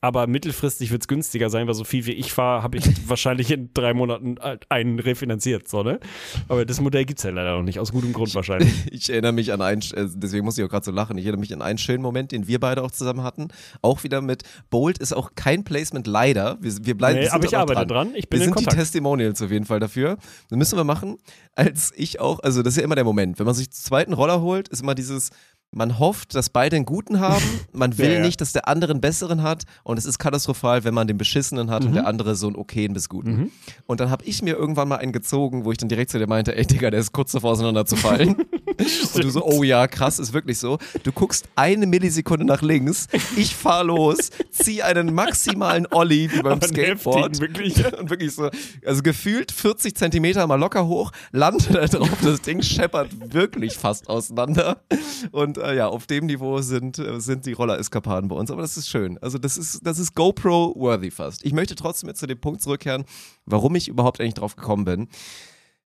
[0.00, 3.50] Aber mittelfristig wird es günstiger sein, weil so viel wie ich fahre, habe ich wahrscheinlich
[3.50, 5.68] in drei Monaten halt einen refinanziert.
[5.68, 6.00] So, ne?
[6.48, 8.72] Aber das Modell gibt es ja leider noch nicht, aus gutem Grund wahrscheinlich.
[8.96, 11.40] Ich erinnere mich an einen, äh, deswegen muss ich auch gerade so lachen, ich erinnere
[11.40, 13.48] mich an einen schönen Moment, den wir beide auch zusammen hatten.
[13.82, 16.56] Auch wieder mit Bolt ist auch kein Placement leider.
[16.60, 18.12] Wir, wir bleiben Nee, aber ich arbeite dran.
[18.14, 18.78] Ich bin wir in sind die Kontakt.
[18.78, 20.16] Testimonials auf jeden Fall dafür.
[20.48, 21.18] Das müssen wir machen.
[21.54, 24.12] Als ich auch, also das ist ja immer der Moment, wenn man sich den zweiten
[24.12, 25.30] Roller holt, ist immer dieses,
[25.72, 28.20] man hofft, dass beide einen guten haben, man will Ja, ja.
[28.20, 31.70] nicht, dass der andere einen besseren hat und es ist katastrophal, wenn man den beschissenen
[31.70, 31.94] hat und Mhm.
[31.94, 33.50] der andere so einen okayen bis guten.
[33.86, 36.26] Und dann habe ich mir irgendwann mal einen gezogen, wo ich dann direkt zu dir
[36.26, 38.36] meinte, ey Digga, der ist kurz davor auseinanderzufallen.
[39.14, 40.78] und du so, oh ja, krass, ist wirklich so.
[41.02, 43.06] Du guckst eine Millisekunde nach links,
[43.36, 47.32] ich fahr los, zieh einen maximalen Ollie wie beim Aber Skateboard.
[47.38, 47.76] heftigen, wirklich.
[47.98, 48.50] Und wirklich so,
[48.84, 54.08] also gefühlt 40 Zentimeter mal locker hoch, landet da drauf, das Ding scheppert wirklich fast
[54.08, 54.80] auseinander.
[55.32, 58.50] Und äh, ja, auf dem Niveau sind, äh, sind die Roller-Eskapaden bei uns.
[58.50, 59.18] Aber das ist schön.
[59.18, 61.44] Also das ist, das ist GoPro-worthy fast.
[61.44, 63.04] Ich möchte trotzdem jetzt zu dem Punkt zurückkehren,
[63.44, 65.08] warum ich überhaupt eigentlich drauf gekommen bin.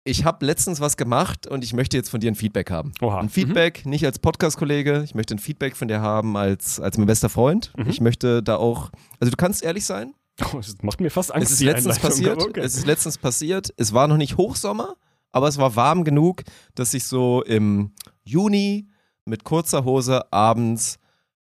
[0.07, 2.93] Ich habe letztens was gemacht und ich möchte jetzt von dir ein Feedback haben.
[3.01, 3.21] Oha.
[3.21, 7.07] Ein Feedback, nicht als Podcast-Kollege, ich möchte ein Feedback von dir haben als, als mein
[7.07, 7.73] bester Freund.
[7.89, 10.13] Ich möchte da auch, also du kannst ehrlich sein,
[10.53, 11.47] Oh, das macht mir fast Angst.
[11.47, 12.43] es ist die letztens passiert.
[12.43, 12.61] Okay.
[12.61, 13.73] Es ist letztens passiert.
[13.77, 14.97] Es war noch nicht Hochsommer,
[15.31, 16.43] aber es war warm genug,
[16.75, 17.93] dass ich so im
[18.25, 18.89] Juni
[19.25, 20.99] mit kurzer Hose abends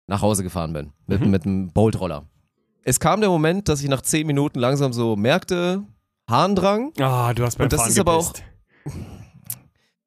[0.07, 0.93] nach Hause gefahren bin.
[1.07, 1.31] Mit, Mhm.
[1.31, 2.25] mit einem Bolt-Roller.
[2.83, 5.83] Es kam der Moment, dass ich nach zehn Minuten langsam so merkte,
[6.29, 6.93] Harndrang.
[7.01, 8.33] Ah, du hast beim Und das Fahren ist aber auch-.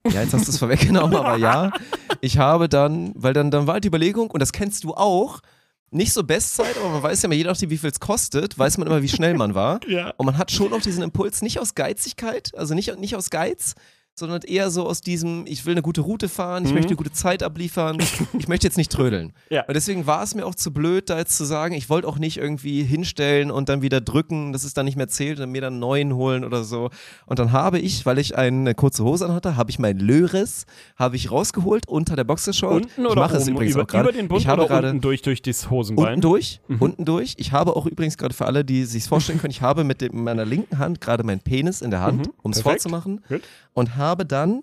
[0.09, 1.72] Ja, jetzt hast du es vorweggenommen, aber ja.
[2.22, 5.41] Ich habe dann, weil dann, dann war halt die Überlegung, und das kennst du auch,
[5.91, 8.78] nicht so Bestzeit, aber man weiß ja immer, je nachdem, wie viel es kostet, weiß
[8.78, 9.80] man immer, wie schnell man war.
[9.88, 10.13] Ja.
[10.18, 13.76] Und man hat schon auch diesen Impuls, nicht aus Geizigkeit, also nicht, nicht aus Geiz,
[14.20, 16.76] sondern eher so aus diesem, ich will eine gute Route fahren, ich Mhm.
[16.76, 17.97] möchte eine gute Zeit abliefern,
[18.39, 19.32] ich möchte jetzt nicht trödeln.
[19.51, 19.63] Ja.
[19.68, 22.18] Und deswegen war es mir auch zu blöd, da jetzt zu sagen, ich wollte auch
[22.18, 25.61] nicht irgendwie hinstellen und dann wieder drücken, dass es dann nicht mehr zählt und mir
[25.61, 26.89] dann einen neuen holen oder so.
[27.28, 30.65] Und dann habe ich, weil ich eine kurze Hose anhatte, habe ich mein Löris,
[30.95, 32.74] habe ich rausgeholt unter der Boxershort.
[32.86, 33.41] Unten ich oder mache oben?
[33.43, 34.09] es übrigens über, auch gerade.
[34.09, 36.07] über den Bund ich habe oder gerade unten durch, durch das Hosenbein?
[36.07, 37.36] Unten durch, unten durch.
[37.38, 40.24] Ich habe auch übrigens gerade für alle, die sich vorstellen können, ich habe mit dem,
[40.24, 43.22] meiner linken Hand gerade meinen Penis in der Hand, um es vorzumachen.
[43.30, 43.41] Gut.
[43.74, 44.62] Und habe dann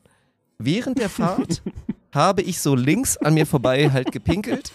[0.59, 1.63] während der Fahrt
[2.13, 4.73] habe ich so links an mir vorbei halt gepinkelt.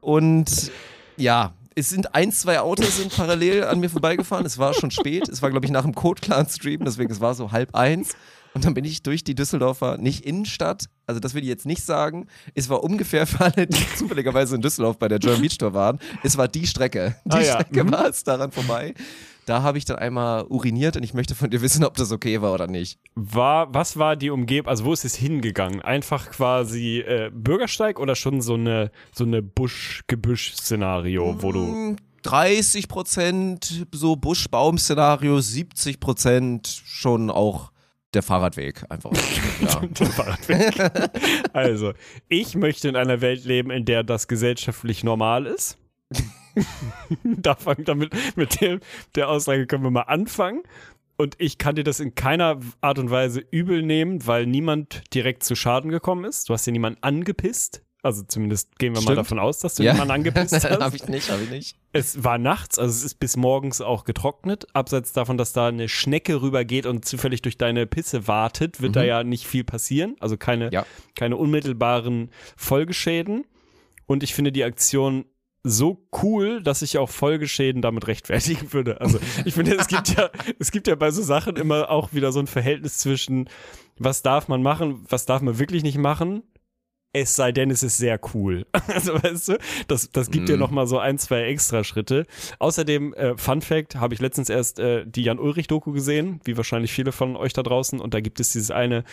[0.00, 0.70] Und
[1.16, 4.46] ja, es sind ein, zwei Autos sind parallel an mir vorbeigefahren.
[4.46, 5.28] Es war schon spät.
[5.28, 8.14] Es war, glaube ich, nach dem Code Clan Stream, deswegen es war so halb eins.
[8.54, 11.84] Und dann bin ich durch die Düsseldorfer, nicht Innenstadt, also das will ich jetzt nicht
[11.84, 12.28] sagen.
[12.54, 15.98] Es war ungefähr für alle, die zufälligerweise in Düsseldorf bei der German Beach Tour waren,
[16.22, 17.16] es war die Strecke.
[17.24, 17.52] Die Ah, ja.
[17.54, 17.90] Strecke Mhm.
[17.90, 18.94] war es daran vorbei.
[19.46, 22.40] Da habe ich dann einmal uriniert und ich möchte von dir wissen, ob das okay
[22.40, 22.98] war oder nicht.
[23.14, 25.82] War, was war die Umgebung, also wo ist es hingegangen?
[25.82, 31.60] Einfach quasi äh, Bürgersteig oder schon so eine, so eine Busch-Gebüsch-Szenario, wo du.
[31.60, 37.70] Mm, 30 Prozent so Busch-Baum-Szenario, 70 Prozent schon auch
[38.14, 39.10] der Fahrradweg einfach.
[39.60, 39.80] ja.
[39.80, 41.10] den Fahrradweg.
[41.52, 41.92] also,
[42.28, 45.76] ich möchte in einer Welt leben, in der das gesellschaftlich normal ist.
[47.24, 48.80] da fangen damit mit dem,
[49.14, 50.62] der Aussage können wir mal anfangen.
[51.16, 55.44] Und ich kann dir das in keiner Art und Weise übel nehmen, weil niemand direkt
[55.44, 56.48] zu Schaden gekommen ist.
[56.48, 57.82] Du hast ja niemanden angepisst.
[58.02, 59.18] Also zumindest gehen wir mal Stimmt.
[59.18, 59.92] davon aus, dass du Ja.
[59.92, 60.64] niemanden angepisst hast.
[60.68, 61.76] habe ich nicht, habe ich nicht.
[61.92, 64.66] Es war nachts, also es ist bis morgens auch getrocknet.
[64.74, 69.04] Abseits davon, dass da eine Schnecke rübergeht und zufällig durch deine Pisse wartet, wird da
[69.04, 70.16] ja nicht viel passieren.
[70.20, 70.84] Also keine, Ja.
[71.14, 73.46] keine unmittelbaren Folgeschäden.
[74.06, 75.24] Und ich finde die Aktion
[75.64, 79.00] so cool, dass ich auch Folgeschäden damit rechtfertigen würde.
[79.00, 82.30] Also ich finde, es gibt ja, es gibt ja bei so Sachen immer auch wieder
[82.32, 83.48] so ein Verhältnis zwischen,
[83.98, 86.42] was darf man machen, was darf man wirklich nicht machen.
[87.14, 88.66] Es sei denn, es ist sehr cool.
[88.88, 89.58] Also weißt du,
[89.88, 90.58] das, das gibt dir Mhm.
[90.60, 92.26] noch mal so ein, zwei extra Schritte.
[92.58, 97.12] Außerdem, äh, Fun Fact, habe ich letztens erst äh, die Jan-Ulrich-Doku gesehen, wie wahrscheinlich viele
[97.12, 98.00] von euch da draußen.
[98.00, 99.04] Und da gibt es dieses eine,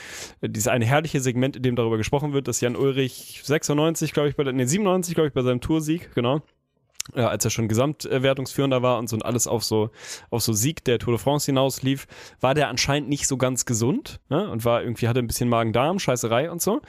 [0.42, 4.30] äh, dieses eine herrliche Segment, in dem darüber gesprochen wird, dass Jan Ulrich 96, glaube
[4.30, 6.42] ich, bei der, nee, 97, glaube ich, bei seinem Toursieg, genau.
[7.16, 9.90] Ja, als er schon Gesamtwertungsführender war und so und alles auf so
[10.30, 12.06] auf so Sieg der Tour de France hinaus lief,
[12.40, 14.50] war der anscheinend nicht so ganz gesund ne?
[14.50, 16.82] und war irgendwie hatte ein bisschen Magen-Darm, Scheißerei und so.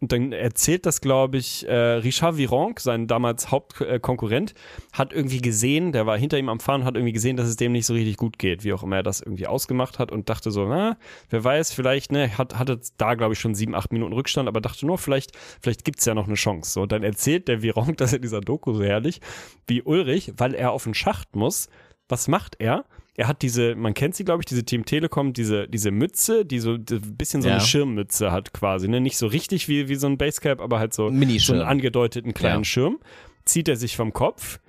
[0.00, 4.54] Und dann erzählt das, glaube ich, äh, Richard Virenque, sein damals Hauptkonkurrent,
[4.94, 7.72] hat irgendwie gesehen, der war hinter ihm am Fahren, hat irgendwie gesehen, dass es dem
[7.72, 10.50] nicht so richtig gut geht, wie auch immer er das irgendwie ausgemacht hat und dachte
[10.50, 10.96] so, na,
[11.28, 14.62] wer weiß, vielleicht, ne, hat, hatte da, glaube ich, schon sieben, acht Minuten Rückstand, aber
[14.62, 16.72] dachte nur, vielleicht, vielleicht gibt's ja noch eine Chance.
[16.72, 19.20] So, und dann erzählt der Virenque das in dieser Doku so herrlich,
[19.66, 21.68] wie Ulrich, weil er auf den Schacht muss,
[22.08, 22.86] was macht er?
[23.16, 26.58] Er hat diese, man kennt sie, glaube ich, diese Team Telekom, diese, diese Mütze, die
[26.58, 26.84] so ein
[27.16, 27.56] bisschen so Ja.
[27.56, 29.00] eine Schirmmütze hat quasi, ne?
[29.00, 32.60] Nicht so richtig wie, wie so ein Basecap, aber halt so, so einen angedeuteten kleinen
[32.60, 32.64] Ja.
[32.64, 32.98] Schirm.
[33.44, 34.60] Zieht er sich vom Kopf,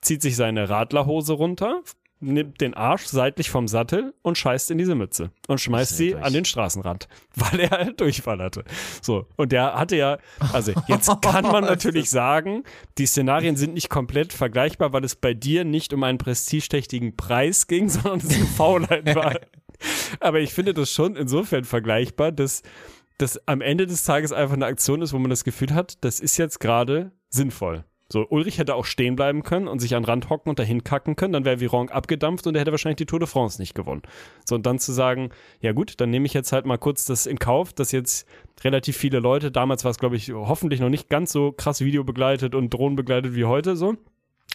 [0.00, 1.82] zieht sich seine Radlerhose runter,
[2.20, 6.26] nimmt den Arsch seitlich vom Sattel und scheißt in diese Mütze und schmeißt sie Schrecklich.
[6.26, 8.64] an den Straßenrand, weil er halt Durchfall hatte.
[9.02, 9.26] So.
[9.36, 10.18] Und der hatte ja,
[10.52, 12.64] also jetzt kann man natürlich sagen,
[12.98, 17.66] die Szenarien sind nicht komplett vergleichbar, weil es bei dir nicht um einen prestigeträchtigen Preis
[17.66, 19.38] ging, sondern es eine Faulheit war.
[20.18, 22.62] Aber ich finde das schon insofern vergleichbar, dass
[23.18, 26.20] das am Ende des Tages einfach eine Aktion ist, wo man das Gefühl hat, das
[26.20, 27.84] ist jetzt gerade sinnvoll.
[28.10, 30.82] So, Ulrich hätte auch stehen bleiben können und sich an den Rand hocken und dahin
[30.82, 33.74] kacken können, dann wäre Viron abgedampft und er hätte wahrscheinlich die Tour de France nicht
[33.74, 34.00] gewonnen.
[34.46, 35.28] So, und dann zu sagen,
[35.60, 38.26] ja gut, dann nehme ich jetzt halt mal kurz das in Kauf, dass jetzt
[38.64, 42.54] relativ viele Leute, damals war es, glaube ich, hoffentlich noch nicht ganz so krass videobegleitet
[42.54, 43.96] und drohnenbegleitet wie heute so,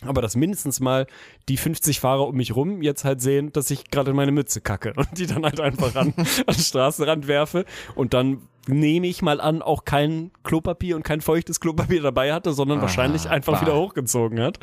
[0.02, 1.08] aber dass mindestens mal
[1.50, 4.62] die 50 Fahrer um mich rum jetzt halt sehen, dass ich gerade in meine Mütze
[4.62, 7.66] kacke und die dann halt einfach an, an den Straßenrand werfe
[7.96, 12.54] und dann nehme ich mal an, auch kein Klopapier und kein feuchtes Klopapier dabei hatte,
[12.54, 13.62] sondern wahrscheinlich einfach bah.
[13.62, 14.58] wieder hochgezogen hat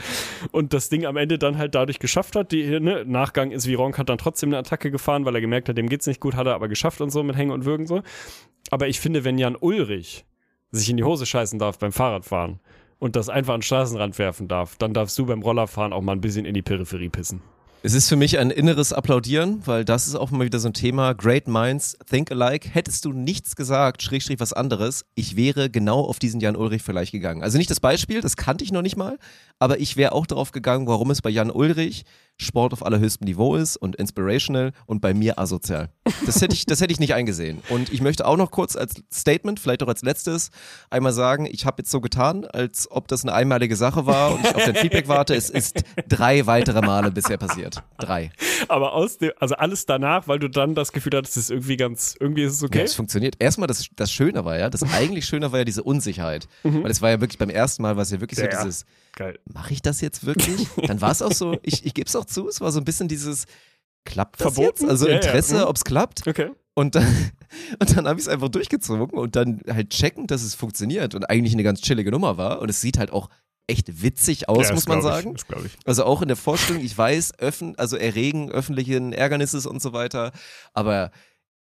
[0.53, 2.51] und das Ding am Ende dann halt dadurch geschafft hat.
[2.51, 5.76] Die ne, Nachgang ist, Vironk hat dann trotzdem eine Attacke gefahren, weil er gemerkt hat,
[5.76, 8.01] dem geht's nicht gut, hat er aber geschafft und so mit Hängen und Würgen so.
[8.70, 10.24] Aber ich finde, wenn Jan Ulrich
[10.70, 12.61] sich in die Hose scheißen darf beim Fahrradfahren
[13.01, 16.13] und das einfach an den Straßenrand werfen darf, dann darfst du beim Rollerfahren auch mal
[16.13, 17.43] ein bisschen in die Peripherie pissen.
[17.83, 20.75] Es ist für mich ein inneres Applaudieren, weil das ist auch mal wieder so ein
[20.75, 21.15] Thema.
[21.15, 22.69] Great minds think alike.
[22.69, 27.11] Hättest du nichts gesagt, Schrägstrich was anderes, ich wäre genau auf diesen Jan Ulrich vielleicht
[27.11, 27.43] gegangen.
[27.43, 29.19] Also nicht das Beispiel, das kannte ich noch nicht mal,
[29.59, 32.05] aber ich wäre auch darauf gegangen, warum es bei Jan Ulrich
[32.41, 35.91] Sport auf allerhöchstem Niveau ist und inspirational und bei mir asozial.
[36.26, 37.62] Das hätte ich, das hätte ich nicht eingesehen.
[37.68, 40.51] Und ich möchte auch noch kurz als Statement, vielleicht auch als letztes,
[40.91, 44.45] einmal sagen, ich habe jetzt so getan, als ob das eine einmalige Sache war und
[44.45, 45.34] ich auf dein Feedback warte.
[45.34, 47.82] Es ist drei weitere Male bisher passiert.
[47.99, 48.32] Drei.
[48.68, 51.76] Aber aus dem, also alles danach, weil du dann das Gefühl hattest, es ist irgendwie
[51.76, 52.82] ganz, irgendwie ist es Ja, okay.
[52.82, 53.36] es funktioniert.
[53.38, 56.49] Erstmal, das, das Schöne war ja, das eigentlich Schöne war ja diese Unsicherheit.
[56.62, 58.45] Weil es war ja wirklich beim ersten Mal, war es ja wirklich Mhm.
[58.45, 58.64] Ja, so ja.
[58.64, 58.86] dieses,
[59.16, 59.38] Geil.
[59.53, 60.68] mache ich das jetzt wirklich?
[60.86, 62.85] Dann war es auch so, ich, ich gebe es auch zu, es war so ein
[62.85, 63.47] bisschen dieses,
[64.05, 64.83] klappt das Verboten?
[64.85, 64.91] jetzt?
[64.91, 65.16] Also Ja, ja.
[65.18, 65.62] Interesse, Mhm.
[65.64, 66.26] ob es klappt.
[66.26, 66.51] Okay.
[66.74, 67.05] Und dann,
[67.81, 71.28] und dann habe ich es einfach durchgezogen und dann halt checken, dass es funktioniert und
[71.28, 72.61] eigentlich eine ganz chillige Nummer war.
[72.61, 73.28] Und es sieht halt auch
[73.66, 75.35] echt witzig aus, Ja, muss man glaub ich, sagen.
[75.35, 75.72] Das ich.
[75.85, 80.33] Also auch in der Vorstellung, ich weiß, öffn, also erregen öffentlichen Ärgernisses und so weiter,
[80.74, 81.11] aber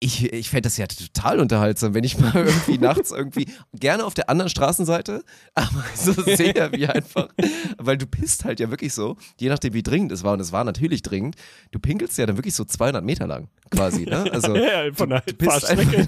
[0.03, 4.15] Ich, ich fände das ja total unterhaltsam, wenn ich mal irgendwie nachts irgendwie, gerne auf
[4.15, 5.23] der anderen Straßenseite,
[5.53, 7.29] aber so sehe, wie einfach,
[7.77, 10.51] weil du pisst halt ja wirklich so, je nachdem wie dringend es war, und es
[10.51, 11.35] war natürlich dringend,
[11.71, 14.25] du pinkelst ja dann wirklich so 200 Meter lang quasi, ne?
[14.31, 16.07] Also, ja, ja, von der du bist Fahrstrecke.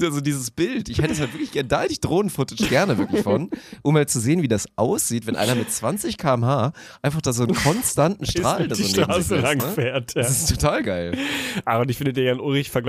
[0.00, 3.22] also dieses Bild, ich hätte es halt wirklich gerne, da hätte ich Drohnen-Footage gerne wirklich
[3.22, 3.50] von,
[3.82, 6.72] um mal zu sehen, wie das aussieht, wenn einer mit 20 km/h
[7.02, 9.72] einfach da so einen konstanten Strahl da so neben sich Straße lässt, lang ne?
[9.72, 10.14] fährt.
[10.14, 10.22] Ja.
[10.22, 11.18] Das ist total geil.
[11.64, 12.24] Aber ich finde, der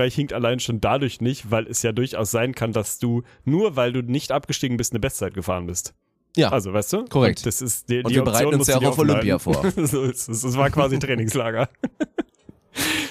[0.00, 3.76] Jan-Ulrich-Vergleich hinkt allein schon dadurch nicht, weil es ja durchaus sein kann, dass du nur
[3.76, 5.94] weil du nicht abgestiegen bist, eine Bestzeit gefahren bist.
[6.36, 7.04] Ja, Also, weißt du?
[7.06, 7.40] Korrekt.
[7.40, 9.36] Und das ist die, Und die wir bereiten Option uns musst ja auch auf Olympia
[9.36, 9.86] aufbleiben.
[9.86, 10.04] so.
[10.04, 11.68] Es war quasi Trainingslager.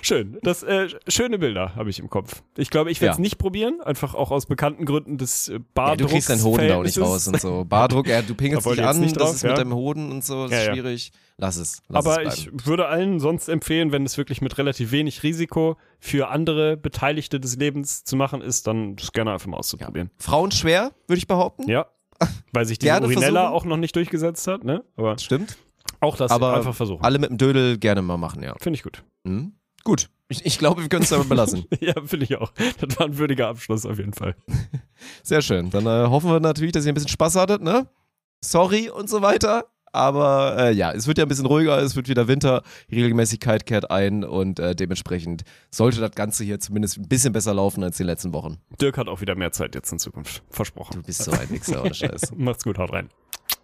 [0.01, 0.37] Schön.
[0.43, 2.41] Das, äh, schöne Bilder habe ich im Kopf.
[2.57, 3.21] Ich glaube, ich werde es Ja.
[3.21, 6.01] nicht probieren, einfach auch aus bekannten Gründen des äh, ja, Bardrucks.
[6.01, 7.65] du kriegst deinen Hoden da auch nicht raus und so.
[7.65, 9.49] Bardruck, ja, du pingelst dich an, nicht das drauf, ist ja.
[9.49, 11.11] mit deinem Hoden und so, das ist schwierig.
[11.37, 11.81] Lass es.
[11.87, 15.77] Lass Aber es ich würde allen sonst empfehlen, wenn es wirklich mit relativ wenig Risiko
[15.99, 20.09] für andere Beteiligte des Lebens zu machen ist, dann das gerne einfach mal auszuprobieren.
[20.17, 21.69] Frauen schwer, würde ich behaupten.
[21.69, 21.85] Ja.
[22.51, 23.55] Weil sich Gerne Urinella versuchen.
[23.55, 24.83] auch noch nicht durchgesetzt hat, ne?
[24.97, 25.57] Aber Stimmt.
[26.01, 27.01] auch das Aber einfach versuchen.
[27.03, 28.55] alle mit dem Dödel gerne mal machen, ja.
[28.59, 29.03] Finde ich gut.
[29.23, 29.53] Mhm.
[29.83, 30.09] Gut.
[30.27, 31.65] Ich, ich glaube, wir können es damit belassen.
[31.79, 32.51] Ja, finde ich auch.
[32.79, 34.35] Das war ein würdiger Abschluss auf jeden Fall.
[35.23, 35.69] Sehr schön.
[35.71, 37.87] Dann äh, hoffen wir natürlich, dass ihr ein bisschen Spaß hattet, ne?
[38.41, 39.65] Sorry und so weiter.
[39.91, 42.61] Aber äh, ja, es wird ja ein bisschen ruhiger, es wird wieder Winter,
[42.91, 47.55] die Regelmäßigkeit kehrt ein und äh, dementsprechend sollte das Ganze hier zumindest ein bisschen besser
[47.55, 48.57] laufen als die letzten Wochen.
[48.79, 50.43] Dirk hat auch wieder mehr Zeit jetzt in Zukunft.
[50.51, 50.97] Versprochen.
[50.97, 52.33] Du bist so ein Wichser, ohne Scheiß.
[52.35, 53.09] Macht's gut, haut rein.